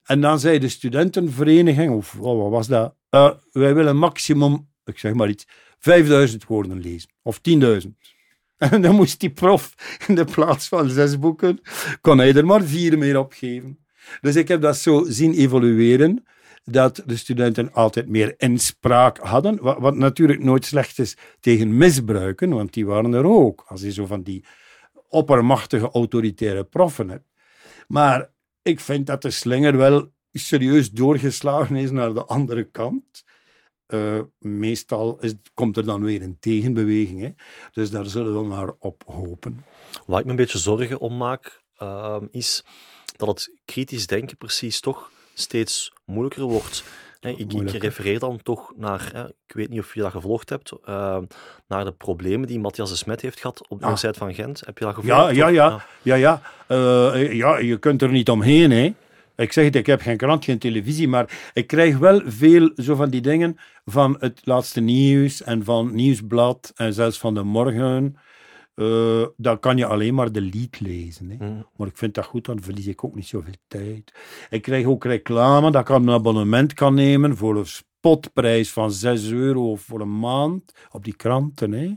[0.02, 2.94] En dan zei de studentenvereniging, of wat was dat?
[3.10, 5.46] Uh, wij willen maximum, ik zeg maar iets,
[5.78, 7.88] 5000 woorden lezen, of 10.000.
[8.58, 9.74] En dan moest die prof,
[10.06, 11.60] in de plaats van zes boeken,
[12.00, 13.78] kon hij er maar vier meer opgeven.
[14.20, 16.24] Dus ik heb dat zo zien evolueren,
[16.64, 22.50] dat de studenten altijd meer inspraak hadden, wat, wat natuurlijk nooit slecht is tegen misbruiken,
[22.50, 24.44] want die waren er ook, als je zo van die
[25.08, 27.28] oppermachtige autoritaire proffen hebt.
[27.86, 28.30] Maar
[28.62, 33.24] ik vind dat de slinger wel serieus doorgeslagen is naar de andere kant.
[33.90, 37.20] Uh, meestal is, komt er dan weer een tegenbeweging.
[37.20, 37.30] Hè?
[37.72, 39.64] Dus daar zullen we maar op hopen.
[40.06, 42.64] Waar ik me een beetje zorgen om maak, uh, is
[43.16, 46.84] dat het kritisch denken precies toch steeds moeilijker wordt.
[47.20, 51.18] ik, ik, refereer dan toch naar, ik weet niet of je dat gevolgd hebt, uh,
[51.68, 53.80] naar de problemen die Matthias de Smet heeft gehad op de ah.
[53.80, 54.62] Universiteit van Gent.
[54.66, 55.16] Heb je dat gevolgd?
[55.16, 55.68] Ja, ja, ja.
[55.68, 55.84] ja.
[56.02, 56.42] Ja, ja.
[56.68, 58.70] Uh, ja, je kunt er niet omheen.
[58.70, 58.94] Hè.
[59.40, 62.94] Ik zeg het, ik heb geen krant, geen televisie, maar ik krijg wel veel zo
[62.94, 68.16] van die dingen van het laatste nieuws en van Nieuwsblad en zelfs van de Morgen.
[68.74, 71.30] Uh, dan kan je alleen maar de lied lezen.
[71.30, 71.46] Hè.
[71.46, 71.66] Mm.
[71.76, 74.12] Maar ik vind dat goed, dan verlies ik ook niet zoveel tijd.
[74.50, 77.66] Ik krijg ook reclame dat ik een abonnement kan nemen voor een
[78.00, 81.72] spotprijs van 6 euro voor een maand op die kranten.
[81.72, 81.96] Hè.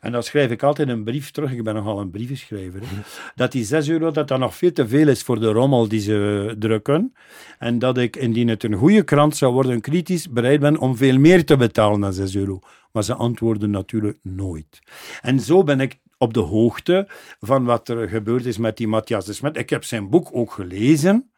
[0.00, 2.96] En dan schrijf ik altijd een brief terug, ik ben nogal een brievenschrijver, hè,
[3.34, 6.00] dat die 6 euro dat dat nog veel te veel is voor de rommel die
[6.00, 7.14] ze drukken.
[7.58, 11.18] En dat ik, indien het een goede krant zou worden, kritisch bereid ben om veel
[11.18, 12.58] meer te betalen dan 6 euro.
[12.92, 14.78] Maar ze antwoorden natuurlijk nooit.
[15.20, 17.08] En zo ben ik op de hoogte
[17.40, 19.56] van wat er gebeurd is met die Matthias de Smet.
[19.56, 21.30] Ik heb zijn boek ook gelezen,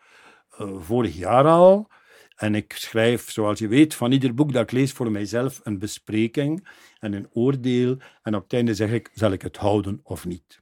[0.61, 1.89] uh, vorig jaar al.
[2.39, 5.79] En ik schrijf, zoals je weet, van ieder boek dat ik lees voor mijzelf een
[5.79, 7.97] bespreking en een oordeel.
[8.23, 10.61] En op het einde zeg ik, zal ik het houden of niet?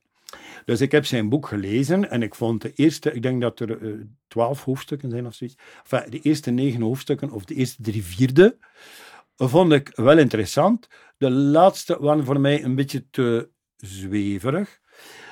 [0.65, 3.81] Dus ik heb zijn boek gelezen en ik vond de eerste, ik denk dat er
[3.81, 5.57] uh, twaalf hoofdstukken zijn of zoiets.
[5.89, 8.57] De eerste negen hoofdstukken of de eerste drie vierde
[9.37, 10.89] vond ik wel interessant.
[11.19, 14.81] De laatste waren voor mij een beetje te zweverig.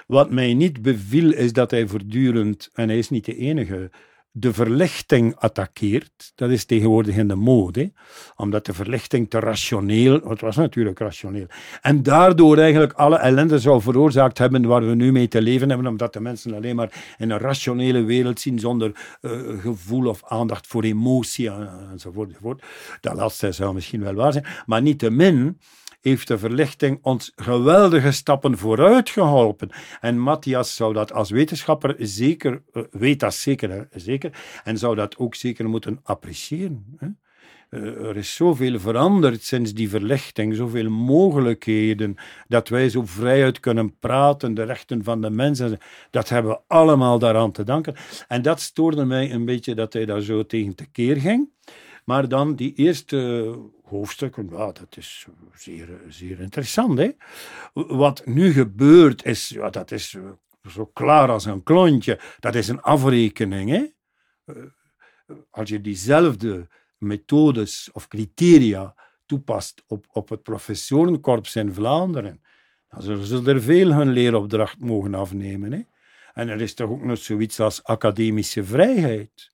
[0.07, 3.91] Wat mij niet beviel is dat hij voortdurend, en hij is niet de enige,
[4.37, 6.33] de verlichting attaqueert.
[6.35, 7.93] Dat is tegenwoordig in de mode,
[8.37, 11.47] omdat de verlichting te rationeel, het was natuurlijk rationeel,
[11.81, 15.87] en daardoor eigenlijk alle ellende zou veroorzaakt hebben waar we nu mee te leven hebben,
[15.87, 20.67] omdat de mensen alleen maar in een rationele wereld zien zonder uh, gevoel of aandacht
[20.67, 22.63] voor emotie enzovoort, enzovoort.
[23.01, 25.59] Dat laatste zou misschien wel waar zijn, maar niettemin
[26.05, 29.71] heeft de verlichting ons geweldige stappen vooruit geholpen.
[30.01, 35.17] En Matthias zou dat als wetenschapper zeker, uh, weet dat zeker, zeker, en zou dat
[35.17, 36.97] ook zeker moeten appreciëren.
[36.99, 37.07] Hè?
[37.71, 42.17] Uh, er is zoveel veranderd sinds die verlichting, zoveel mogelijkheden,
[42.49, 45.79] dat wij zo vrijuit kunnen praten, de rechten van de mensen,
[46.11, 47.95] dat hebben we allemaal daaraan te danken.
[48.29, 51.53] En dat stoorde mij een beetje dat hij daar zo tegen tekeer ging.
[52.05, 53.53] Maar dan die eerste
[53.83, 56.99] hoofdstukken, dat is zeer, zeer interessant.
[56.99, 57.11] Hè?
[57.73, 60.17] Wat nu gebeurt is, ja, dat is
[60.71, 63.71] zo klaar als een klontje, dat is een afrekening.
[63.71, 63.87] Hè?
[64.45, 64.65] Eh,
[65.51, 66.69] als je diezelfde
[66.99, 68.95] methodes of criteria
[69.27, 72.43] toepast op, op het professorenkorps in Vlaanderen,
[72.89, 75.73] dan zullen ze er veel hun leeropdracht mogen afnemen.
[75.73, 75.81] Hè?
[76.33, 79.54] En er is toch ook nog zoiets als academische vrijheid.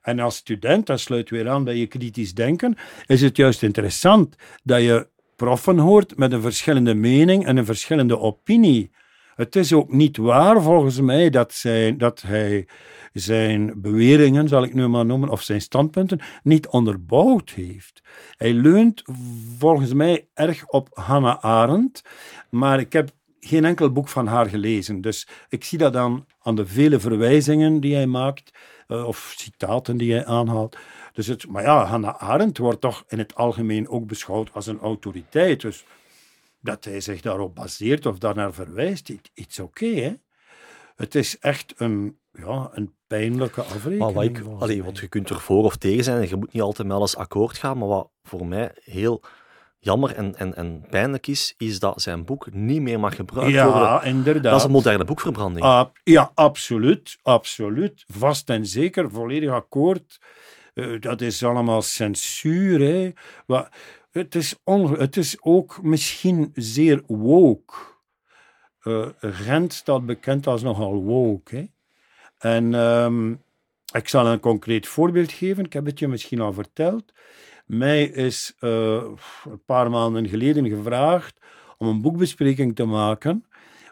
[0.00, 4.36] En als student, dat sluit weer aan bij je kritisch denken, is het juist interessant
[4.62, 8.90] dat je proffen hoort met een verschillende mening en een verschillende opinie.
[9.34, 12.66] Het is ook niet waar volgens mij dat, zijn, dat hij
[13.12, 18.02] zijn beweringen, zal ik nu maar noemen, of zijn standpunten, niet onderbouwd heeft.
[18.36, 19.02] Hij leunt
[19.58, 22.04] volgens mij erg op Hannah Arendt,
[22.50, 23.10] maar ik heb
[23.40, 25.00] geen enkel boek van haar gelezen.
[25.00, 28.50] Dus ik zie dat dan aan de vele verwijzingen die hij maakt
[28.90, 30.76] uh, of citaten die hij aanhaalt.
[31.12, 34.80] Dus het, maar ja, Hannah Arendt wordt toch in het algemeen ook beschouwd als een
[34.80, 35.60] autoriteit.
[35.60, 35.84] Dus
[36.60, 39.84] dat hij zich daarop baseert of daarnaar verwijst, iets oké.
[39.84, 40.20] Okay,
[40.96, 43.98] het is echt een, ja, een pijnlijke afrekening.
[43.98, 46.52] Maar wat, ik, allee, want je kunt er voor of tegen zijn en je moet
[46.52, 49.22] niet altijd met alles akkoord gaan, maar wat voor mij heel
[49.80, 53.64] jammer en, en, en pijnlijk is, is dat zijn boek niet meer mag gebruikt ja,
[53.64, 53.82] worden.
[53.82, 54.42] Ja, inderdaad.
[54.42, 55.66] Dat is een moderne boekverbranding.
[55.66, 57.18] Uh, ja, absoluut.
[57.22, 58.04] Absoluut.
[58.06, 59.10] Vast en zeker.
[59.10, 60.20] Volledig akkoord.
[60.74, 62.80] Uh, dat is allemaal censuur.
[62.80, 63.12] Hè.
[63.46, 63.72] Maar
[64.10, 64.56] het, is
[64.98, 67.74] het is ook misschien zeer woke.
[68.82, 71.56] Uh, Gent staat bekend als nogal woke.
[71.56, 71.64] Hè.
[72.38, 73.42] En um,
[73.92, 75.64] ik zal een concreet voorbeeld geven.
[75.64, 77.12] Ik heb het je misschien al verteld.
[77.70, 79.02] Mij is uh,
[79.44, 81.40] een paar maanden geleden gevraagd
[81.78, 83.44] om een boekbespreking te maken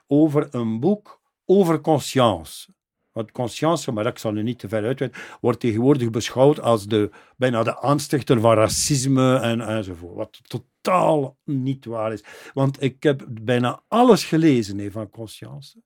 [0.07, 2.73] over een boek over conscience.
[3.13, 7.11] Want conscience, maar ik zal nu niet te ver uitweiden, wordt tegenwoordig beschouwd als de,
[7.37, 10.17] bijna de aanstichter van racisme en, enzovoort.
[10.17, 12.25] Wat totaal niet waar is.
[12.55, 15.83] Want ik heb bijna alles gelezen van conscience.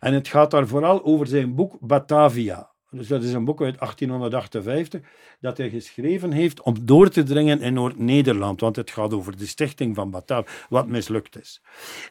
[0.00, 2.73] En het gaat daar vooral over zijn boek Batavia.
[2.94, 5.00] Dus dat is een boek uit 1858
[5.40, 9.46] dat hij geschreven heeft om door te dringen in Noord-Nederland, want het gaat over de
[9.46, 11.60] stichting van Bataaf, wat mislukt is.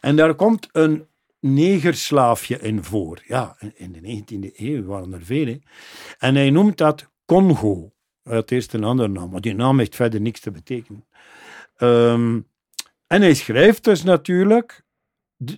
[0.02, 1.06] En daar komt een
[1.40, 3.22] negerslaafje in voor.
[3.28, 5.62] Ja, in de 19e eeuw waren er vele.
[6.18, 7.92] En hij noemt dat Congo.
[8.24, 11.06] Had eerst een andere naam, maar die naam heeft verder niks te betekenen.
[11.76, 12.40] Ehm,
[13.08, 14.84] en hij schrijft dus natuurlijk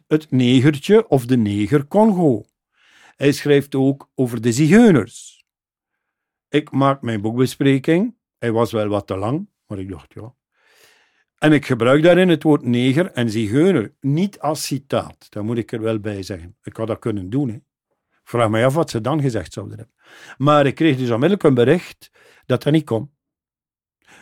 [0.07, 2.45] het negertje of de neger Congo.
[3.15, 5.45] Hij schrijft ook over de zigeuners.
[6.49, 8.15] Ik maak mijn boekbespreking.
[8.37, 10.35] Hij was wel wat te lang, maar ik dacht ja.
[11.37, 15.31] En ik gebruik daarin het woord neger en zigeuner niet als citaat.
[15.31, 16.57] Dat moet ik er wel bij zeggen.
[16.63, 17.49] Ik had dat kunnen doen.
[17.49, 17.57] Hè.
[18.23, 19.95] Vraag me af wat ze dan gezegd zouden hebben.
[20.37, 22.11] Maar ik kreeg dus onmiddellijk een bericht
[22.45, 23.13] dat dat niet kon.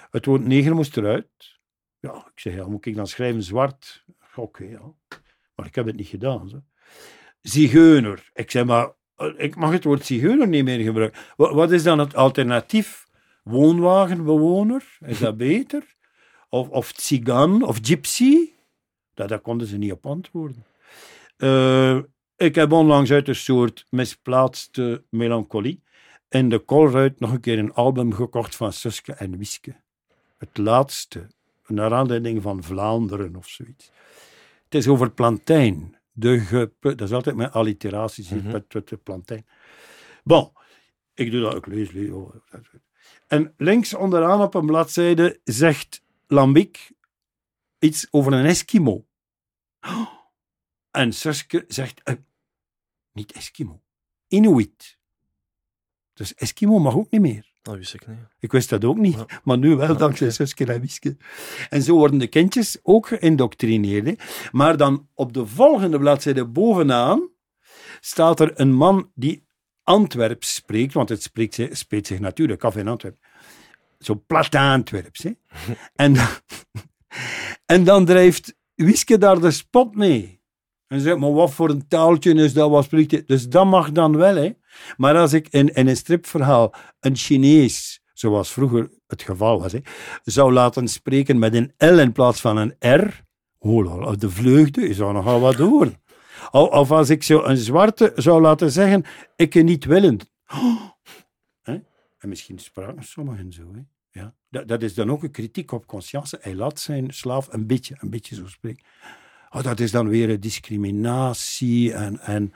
[0.09, 1.59] Het woord neger moest eruit.
[1.99, 4.05] Ja, ik zeg, ja, moet ik dan schrijven zwart?
[4.35, 4.93] Oké, ja.
[5.55, 6.49] Maar ik heb het niet gedaan.
[6.49, 6.63] Zo.
[7.43, 8.29] Zigeuner.
[8.33, 11.21] Ik zeg, maar eh, ik mag het woord zigeuner niet meer gebruiken.
[11.37, 13.05] Wa- Wat is dan het alternatief?
[13.43, 14.97] Woonwagenbewoner?
[15.05, 15.83] Is dat beter?
[16.49, 18.49] Of, of tsigan of gypsy?
[19.13, 20.65] Dat, daar konden ze niet op antwoorden.
[21.37, 21.99] Eh,
[22.37, 25.83] ik heb onlangs uit een soort misplaatste melancholie
[26.29, 29.75] in de Colruyt nog een keer een album gekocht van Suske en Wiske.
[30.37, 31.27] Het laatste,
[31.67, 33.91] naar aanleiding van Vlaanderen of zoiets.
[34.63, 35.97] Het is over plantijn.
[36.15, 39.45] De gepe- dat is altijd met alliteraties, mm de plantijn.
[40.23, 40.51] Bon,
[41.13, 41.91] ik doe dat, ik lees,
[43.27, 46.91] En links onderaan op een bladzijde zegt Lambiek
[47.79, 49.07] iets over een Eskimo.
[50.91, 52.15] En Suske zegt, eh,
[53.11, 53.81] niet Eskimo,
[54.27, 54.99] Inuit.
[56.13, 57.52] Dus Eskimo mag ook niet meer.
[57.63, 58.17] Dat wist ik niet.
[58.39, 59.25] Ik wist dat ook niet, Ja.
[59.43, 61.17] maar nu wel, dankzij Suske en Wiske.
[61.69, 64.05] En zo worden de kindjes ook geïndoctrineerd.
[64.05, 64.13] hè.
[64.51, 67.29] Maar dan op de volgende bladzijde bovenaan
[67.99, 69.45] staat er een man die
[69.83, 73.19] Antwerps spreekt, want het spreekt, zich- spreekt zich natuurlijk af in Antwerpen.
[73.99, 75.23] Zo plat Antwerps.
[75.23, 75.31] Hè.
[76.05, 76.27] en, dan,
[77.65, 80.41] en dan drijft Wiske daar de spot mee.
[80.87, 83.23] En zegt, maar wat voor een taaltje is dat, wat spreekt hij?
[83.25, 84.51] Dus dat mag dan wel, hè.
[84.97, 89.79] Maar als ik in, een stripverhaal een Chinees, zoals vroeger het geval was, hè,
[90.23, 93.23] zou laten spreken met een L in plaats van een R,
[93.59, 95.91] oh, de vleugde is al nogal wat door.
[96.51, 99.03] Of, als ik zo een zwarte zou laten zeggen,
[99.35, 100.31] ik niet willend.
[100.53, 100.91] Oh.
[102.23, 103.73] En misschien spraken sommigen zo.
[103.73, 103.81] Hè?
[104.19, 104.33] Ja.
[104.49, 106.37] Dat, dat is dan ook een kritiek op conscience.
[106.41, 108.85] Hij laat zijn slaaf een beetje, een beetje zo spreken.
[109.49, 112.19] Oh, dat is dan weer een discriminatie en...
[112.19, 112.53] en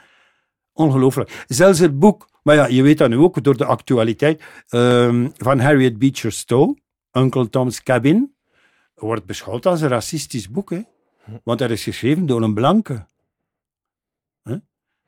[0.78, 1.46] Ongelooflijk.
[1.48, 5.60] Zelfs het boek, maar ja, je weet dat nu ook door de actualiteit, ehm, van
[5.60, 6.78] Harriet Beecher Stowe,
[7.12, 8.36] Uncle Tom's Cabin,
[8.96, 10.70] wordt beschouwd als een racistisch boek.
[10.70, 10.82] Hè?
[11.44, 13.06] Want dat is geschreven door een blanke.
[14.44, 14.56] Hè?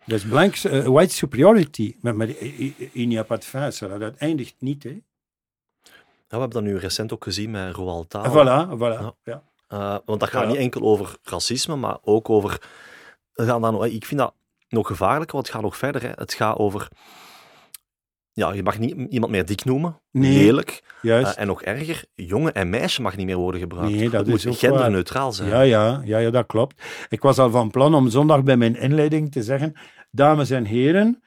[0.06, 1.96] Dat is blank, eh, white superiority.
[2.02, 3.98] Maar, maar il n'y a pas de fin, ça.
[3.98, 4.84] dat eindigt niet.
[4.84, 4.90] Hè?
[4.90, 8.26] Ja, we hebben dat nu recent ook gezien met Roald Dahl.
[8.26, 9.02] En voilà, voilà.
[9.02, 9.14] Ja.
[9.24, 9.44] Ja.
[9.68, 10.48] Eh, want dat gaat Voilà.
[10.48, 12.62] niet enkel over racisme, maar ook over.
[13.34, 14.34] dan, ik vind dat
[14.70, 16.02] nog gevaarlijker, want het gaat nog verder.
[16.02, 16.10] Hè.
[16.16, 16.88] Het gaat over.
[18.32, 20.02] Ja, je mag niet iemand meer dik noemen.
[20.12, 20.84] Nee, Lelijk.
[21.02, 21.36] Juist.
[21.36, 23.96] Eh, en nog erger, jongen en meisje mag niet meer worden gebruikt.
[23.96, 25.50] Nee, dat het is moet genderneutraal zijn.
[25.50, 26.84] Ja, ja, ja, ja, dat klopt.
[27.10, 29.74] Ik was al van plan om zondag bij mijn inleiding te zeggen,
[30.12, 31.24] dames en heren,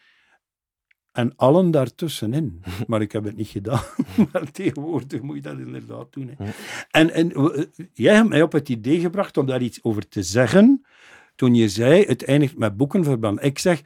[1.13, 2.63] en allen daartussenin.
[2.87, 3.83] Maar ik heb het niet gedaan.
[4.33, 6.35] maar tegenwoordig moet je dat inderdaad doen.
[6.37, 6.51] Hè.
[6.91, 10.23] En, en eh, jij hebt mij op het idee gebracht om daar iets over te
[10.23, 10.87] zeggen,
[11.43, 13.45] toen je zei, het eindigt met boekenverband.
[13.45, 13.83] Ik zeg,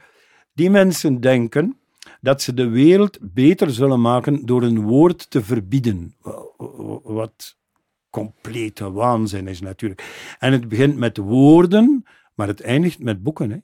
[0.53, 1.77] die mensen denken
[2.21, 6.15] dat ze de wereld beter zullen maken door een woord te verbieden.
[7.03, 7.57] Wat
[8.09, 10.35] complete waanzin is natuurlijk.
[10.39, 12.05] En het begint met woorden,
[12.35, 13.51] maar het eindigt met boeken.
[13.51, 13.57] Hè?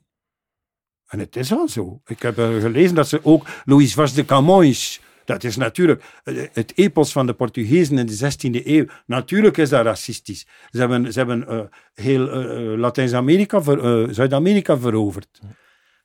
[1.06, 2.00] En het is al zo.
[2.06, 6.46] Ik heb eh, gelezen dat ze ook Louis Vaz de Camões, dat is natuurlijk eh,
[6.52, 8.16] het epos van de Portugezen in de
[8.60, 8.84] 16e eeuw.
[9.06, 10.46] Natuurlijk is dat racistisch.
[10.70, 11.60] Ze hebben, ze hebben eh,
[11.94, 15.40] heel eh, eh, Latijns-Amerika, ver- eh, Zuid-Amerika veroverd.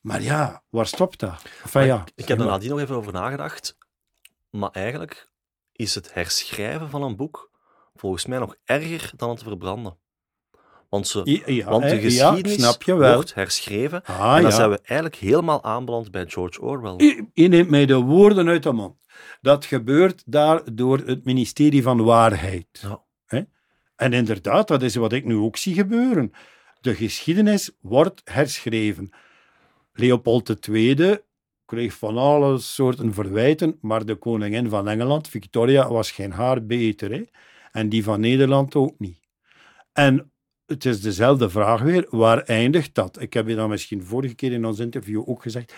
[0.01, 1.43] Maar ja, waar stopt dat?
[1.63, 3.77] Enfin, ja, Ik heb er nadien nog even over nagedacht.
[4.49, 5.29] Maar eigenlijk
[5.71, 7.51] is het herschrijven van een boek
[7.95, 9.97] volgens mij nog erger dan het verbranden.
[10.89, 13.13] Want, ze, Ja, want de ja, geschiedenis snap je wel.
[13.13, 14.03] wordt herschreven.
[14.03, 14.57] Ah, en dan ja.
[14.57, 16.93] zijn we eigenlijk helemaal aanbeland bij George Orwell.
[16.97, 18.95] Je, je neemt mij de woorden uit de mond.
[19.41, 22.67] Dat gebeurt daar door het ministerie van Waarheid.
[22.71, 23.03] Ja.
[23.99, 26.31] En inderdaad, dat is wat ik nu ook zie gebeuren.
[26.81, 29.09] De geschiedenis wordt herschreven.
[29.93, 31.17] Leopold II
[31.65, 37.11] kreeg van alle soorten verwijten, maar de koningin van Engeland, Victoria, was geen haar beter.
[37.11, 37.23] Hè?
[37.71, 39.19] En die van Nederland ook niet.
[39.93, 40.31] En
[40.65, 43.21] het is dezelfde vraag weer, waar eindigt dat?
[43.21, 45.73] Ik heb je dan misschien vorige keer in ons interview ook gezegd.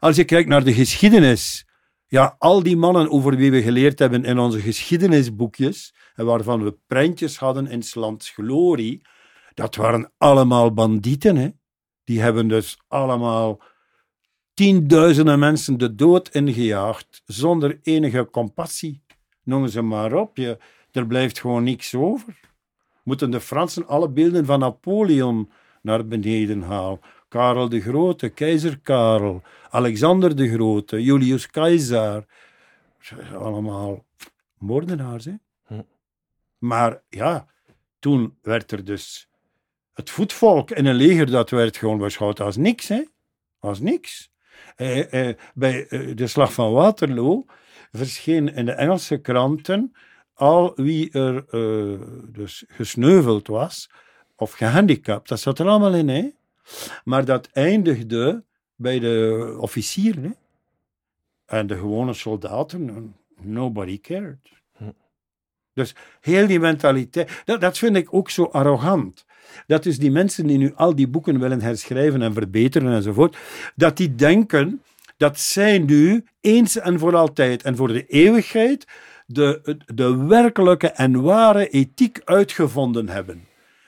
[0.00, 1.66] Als je kijkt naar de geschiedenis,
[2.06, 6.78] ja, al die mannen over wie we geleerd hebben in onze geschiedenisboekjes, en waarvan we
[6.86, 9.02] prentjes hadden in 's lands glorie,
[9.54, 11.36] dat waren allemaal bandieten.
[11.36, 11.48] Hè?
[12.04, 13.60] Die hebben dus allemaal
[14.54, 19.02] tienduizenden mensen de dood ingejaagd zonder enige compassie.
[19.42, 20.36] Noem ze maar op.
[20.36, 20.58] Je,
[20.90, 22.40] er blijft gewoon niks over.
[23.02, 25.50] Moeten de Fransen alle beelden van Napoleon
[25.82, 27.00] naar beneden halen?
[27.28, 29.42] Karel de Grote, keizer Karel,
[29.76, 32.24] Alexander de Grote, Julius Caesar.
[33.34, 34.04] Allemaal
[34.58, 35.32] moordenaars, hè?
[35.66, 35.82] Hm.
[36.58, 37.46] Maar ja,
[37.98, 39.28] toen werd er dus
[39.92, 43.02] het voetvolk in een leger, dat werd gewoon beschouwd als niks, hè?
[43.58, 44.30] Als niks.
[44.76, 47.44] Eh, eh, bij eh, de slag van Waterloo
[47.92, 49.92] verscheen in de Engelse kranten
[50.34, 53.90] al wie er eh, dus gesneuveld was
[54.36, 55.28] of gehandicapt.
[55.28, 56.30] Dat zat er allemaal in, hè?
[57.04, 58.44] Maar dat eindigde
[58.76, 60.22] bij de officieren.
[60.24, 60.30] Hè?
[61.46, 64.38] En de gewone soldaten, nobody cared.
[64.76, 64.84] Hm.
[65.72, 69.24] Dus heel die mentaliteit, dat, dat vind ik ook zo arrogant.
[69.66, 73.36] Dat dus die mensen die nu al die boeken willen herschrijven en verbeteren enzovoort,
[73.74, 74.82] dat die denken
[75.16, 78.86] dat zij nu eens en voor altijd en voor de eeuwigheid
[79.26, 83.44] de, de werkelijke en ware ethiek uitgevonden hebben.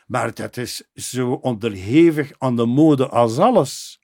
[0.07, 3.98] Maar dat is zo onderhevig aan de mode als alles.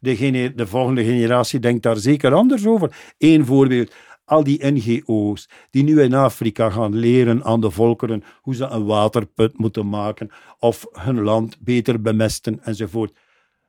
[0.00, 2.96] De, de volgende generatie denkt daar zeker anders over.
[3.18, 3.92] Eén voorbeeld.
[4.24, 8.84] Al die NGO's die nu in Afrika gaan leren aan de volkeren hoe ze een
[8.84, 13.12] waterput moeten maken of hun land beter bemesten enzovoort.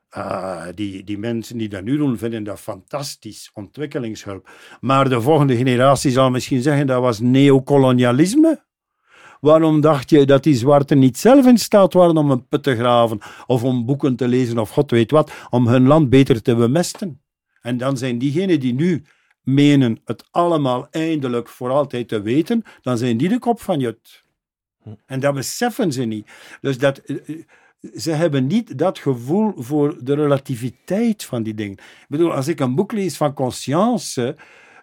[0.09, 4.49] Ah, die, die mensen die dat nu doen, vinden dat fantastisch, ontwikkelingshulp.
[4.79, 8.63] Maar de volgende generatie zal misschien zeggen dat was neocolonialisme.
[9.41, 12.76] Waarom dacht je dat die zwarten niet zelf in staat waren om een put te
[12.76, 16.55] graven of om boeken te lezen of god weet wat, om hun land beter te
[16.55, 17.22] bemesten?
[17.61, 19.03] En dan zijn diegenen die nu
[19.43, 24.23] menen het allemaal eindelijk voor altijd te weten, dan zijn die de kop van Jut.
[25.05, 26.27] En dat beseffen ze niet.
[26.61, 27.43] Dus dat, eh, eh,
[27.95, 31.77] ze hebben niet dat gevoel voor de relativiteit van die dingen.
[31.77, 34.35] Ik bedoel, als ik een boek lees van conscience,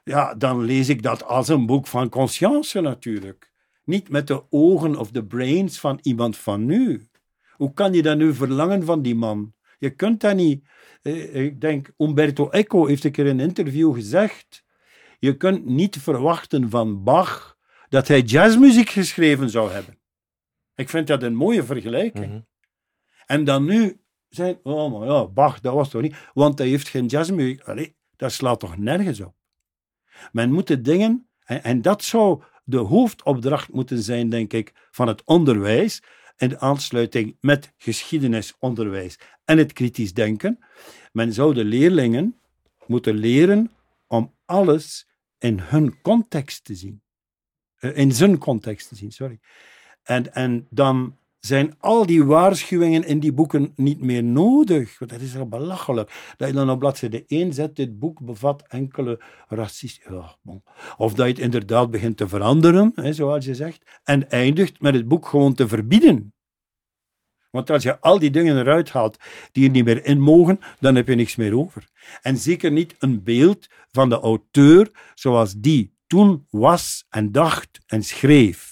[0.04, 3.47] ja, dan lees ik dat als een boek van conscience natuurlijk.
[3.88, 7.08] Niet met de ogen of de brains van iemand van nu.
[7.52, 9.54] Hoe kan je dat nu verlangen van die man?
[9.78, 10.64] Je kunt dat niet.
[11.02, 14.64] Eh, Ik denk, Umberto Eco heeft een keer in een interview gezegd:
[15.18, 17.56] Je kunt niet verwachten van Bach
[17.88, 19.98] dat hij jazzmuziek geschreven zou hebben.
[20.74, 22.26] Ik vind dat een mooie vergelijking.
[22.26, 22.40] Mhm.
[23.26, 26.88] En dan nu zijn, oh maar ja, Bach, dat was toch niet, want hij heeft
[26.88, 27.62] geen jazzmuziek.
[27.62, 29.34] Allee, dat slaat toch nergens op.
[30.32, 35.08] Men moet de dingen, en, en dat zou de hoofdopdracht moeten zijn, denk ik, van
[35.08, 36.02] het onderwijs,
[36.36, 40.58] in aansluiting met geschiedenisonderwijs en het kritisch denken.
[41.12, 42.40] Men zou de leerlingen
[42.86, 43.70] moeten leren
[44.06, 45.08] om alles
[45.38, 47.02] in hun context te zien.
[47.78, 49.38] Eh, In zijn context te zien, sorry.
[50.02, 51.16] En, en dan
[51.48, 54.96] zijn al die waarschuwingen in die boeken niet meer nodig.
[54.98, 56.34] Dat is wel belachelijk.
[56.36, 60.14] Dat je dan op bladzijde 1 zet, dit boek bevat enkele racisten.
[60.14, 60.62] Ja, bon.
[60.96, 64.94] Of dat je het inderdaad begint te veranderen, hè, zoals je zegt, en eindigt met
[64.94, 66.32] het boek gewoon te verbieden.
[67.50, 69.16] Want als je al die dingen eruit haalt
[69.52, 71.88] die er niet meer in mogen, dan heb je niks meer over.
[72.22, 78.02] En zeker niet een beeld van de auteur zoals die toen was en dacht en
[78.02, 78.67] schreef.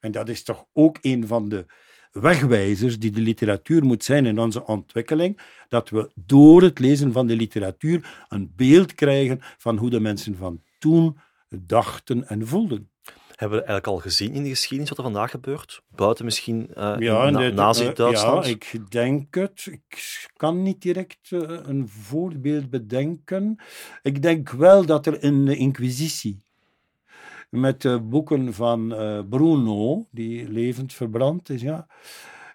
[0.00, 1.66] En dat is toch ook een van de
[2.12, 7.26] wegwijzers die de literatuur moet zijn in onze ontwikkeling, dat we door het lezen van
[7.26, 11.18] de literatuur een beeld krijgen van hoe de mensen van toen
[11.48, 12.90] dachten en voelden.
[13.28, 15.82] Hebben we eigenlijk al gezien in de geschiedenis wat er vandaag gebeurt?
[15.88, 18.44] Buiten misschien eh Ja, in na- dit, Nazi-Duitsland?
[18.44, 19.66] eh, ja, ik denk het.
[19.70, 23.56] Ik kan niet direct eh, een voorbeeld bedenken.
[24.02, 26.42] Ik denk wel dat er in de Inquisitie,
[27.48, 31.86] met de boeken van eh, Bruno, die levend verbrand is, ja,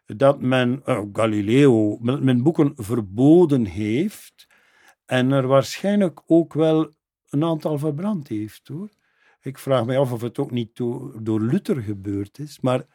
[0.05, 4.47] dat men, eh, Galileo, men, boeken verboden heeft
[5.05, 6.91] en er waarschijnlijk ook wel
[7.29, 8.89] een aantal verbrand heeft, hoor.
[9.41, 12.85] Ik vraag me af of het ook niet door, door Luther gebeurd is, maar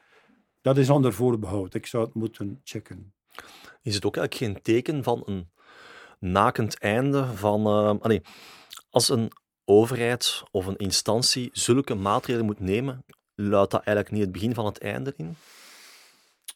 [0.60, 1.74] dat is onder voorbehoud.
[1.74, 3.12] Ik zou het moeten checken.
[3.82, 5.50] Is het ook eigenlijk geen teken van een
[6.18, 7.98] nakend einde van...
[8.02, 8.22] nee,
[8.90, 9.32] als een
[9.69, 13.05] overheid of een instantie zulke maatregelen moet nemen,
[13.35, 15.36] luidt dat eigenlijk niet het begin van het einde in?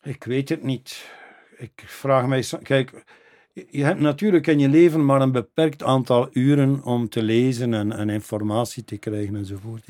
[0.02, 1.10] Ik weet het niet.
[1.56, 2.44] Ik vraag mij...
[2.62, 3.04] Kijk,
[3.52, 7.92] je hebt natuurlijk in je leven maar een beperkt aantal uren om te lezen en,
[7.92, 9.86] en informatie te krijgen enzovoort.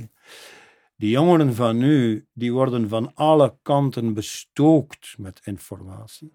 [0.97, 6.33] Die jongeren van nu, die worden van alle kanten bestookt met informatie.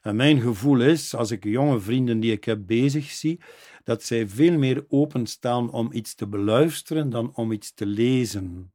[0.00, 3.40] En mijn gevoel is, als ik jonge vrienden die ik heb bezig zie,
[3.84, 8.72] dat zij veel meer openstaan om iets te beluisteren dan om iets te lezen.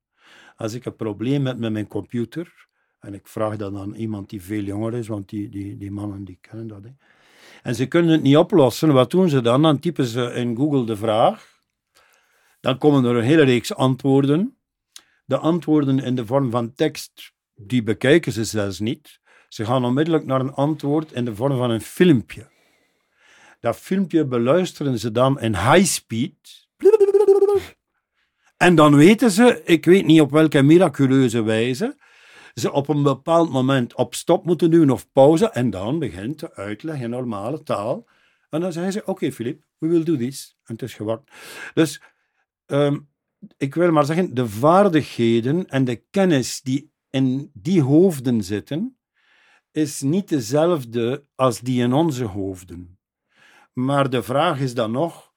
[0.56, 2.68] Als ik een probleem heb met mijn computer,
[3.00, 6.24] en ik vraag dat aan iemand die veel jonger is, want die, die, die mannen
[6.24, 6.84] die kennen dat.
[6.84, 6.90] Hè.
[7.64, 8.94] En ze kunnen het niet oplossen.
[8.94, 9.62] Wat doen ze dan?
[9.62, 11.54] Dan typen ze in Google de vraag.
[12.60, 14.58] Dan komen er een hele reeks antwoorden.
[15.26, 19.20] De antwoorden in de vorm van tekst, die bekijken ze zelfs niet.
[19.48, 22.48] Ze gaan onmiddellijk naar een antwoord in de vorm van een filmpje.
[23.60, 26.68] Dat filmpje beluisteren ze dan in high speed.
[28.58, 31.98] En dan weten ze, ik weet niet op welke miraculeuze wijze,
[32.54, 35.50] ze op een bepaald moment op stop moeten doen of pauze.
[35.50, 38.08] En dan begint de uitleg in normale taal.
[38.50, 40.58] En dan zeggen ze: Oké, Filip, we will do this.
[40.64, 41.22] En het is gewacht.
[41.74, 42.02] Dus
[42.66, 43.00] ehm,
[43.58, 48.95] ik wil maar zeggen: de vaardigheden en de kennis die in die hoofden zitten,
[49.76, 52.98] is niet dezelfde als die in onze hoofden.
[53.74, 55.34] Maar de vraag is dan nog: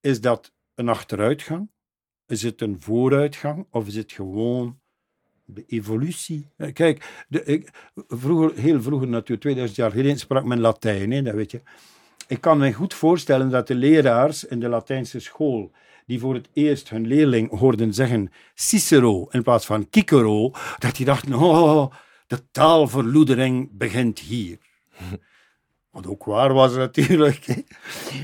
[0.00, 1.70] is dat een achteruitgang?
[2.26, 3.66] Is het een vooruitgang?
[3.70, 4.80] Of is het gewoon
[5.44, 6.50] de evolutie.
[6.72, 11.34] Kijk, de, ik, vroeger, heel vroeger natuurlijk, 2000 jaar geleden, sprak men Latijn, hè, dat
[11.34, 11.60] weet je.
[12.26, 15.70] Ik kan me goed voorstellen dat de leraars in de Latijnse school,
[16.06, 21.06] die voor het eerst hun leerling hoorden zeggen Cicero in plaats van Cicero, dat die
[21.06, 21.92] dachten, oh,
[22.28, 24.58] de taalverloedering begint hier.
[25.90, 27.64] Wat ook waar was natuurlijk.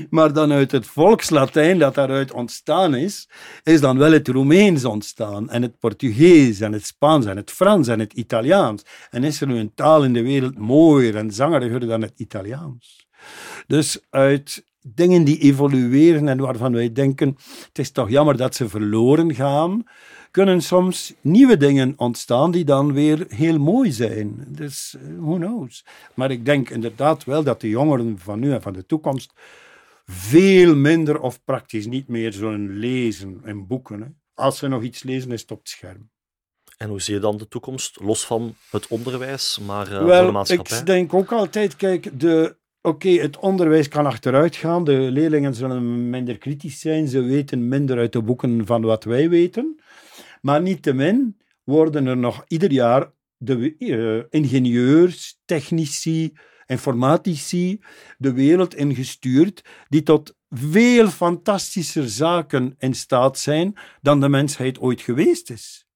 [0.09, 3.29] Maar dan uit het volkslatijn dat daaruit ontstaan is,
[3.63, 5.49] is dan wel het Roemeens ontstaan.
[5.49, 8.83] En het Portugees en het Spaans en het Frans en het Italiaans.
[9.09, 13.07] En is er nu een taal in de wereld mooier en zangeriger dan het Italiaans?
[13.67, 17.35] Dus uit dingen die evolueren en waarvan wij denken,
[17.67, 19.83] het is toch jammer dat ze verloren gaan,
[20.35, 24.45] kunnen soms nieuwe dingen ontstaan die dan weer heel mooi zijn.
[24.47, 25.85] Dus eh, who knows.
[26.13, 29.33] Maar ik denk inderdaad wel dat de jongeren van nu en van de toekomst
[30.05, 34.01] veel minder of praktisch niet meer zullen lezen in boeken.
[34.01, 34.07] Hè.
[34.33, 36.09] Als ze nog iets lezen, is het op het scherm.
[36.77, 40.31] En hoe zie je dan de toekomst, los van het onderwijs, maar uh, wel, de
[40.31, 40.79] maatschappij?
[40.79, 44.83] Ik denk ook altijd, kijk, de, oké, het onderwijs kan achteruit gaan.
[44.83, 47.07] De leerlingen zullen minder kritisch zijn.
[47.07, 49.79] Ze weten minder uit de boeken van wat wij weten.
[50.45, 56.33] Maar niettemin worden er nog ieder jaar de uh, ingenieurs, technici,
[56.65, 57.79] informatici
[58.17, 65.01] de wereld ingestuurd die tot veel fantastischer zaken in staat zijn dan de mensheid ooit
[65.01, 65.87] geweest is.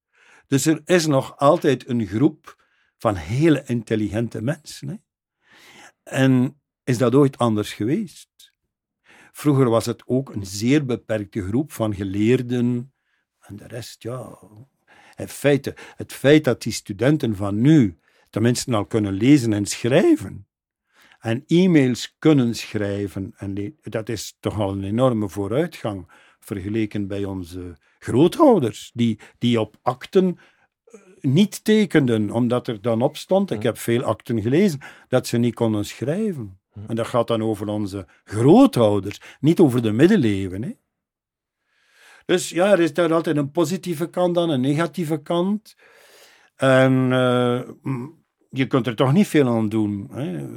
[0.47, 2.63] Dus er is nog altijd een groep
[2.97, 4.87] van hele intelligente mensen.
[4.87, 4.95] Hè?
[6.03, 8.53] En is dat ooit anders geweest?
[9.31, 12.93] Vroeger was het ook een zeer beperkte groep van geleerden,
[13.49, 14.37] en de rest, ja.
[15.15, 17.97] In feite, het feit dat die studenten van nu
[18.29, 20.47] tenminste al kunnen lezen en schrijven,
[21.19, 27.77] en e-mails kunnen schrijven, en dat is toch al een enorme vooruitgang vergeleken bij onze
[27.99, 30.37] grootouders, die, die op akten
[30.85, 35.37] eh, niet tekenden, omdat er dan op stond, ik heb veel akten gelezen, dat ze
[35.37, 36.59] niet konden schrijven.
[36.87, 40.63] En dat gaat dan over onze grootouders, niet over de middeleeuwen.
[40.63, 40.71] Hè.
[42.29, 45.75] Dus ja, er is daar altijd een positieve kant aan, een negatieve kant.
[46.55, 47.61] En uh,
[48.49, 50.07] je kunt er toch niet veel aan doen.
[50.11, 50.47] Hè.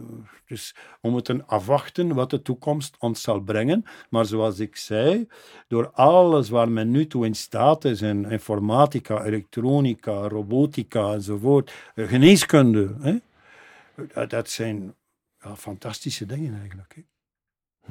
[0.47, 3.85] Dus we moeten afwachten wat de toekomst ons zal brengen.
[4.11, 5.29] Maar zoals ik zei,
[5.69, 12.09] door alles waar men nu toe in staat is, in informatica, elektronica, robotica enzovoort, eh,
[12.09, 14.95] geneeskunde, hè, dat zijn
[15.41, 16.95] ja, fantastische dingen eigenlijk.
[16.95, 17.03] Hè.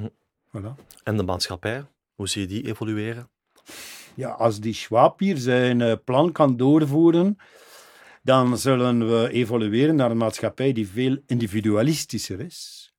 [0.02, 0.08] Hm.
[0.58, 1.02] Voilà.
[1.04, 1.84] En de maatschappij,
[2.14, 3.30] hoe zie je die evolueren?
[4.14, 7.36] Ja, als die Schwab hier zijn eh, plan kan doorvoeren,
[8.22, 12.90] dan zullen we evolueren naar een maatschappij die veel individualistischer is.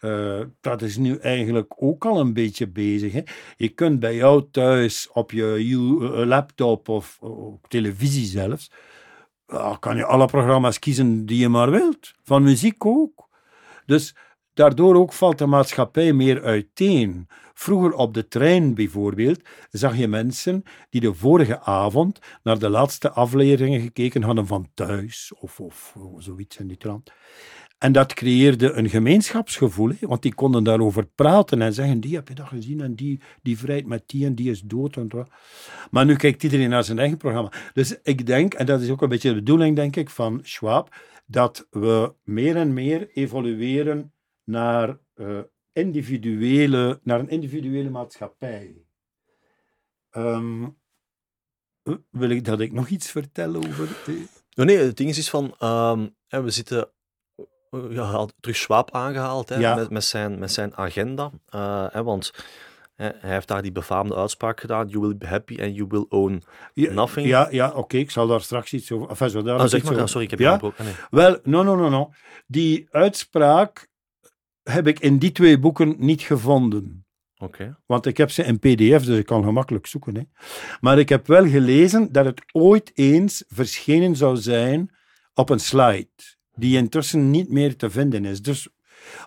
[0.00, 3.12] Uh, dat is nu eigenlijk ook al een beetje bezig.
[3.12, 3.20] Hè?
[3.56, 8.70] Je kunt bij jou thuis op je eh, laptop of, of televisie zelfs,
[9.78, 12.12] kan je alle programma's kiezen die je maar wilt.
[12.22, 13.28] Van muziek ook.
[13.86, 14.14] Dus
[14.54, 17.28] daardoor ook valt de maatschappij meer uiteen.
[17.54, 23.10] Vroeger op de trein bijvoorbeeld zag je mensen die de vorige avond naar de laatste
[23.10, 27.12] afleveringen gekeken hadden van Thuis of, of, zoiets in die trant.
[27.78, 32.34] En dat creëerde een gemeenschapsgevoel, want die konden daarover praten en zeggen: Die heb je
[32.34, 34.96] dat gezien en die, die vrijt met die en die is dood.
[34.96, 35.10] En
[35.90, 37.52] maar nu kijkt iedereen naar zijn eigen programma.
[37.72, 40.94] Dus ik denk, en dat is ook een beetje de bedoeling, denk ik, van Schwab,
[41.26, 44.12] dat we meer en meer evolueren
[44.44, 45.38] naar uh,
[45.72, 48.84] individuele, naar een individuele maatschappij.
[50.16, 50.80] Um,
[52.10, 53.88] wil ik dat ik nog iets vertel over?
[54.54, 56.90] Nee, nee het ding is, is van, um, we zitten
[57.90, 59.74] ja, terug Schwab aangehaald hè, ja.
[59.74, 61.30] met, met, zijn, met zijn agenda.
[61.54, 62.32] Uh, hè, want
[62.94, 66.42] hij heeft daar die befaamde uitspraak gedaan: You will be happy and you will own
[66.74, 67.26] nothing.
[67.26, 69.08] Ja, ja oké, ik zal daar straks iets over.
[69.08, 70.60] Enfin, daar oh, zeg maar, sorry, ik heb je ja?
[71.10, 72.12] Wel, no, no, no, no.
[72.46, 73.90] Die uitspraak
[74.62, 77.04] heb ik in die twee boeken niet gevonden.
[77.86, 80.14] Want ik heb ze in pdf, dus ik kan gemakkelijk zoeken.
[80.14, 80.22] Hè.
[80.80, 84.90] Maar ik heb wel gelezen dat het ooit eens verschenen zou zijn
[85.34, 86.08] op een slide,
[86.54, 88.42] die intussen niet meer te vinden is.
[88.42, 88.68] Dus,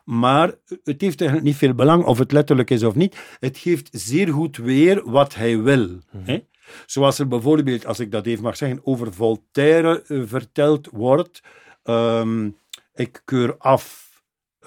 [0.06, 0.48] maar
[0.84, 3.18] het heeft eigenlijk niet veel belang of het letterlijk is of niet.
[3.40, 5.99] Het geeft zeer goed weer wat hij wil.
[6.18, 6.40] hè.
[6.86, 11.41] Zoals er bijvoorbeeld, als ik dat even mag zeggen, over Voltaire eh, verteld wordt.
[11.84, 12.49] ehm,
[12.94, 14.05] ik keur af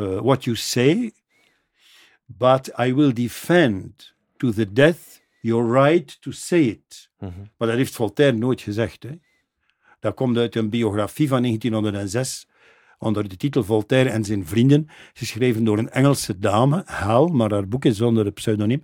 [0.01, 1.13] uh, what you say,
[2.27, 7.11] but I will defend to the death your right to say it.
[7.57, 9.03] Maar dat heeft Voltaire nooit gezegd.
[9.03, 9.11] Hè.
[10.01, 12.47] Dat komt uit een biografie van 1906
[12.99, 17.69] onder de titel Voltaire en zijn vrienden, geschreven door een Engelse dame, Hal, maar haar
[17.69, 18.81] boek is onder het pseudoniem.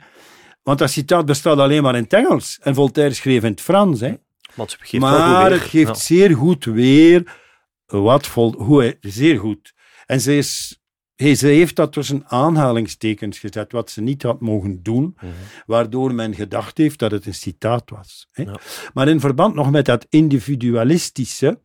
[0.63, 2.59] Want dat citaat bestaat alleen maar in het Engels.
[2.63, 4.01] En Voltaire schreef in het Frans.
[4.01, 4.15] Hè.
[4.55, 5.59] Maar het geeft wel goed Maar weer.
[5.61, 5.95] het geeft Ja.
[5.95, 7.37] zeer goed weer
[7.87, 9.73] wat vol, hoe zeer goed.
[10.07, 10.81] En ze, is,
[11.17, 15.27] hij, ze heeft dat tussen aanhalingstekens gezet, wat ze niet had mogen doen, Mhm.
[15.67, 18.29] waardoor men gedacht heeft dat het een citaat was.
[18.33, 18.43] Hè.
[18.43, 18.59] Ja.
[18.95, 21.61] Maar in verband nog met dat individualistische,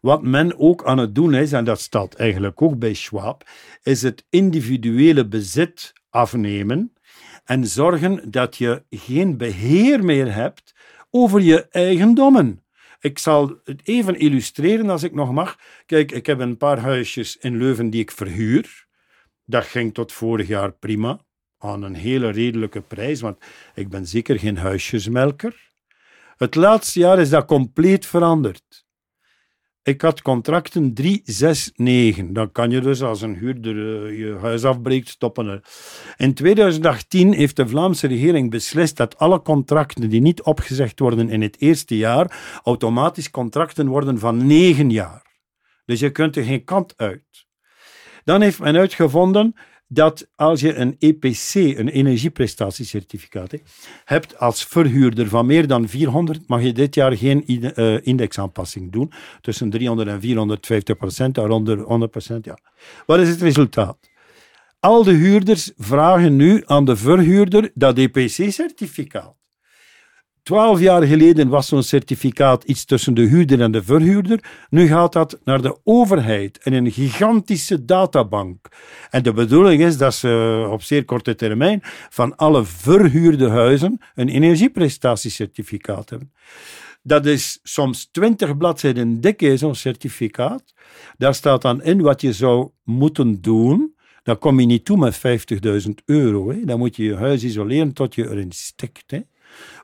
[0.00, 3.44] wat men ook aan het doen is, en dat staat eigenlijk ook bij Schwab,
[3.82, 6.92] is het individuele bezit afnemen
[7.44, 10.74] en zorgen dat je geen beheer meer hebt
[11.10, 12.62] over je eigendommen.
[13.00, 15.58] Ik zal het even illustreren als ik nog mag.
[15.86, 18.81] Kijk, ik heb een paar huisjes in Leuven die ik verhuur.
[19.52, 21.20] Dat ging tot vorig jaar prima,
[21.58, 23.38] aan een hele redelijke prijs, want
[23.74, 25.72] ik ben zeker geen huisjesmelker.
[26.36, 28.84] Het laatste jaar is dat compleet veranderd.
[29.82, 32.32] Ik had contracten 3, 6, 9.
[32.32, 35.62] Dan kan je dus als een huurder eh, je huis afbreekt, stoppen.
[36.16, 41.42] In 2018 heeft de Vlaamse regering beslist dat alle contracten die niet opgezegd worden in
[41.42, 45.22] het eerste jaar, automatisch contracten worden van 9 jaar.
[45.84, 47.50] Dus je kunt er geen kant uit.
[48.24, 49.54] Dan heeft men uitgevonden
[49.88, 53.52] dat als je een EPC, een energieprestatiecertificaat,
[54.04, 59.12] hebt als verhuurder van meer dan 400, mag je dit jaar geen eh, indexaanpassing doen.
[59.40, 62.44] Tussen 300 en 450 procent, daaronder 100 procent.
[62.44, 62.58] Ja.
[63.06, 63.98] Wat is het resultaat?
[64.80, 69.41] Al de huurders vragen nu aan de verhuurder dat EPC-certificaat.
[70.42, 74.66] Twaalf jaar geleden was zo'n certificaat iets tussen de huurder en de verhuurder.
[74.70, 78.68] Nu gaat dat naar de overheid in een gigantische databank.
[79.10, 84.28] En de bedoeling is dat ze op zeer korte termijn van alle verhuurde huizen een
[84.28, 86.32] energieprestatiecertificaat hebben.
[87.02, 90.74] Dat is soms twintig bladzijden dik, zo'n certificaat.
[91.18, 93.94] Daar staat dan in wat je zou moeten doen.
[94.22, 95.20] Dan kom je niet toe met
[95.86, 96.50] 50.000 euro.
[96.50, 96.64] Hè.
[96.64, 99.12] Dan moet je je huis isoleren tot je erin stikt.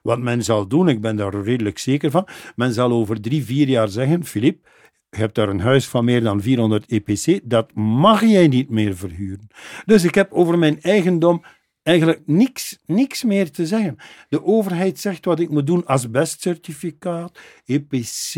[0.03, 3.69] Wat men zal doen, ik ben daar redelijk zeker van, men zal over drie, vier
[3.69, 4.69] jaar zeggen, Filip,
[5.11, 8.97] je hebt daar een huis van meer dan 400 EPC, dat mag jij niet meer
[8.97, 9.47] verhuren.
[9.85, 11.43] Dus ik heb over mijn eigendom
[11.83, 13.97] eigenlijk niks, niks meer te zeggen.
[14.29, 18.35] De overheid zegt wat ik moet doen, asbestcertificaat, EPC,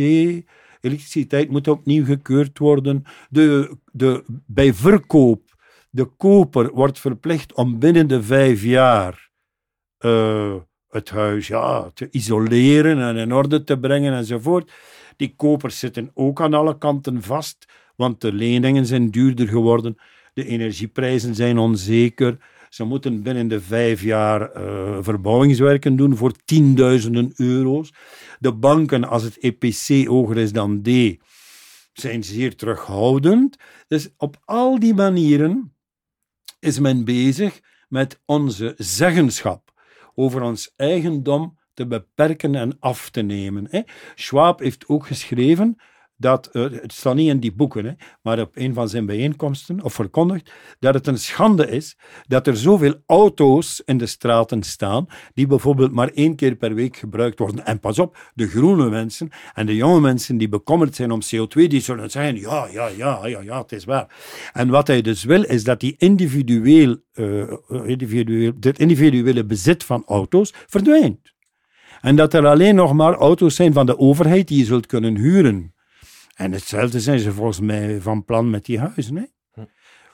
[0.80, 3.02] elektriciteit moet opnieuw gekeurd worden.
[3.28, 5.56] De, de, bij verkoop,
[5.90, 9.30] de koper wordt verplicht om binnen de vijf jaar
[9.98, 10.54] eh,
[10.90, 14.72] het huis ja, te isoleren en in orde te brengen enzovoort.
[15.16, 19.96] Die kopers zitten ook aan alle kanten vast, want de leningen zijn duurder geworden,
[20.34, 22.38] de energieprijzen zijn onzeker.
[22.68, 27.92] Ze moeten binnen de vijf jaar eh, verbouwingswerken doen voor tienduizenden euro's.
[28.38, 30.88] De banken, als het EPC hoger is dan D,
[31.92, 33.56] zijn zeer terughoudend.
[33.88, 35.74] Dus op al die manieren
[36.60, 39.69] is men bezig met onze zeggenschap
[40.14, 43.84] over ons eigendom te beperken en af te nemen.
[44.14, 45.76] Schwab heeft ook geschreven
[46.20, 49.94] dat, eh, het staat niet in die boeken, maar op een van zijn bijeenkomsten, of
[49.94, 55.46] verkondigd, dat het een schande is dat er zoveel auto's in de straten staan, die
[55.46, 57.66] bijvoorbeeld maar één keer per week gebruikt worden.
[57.66, 61.66] En pas op, de groene mensen en de jonge mensen die bekommerd zijn om CO2,
[61.66, 64.06] die zullen zeggen, ja, ja, ja, ja, ja, het is waar.
[64.52, 67.42] En wat hij dus wil, is dat die individueel, eh,
[67.84, 71.32] individueel, dit individuele bezit van auto's verdwijnt.
[72.00, 75.16] En dat er alleen nog maar auto's zijn van de overheid die je zult kunnen
[75.16, 75.74] huren.
[76.40, 79.16] En hetzelfde zijn ze volgens mij van plan met die huizen.
[79.16, 79.62] Hè?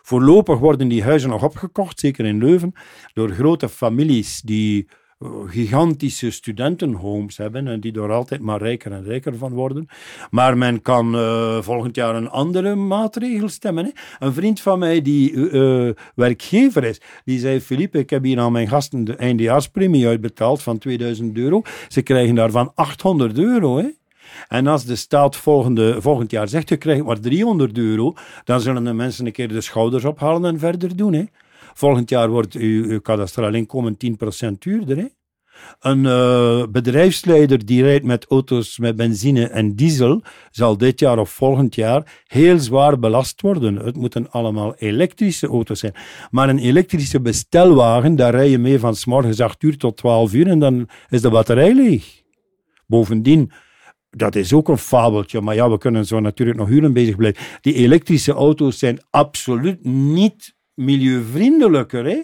[0.03, 2.73] Voorlopig worden die huizen nog opgekocht, zeker in Leuven,
[3.13, 4.89] door grote families die
[5.19, 9.87] eh, gigantische studentenhomes hebben en die door altijd maar rijker en rijker van worden.
[10.31, 13.85] Maar men kan eh, volgend jaar een andere maatregel stemmen.
[13.85, 13.91] Hè?
[14.19, 18.53] Een vriend van mij die eh, werkgever is, die zei, Philippe, ik heb hier aan
[18.53, 21.63] mijn gasten de eindejaarspremie uitbetaald van 2000 euro.
[21.89, 23.77] Ze krijgen daarvan 800 euro.
[23.77, 23.89] Hè?
[24.49, 28.15] En als de staat volgende, volgend jaar zegt, je krijgt maar 300 euro,
[28.45, 31.13] dan zullen de mensen een keer de schouders ophalen en verder doen.
[31.13, 31.25] Hè.
[31.75, 33.97] Volgend jaar wordt uw, kadastraal inkomen
[34.47, 34.97] 10% duurder.
[34.97, 35.07] Hè.
[35.81, 41.31] Een uh, bedrijfsleider die rijdt met auto's met benzine en diesel zal dit jaar of
[41.31, 43.77] volgend jaar heel zwaar belast worden.
[43.77, 45.95] Het moeten allemaal elektrische auto's zijn.
[46.31, 50.33] Maar een elektrische bestelwagen, daar rij je mee van s morgens 8 uur tot 12
[50.33, 52.23] uur en dan is de batterij leeg.
[52.87, 53.53] Bovendien,
[54.17, 57.43] dat is ook een fabeltje, maar ja, we kunnen zo natuurlijk nog uren bezig blijven.
[57.61, 62.05] Die elektrische auto's zijn absoluut niet milieuvriendelijker.
[62.05, 62.23] Hè?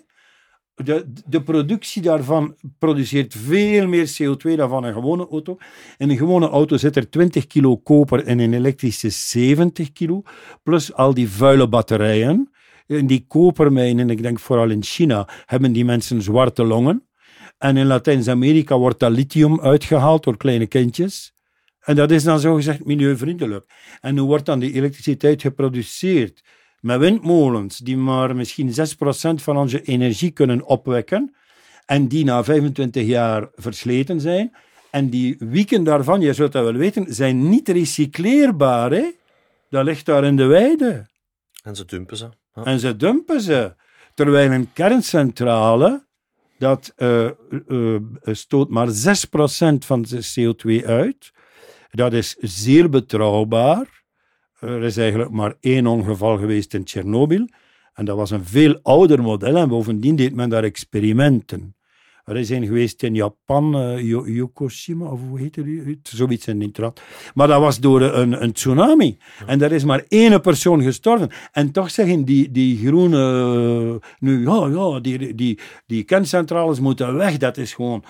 [0.75, 5.57] De, de productie daarvan produceert veel meer CO2 dan van een gewone auto.
[5.97, 10.23] In een gewone auto zit er 20 kilo koper en in een elektrische 70 kilo,
[10.63, 12.51] plus al die vuile batterijen.
[12.87, 17.07] In die kopermijnen, ik denk vooral in China, hebben die mensen zwarte longen.
[17.59, 21.33] En in Latijns-Amerika wordt dat lithium uitgehaald door kleine kindjes.
[21.83, 23.65] En dat is dan zogezegd milieuvriendelijk.
[24.01, 26.43] En hoe wordt dan die elektriciteit geproduceerd?
[26.81, 28.73] Met windmolens die maar misschien 6%
[29.35, 31.35] van onze energie kunnen opwekken
[31.87, 34.53] en die na 25 jaar versleten zijn.
[34.91, 38.91] En die wieken daarvan, je zult dat wel weten, zijn niet recycleerbaar.
[38.91, 39.11] Hè?
[39.71, 41.07] Dat ligt daar in de weide.
[41.63, 42.29] En ze dumpen ze.
[42.55, 42.65] Ja.
[42.65, 43.75] En ze dumpen ze.
[44.15, 46.07] Terwijl een kerncentrale,
[46.59, 47.31] dat uh,
[47.69, 48.91] uh, stoot maar 6%
[49.79, 51.33] van de CO2 uit.
[51.95, 54.03] Dat is zeer betrouwbaar.
[54.61, 57.49] Er is eigenlijk maar één ongeval geweest in Tsjernobyl.
[57.95, 59.57] En dat was een veel ouder model.
[59.57, 61.77] En bovendien deed men daar experimenten.
[62.25, 65.99] Er is een geweest in Japan, uh, Yokoshima, of hoe heet het?
[66.03, 67.01] Zoiets in Nitrat.
[67.35, 69.19] Maar dat was door een, een tsunami.
[69.47, 71.31] En daar is maar één persoon gestorven.
[71.53, 74.01] En toch zeggen die, die groene...
[74.19, 77.37] nu, ja, ja, die, die, die kerncentrales moeten weg.
[77.37, 78.05] Dat is gewoon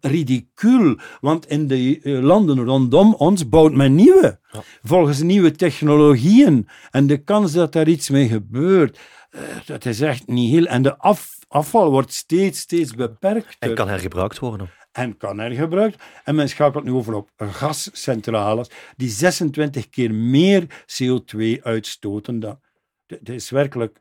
[0.00, 4.62] ridicuul, want in de eh, landen rondom ons bouwt men nieuwe, ja.
[4.82, 6.68] volgens nieuwe technologieën.
[6.90, 8.98] En de kans dat daar iets mee gebeurt,
[9.30, 10.66] uh, dat is echt niet heel...
[10.66, 13.56] En de af, afval wordt steeds, steeds beperkt.
[13.58, 14.70] En kan hergebruikt worden.
[14.92, 16.02] En kan hergebruikt.
[16.24, 22.40] En men schakelt nu over op gascentrales die 26 keer meer CO2 uitstoten.
[22.40, 22.58] Dat,
[23.06, 24.00] dat is werkelijk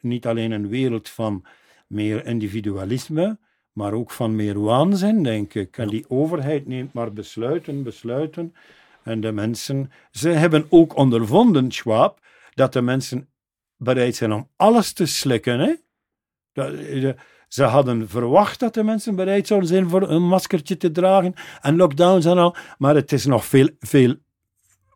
[0.00, 1.46] niet alleen een wereld van
[1.86, 3.38] meer individualisme,
[3.76, 5.78] maar ook van meer waanzin, denk ik.
[5.78, 8.54] En die overheid neemt maar besluiten, besluiten.
[9.02, 12.20] En de mensen, ze hebben ook ondervonden, Schwab,
[12.54, 13.28] dat de mensen
[13.76, 15.58] bereid zijn om alles te slikken.
[15.58, 15.74] Hè?
[17.48, 21.76] ze hadden verwacht dat de mensen bereid zouden zijn voor een maskertje te dragen en
[21.76, 24.14] lockdowns en al, maar het is nog veel, veel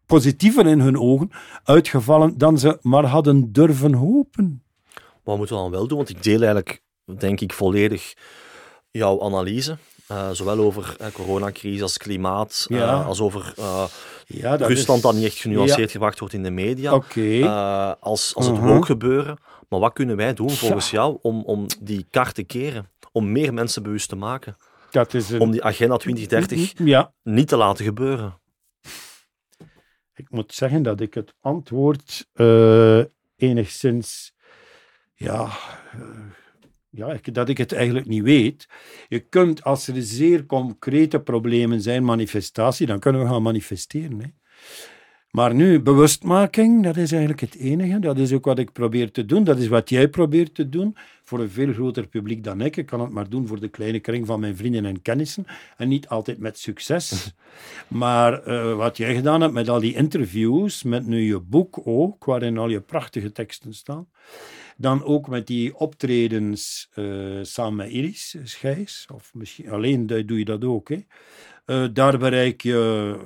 [0.07, 1.31] positiever in hun ogen
[1.65, 4.63] uitgevallen dan ze maar hadden durven hopen.
[5.25, 5.97] Wat moeten we dan wel doen?
[5.97, 6.83] Want ik deel eigenlijk,
[7.19, 8.15] denk ik, volledig
[8.91, 9.77] jouw analyse.
[10.11, 13.03] Uh, zowel over uh, coronacrisis als klimaat, uh, ja.
[13.03, 13.55] als over
[14.27, 15.05] ja, dat Rusland is...
[15.05, 15.93] dat niet echt genuanceerd ja.
[15.93, 17.43] gebracht wordt in de media, okay.
[18.01, 18.77] als, als het -huh.
[18.77, 19.39] ook gebeuren.
[19.69, 22.91] Maar wat kunnen wij doen volgens jou om, om die kaart te keren?
[23.13, 24.57] Om meer mensen bewust te maken?
[24.91, 25.41] Dat is een...
[25.41, 26.79] Om die agenda 2030
[27.23, 28.39] niet te laten gebeuren?
[30.15, 32.27] Ik moet zeggen dat ik het antwoord
[33.37, 34.33] enigszins
[35.15, 35.49] ja,
[36.91, 38.69] ja, dat ik het eigenlijk niet weet.
[39.09, 44.21] Je kunt, als er zeer concrete problemen zijn, manifestatie, dan kunnen we gaan manifesteren.
[44.21, 44.27] Hè.
[45.31, 47.99] Maar nu, bewustmaking, dat is eigenlijk het enige.
[47.99, 49.45] Dat is ook wat ik probeer te doen.
[49.45, 52.77] Dat is wat jij probeert te doen voor een veel groter publiek dan ik.
[52.77, 55.45] Ik kan het maar doen voor de kleine kring van mijn vrienden en kennissen.
[55.77, 57.13] En niet altijd met succes.
[57.89, 62.25] Maar uh, wat jij gedaan hebt met al die interviews, met nu je boek ook,
[62.25, 64.09] waarin al je prachtige teksten staan.
[64.81, 70.45] Dan ook met die optredens uh, samen met Iris Schijs, of misschien alleen doe je
[70.45, 70.89] dat ook.
[70.89, 70.99] Hè.
[71.67, 73.17] Uh, daar bereik je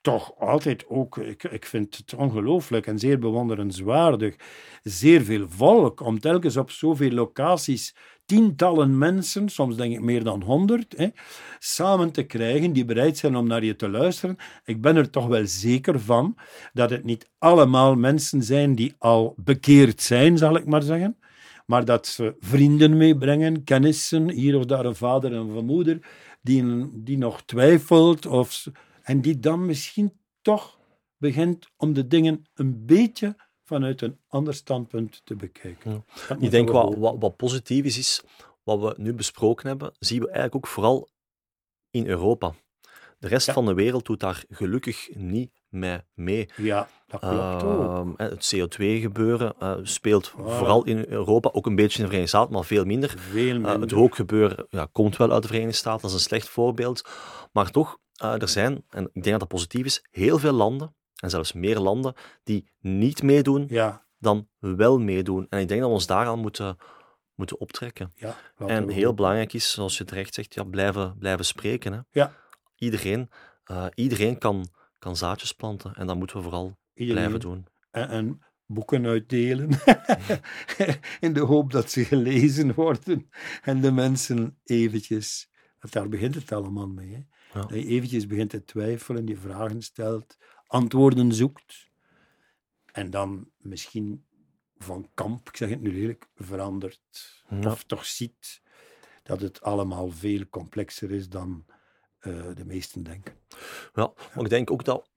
[0.00, 4.36] toch altijd ook, ik, ik vind het ongelooflijk en zeer bewonderenswaardig,
[4.82, 10.42] zeer veel volk om telkens op zoveel locaties tientallen mensen, soms denk ik meer dan
[10.42, 11.08] honderd, hè,
[11.58, 14.36] samen te krijgen die bereid zijn om naar je te luisteren.
[14.64, 16.36] Ik ben er toch wel zeker van
[16.72, 21.16] dat het niet allemaal mensen zijn die al bekeerd zijn, zal ik maar zeggen,
[21.66, 25.98] maar dat ze vrienden meebrengen, kennissen, hier of daar een vader en een moeder,
[26.42, 28.66] die, die nog twijfelt of
[29.02, 30.12] en die dan misschien
[30.42, 30.78] toch
[31.16, 33.36] begint om de dingen een beetje
[33.72, 36.04] vanuit een ander standpunt te bekijken.
[36.28, 36.36] Ja.
[36.38, 38.22] Ik denk wat, wat, wat, positief is, is,
[38.62, 41.08] wat we nu besproken hebben, zien we eigenlijk ook vooral
[41.90, 42.54] in Europa.
[43.18, 43.52] De rest ja.
[43.52, 45.50] van de wereld doet daar gelukkig niet
[46.14, 46.48] mee.
[46.56, 52.04] Ja, dat klopt uh, Het CO2-gebeuren uh, speelt vooral in Europa, ook een beetje in
[52.04, 53.14] de Verenigde Staten, maar veel minder.
[53.18, 53.74] Veel minder.
[53.74, 57.08] Uh, het rookgebeuren ja, komt wel uit de Verenigde Staten, dat is een slecht voorbeeld.
[57.52, 60.94] Maar toch, eh, er zijn, en ik denk dat dat positief is, heel veel landen,
[61.22, 65.46] en zelfs meer landen, die niet meedoen Ja, dan wel meedoen.
[65.48, 66.76] En ik denk dat we ons daaraan moeten,
[67.34, 68.12] moeten optrekken.
[68.14, 68.36] ja.
[68.56, 71.92] En heel belangrijk is, zoals je terecht zegt, ja, blijven, blijven spreken.
[71.92, 72.00] Hè.
[72.10, 72.34] Ja.
[72.76, 73.30] Iedereen,
[73.64, 74.66] eh, iedereen kan,
[74.98, 77.22] kan zaadjes planten en dat moeten we vooral Iedereen.
[77.22, 77.66] blijven doen.
[77.90, 79.68] en, en boeken uitdelen.
[81.20, 83.28] In de hoop dat ze gelezen worden.
[83.62, 85.50] En de mensen eventjes...
[85.78, 87.12] Want daar begint het allemaal mee.
[87.12, 87.20] Hè?
[87.60, 87.66] Ja.
[87.66, 90.36] Dat je eventjes begint te twijfelen, die vragen stelt,
[90.72, 91.90] antwoorden zoekt.
[92.92, 94.24] En dan misschien
[94.78, 97.44] van kamp, ik zeg het nu lelijk, verandert.
[97.48, 97.70] Ja.
[97.70, 98.62] Of toch ziet
[99.22, 101.64] dat het allemaal veel complexer is dan
[102.18, 103.34] eh, de meesten denken.
[103.94, 105.10] Ja, maar ik denk ook dat...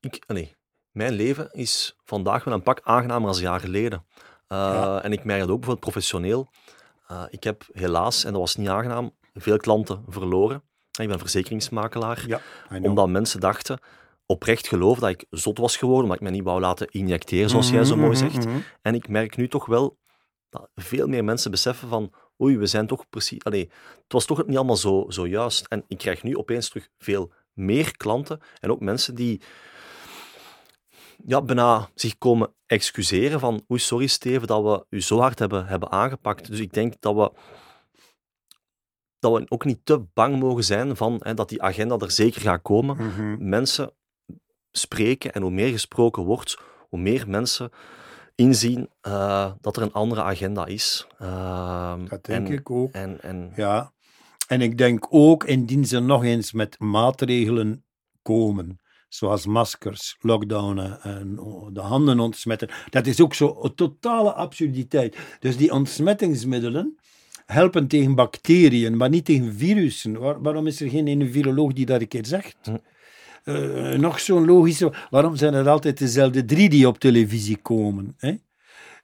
[0.00, 0.54] Ik, nee,
[0.90, 4.04] mijn leven is vandaag wel een pak aangenamer als jaar geleden.
[4.48, 5.02] Uh, Ja.
[5.02, 6.50] En ik merk dat ook bijvoorbeeld professioneel.
[7.10, 10.62] Uh, ik heb helaas, en dat was niet aangenaam, veel klanten verloren.
[11.00, 12.24] Ik ben verzekeringsmakelaar.
[12.26, 12.40] Ja.
[12.82, 13.78] Omdat mensen dachten,
[14.26, 17.70] oprecht geloven dat ik zot was geworden, omdat ik me niet wou laten injecteren, zoals
[17.70, 18.46] jij zo mooi Mhm, zegt.
[18.46, 18.56] mhm.
[18.82, 19.98] En ik merk nu toch wel
[20.48, 23.44] dat veel meer mensen beseffen van oei, we zijn toch precies...
[23.44, 23.70] Allee,
[24.02, 25.66] het was toch niet allemaal zo, zo juist.
[25.68, 29.40] En ik krijg nu opeens terug veel meer klanten en ook mensen die
[31.26, 35.66] ja, bijna zich komen excuseren van oei, sorry Steven, dat we u zo hard hebben,
[35.66, 36.46] hebben aangepakt.
[36.50, 37.32] Dus ik denk dat we
[39.18, 42.40] dat we ook niet te bang mogen zijn van hè, dat die agenda er zeker
[42.40, 42.96] gaat komen.
[42.96, 43.48] Mhm.
[43.48, 43.92] Mensen
[44.76, 47.70] spreken en hoe meer gesproken wordt, hoe meer mensen
[48.34, 51.06] inzien uh, dat er een andere agenda is.
[51.22, 52.92] Uh, Dat denk en, ik ook.
[52.92, 53.92] En, en, Ja,
[54.48, 57.84] en ik denk ook indien ze nog eens met maatregelen
[58.22, 61.34] komen, zoals maskers, lockdownen en
[61.72, 65.16] de handen ontsmetten, dat is ook zo een totale absurditeit.
[65.38, 66.98] Dus die ontsmettingsmiddelen
[67.46, 70.18] helpen tegen bacteriën, maar niet tegen virussen.
[70.18, 72.56] Waar, waarom is er geen ene viroloog die dat een keer zegt?
[72.62, 72.76] Hm.
[73.44, 74.92] Uh, nog zo'n logische.
[75.10, 78.14] Waarom zijn er altijd dezelfde drie die op televisie komen?
[78.18, 78.34] Hè?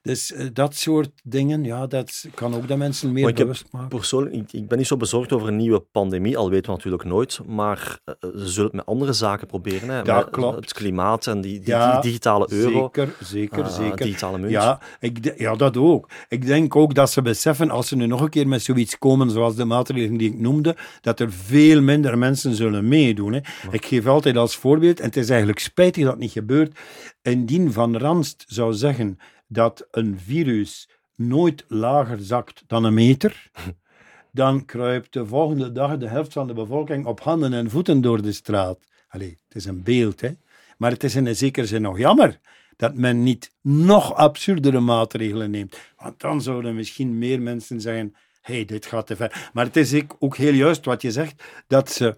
[0.03, 3.89] Dus uh, dat soort dingen, ja, dat kan ook de mensen meer bewust maken.
[3.89, 7.05] Persoonlijk, ik, ik, ben niet zo bezorgd over een nieuwe pandemie, al weten we natuurlijk
[7.05, 9.89] nooit, maar uh, ze zullen het met andere zaken proberen.
[9.89, 10.03] Hè?
[10.03, 10.57] Dat met klopt.
[10.57, 12.91] Het klimaat en die, die, ja, die digitale euro.
[12.93, 13.97] Zeker, zeker, uh, zeker.
[13.97, 14.51] Digitale munt.
[14.51, 16.09] Ja, ik, ja, dat ook.
[16.29, 19.31] Ik denk ook dat ze beseffen, als ze nu nog een keer met zoiets komen,
[19.31, 23.33] zoals de maatregelen die ik noemde, dat er veel minder mensen zullen meedoen.
[23.33, 23.39] Hè.
[23.39, 23.69] Ja.
[23.71, 26.79] Ik geef altijd als voorbeeld, en het is eigenlijk spijtig dat het niet gebeurt,
[27.23, 29.19] indien Van Ranst zou zeggen
[29.53, 33.51] dat een virus nooit lager zakt dan een meter,
[34.33, 38.23] dan kruipt de volgende dag de helft van de bevolking op handen en voeten door
[38.23, 38.79] de straat.
[39.09, 40.31] Allee, het is een beeld, hè.
[40.79, 42.41] Maar het is in een zekere zin nog jammer
[42.77, 45.79] dat men niet nog absurdere maatregelen neemt.
[45.97, 49.51] Want dan zouden misschien meer mensen zeggen, hé, hey, dit gaat te ver.
[49.53, 52.17] Maar het is ook heel juist wat je zegt, dat ze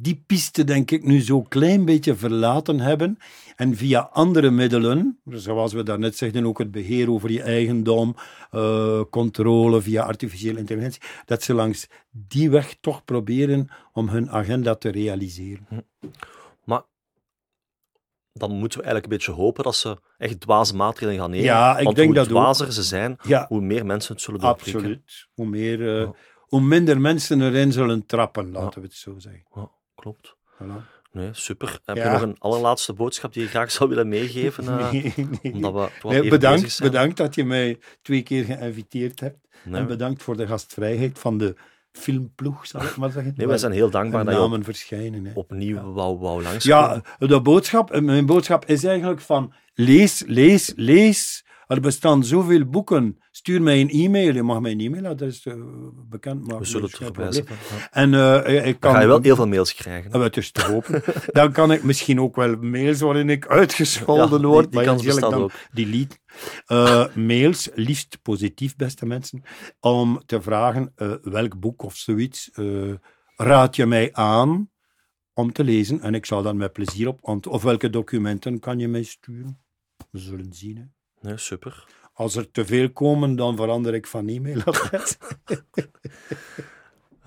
[0.00, 3.18] die piste, denk ik, nu zo'n klein beetje verlaten hebben
[3.56, 8.14] en via andere middelen, zoals we daarnet zegden, ook het beheer over je eigendom,
[8.52, 14.74] uh, controle via artificiële intelligentie, dat ze langs die weg toch proberen om hun agenda
[14.74, 15.66] te realiseren.
[16.64, 16.82] Maar
[18.32, 21.44] dan moeten we eigenlijk een beetje hopen dat ze echt dwaze maatregelen gaan nemen.
[21.44, 22.72] Ja, ik Want denk hoe dat dwazer ook.
[22.72, 23.46] ze zijn, ja.
[23.48, 24.80] hoe meer mensen het zullen doorprikken.
[24.80, 25.28] Absoluut.
[25.34, 26.14] Hoe, meer, uh, ja.
[26.38, 28.80] hoe minder mensen erin zullen trappen, laten ja.
[28.80, 29.44] we het zo zeggen.
[29.54, 30.36] Ja, klopt.
[30.54, 30.94] Voilà.
[31.16, 31.80] Nee, super.
[31.84, 34.64] Heb je nog een allerlaatste boodschap die je graag zou willen meegeven?
[34.64, 35.52] Uh, nee, nee.
[35.52, 39.48] Omdat we toch nee, bedankt, bedankt dat je mij twee keer geïnviteerd hebt.
[39.72, 41.56] En bedankt voor de gastvrijheid van de
[41.92, 43.34] filmploeg, zal ik maar zeggen.
[43.36, 45.24] Nee, wij zijn heel dankbaar dat je verschijnen.
[45.24, 45.32] Hè.
[45.34, 45.82] opnieuw ja.
[45.82, 46.64] wou, wou langs.
[46.64, 51.44] Ja, de boodschap, mijn boodschap is eigenlijk van lees, lees, lees.
[51.66, 53.18] Er bestaan zoveel boeken.
[53.30, 54.34] Stuur mij een e-mail.
[54.34, 55.54] Je mag mijn e-mailadres uh,
[56.08, 56.58] bekend maken.
[56.58, 57.46] We zullen het verwijzen.
[57.90, 58.90] En uh, ik kan...
[58.90, 60.16] Dan ga je wel heel veel mails krijgen.
[60.16, 61.02] Uh, het is te hopen.
[61.32, 64.70] dan kan ik misschien ook wel mails waarin ik uitgescholden ja, word.
[64.70, 65.52] Die, die kans bestaat ook.
[65.72, 66.16] Delete.
[66.68, 69.42] Uh, mails, liefst positief, beste mensen,
[69.80, 72.50] om te vragen uh, welk boek of zoiets
[73.36, 74.70] raad je mij aan
[75.34, 76.00] om te lezen.
[76.00, 79.60] En ik zal dan met plezier op Of welke documenten kan je mij sturen?
[80.10, 80.76] We zullen zien.
[80.76, 80.84] Hè.
[81.26, 81.84] Nee, super.
[82.12, 85.16] Als er te veel komen, dan verander ik van e-mailadres.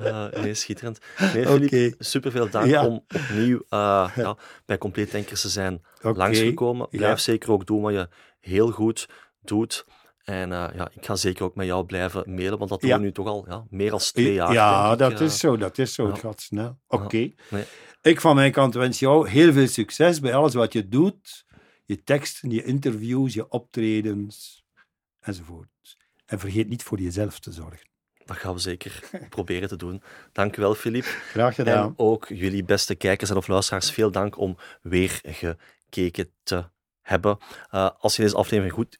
[0.01, 0.99] Uh, nee, schitterend.
[1.33, 1.95] Nee, okay.
[1.97, 2.85] super veel dank ja.
[2.85, 6.13] om opnieuw uh, ja, bij Compleet Denkers te zijn okay.
[6.13, 6.87] langsgekomen.
[6.89, 7.31] Blijf ja.
[7.31, 8.09] zeker ook doen wat je
[8.39, 9.09] heel goed
[9.41, 9.85] doet.
[10.23, 12.97] En uh, ja, ik ga zeker ook met jou blijven mailen, want dat doen we
[12.97, 14.53] nu toch al ja, meer dan twee jaar.
[14.53, 16.07] Ja, ik, dat is zo, dat is zo.
[16.07, 16.79] Het gaat snel.
[16.87, 17.03] Oké.
[17.03, 17.35] Okay.
[17.49, 17.63] Nee.
[18.01, 21.45] Ik van mijn kant wens jou heel veel succes bij alles wat je doet.
[21.89, 24.63] Je teksten, je interviews, je optredens,
[25.19, 25.97] enzovoort.
[26.25, 27.89] En vergeet niet voor jezelf te zorgen.
[28.25, 30.01] Dat gaan we zeker proberen te doen.
[30.31, 31.03] Dank u wel, Filip.
[31.03, 31.87] Graag gedaan.
[31.87, 36.69] En ook jullie beste kijkers en of luisteraars, veel dank om weer gekeken te
[37.01, 37.37] hebben.
[37.71, 38.99] Uh, als je deze aflevering goed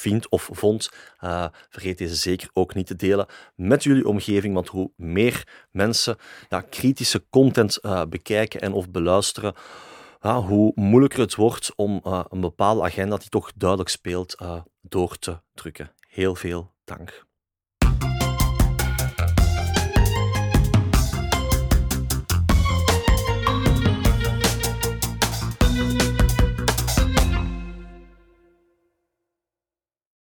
[0.00, 0.90] vindt of vond,
[1.20, 6.16] uh, vergeet deze zeker ook niet te delen met jullie omgeving, want hoe meer mensen
[6.48, 9.54] ja, kritische content uh, bekijken en of beluisteren,
[10.32, 14.36] hoe moeilijker het wordt om een bepaalde agenda die toch duidelijk speelt
[14.80, 15.92] door te drukken.
[16.08, 17.26] Heel veel dank.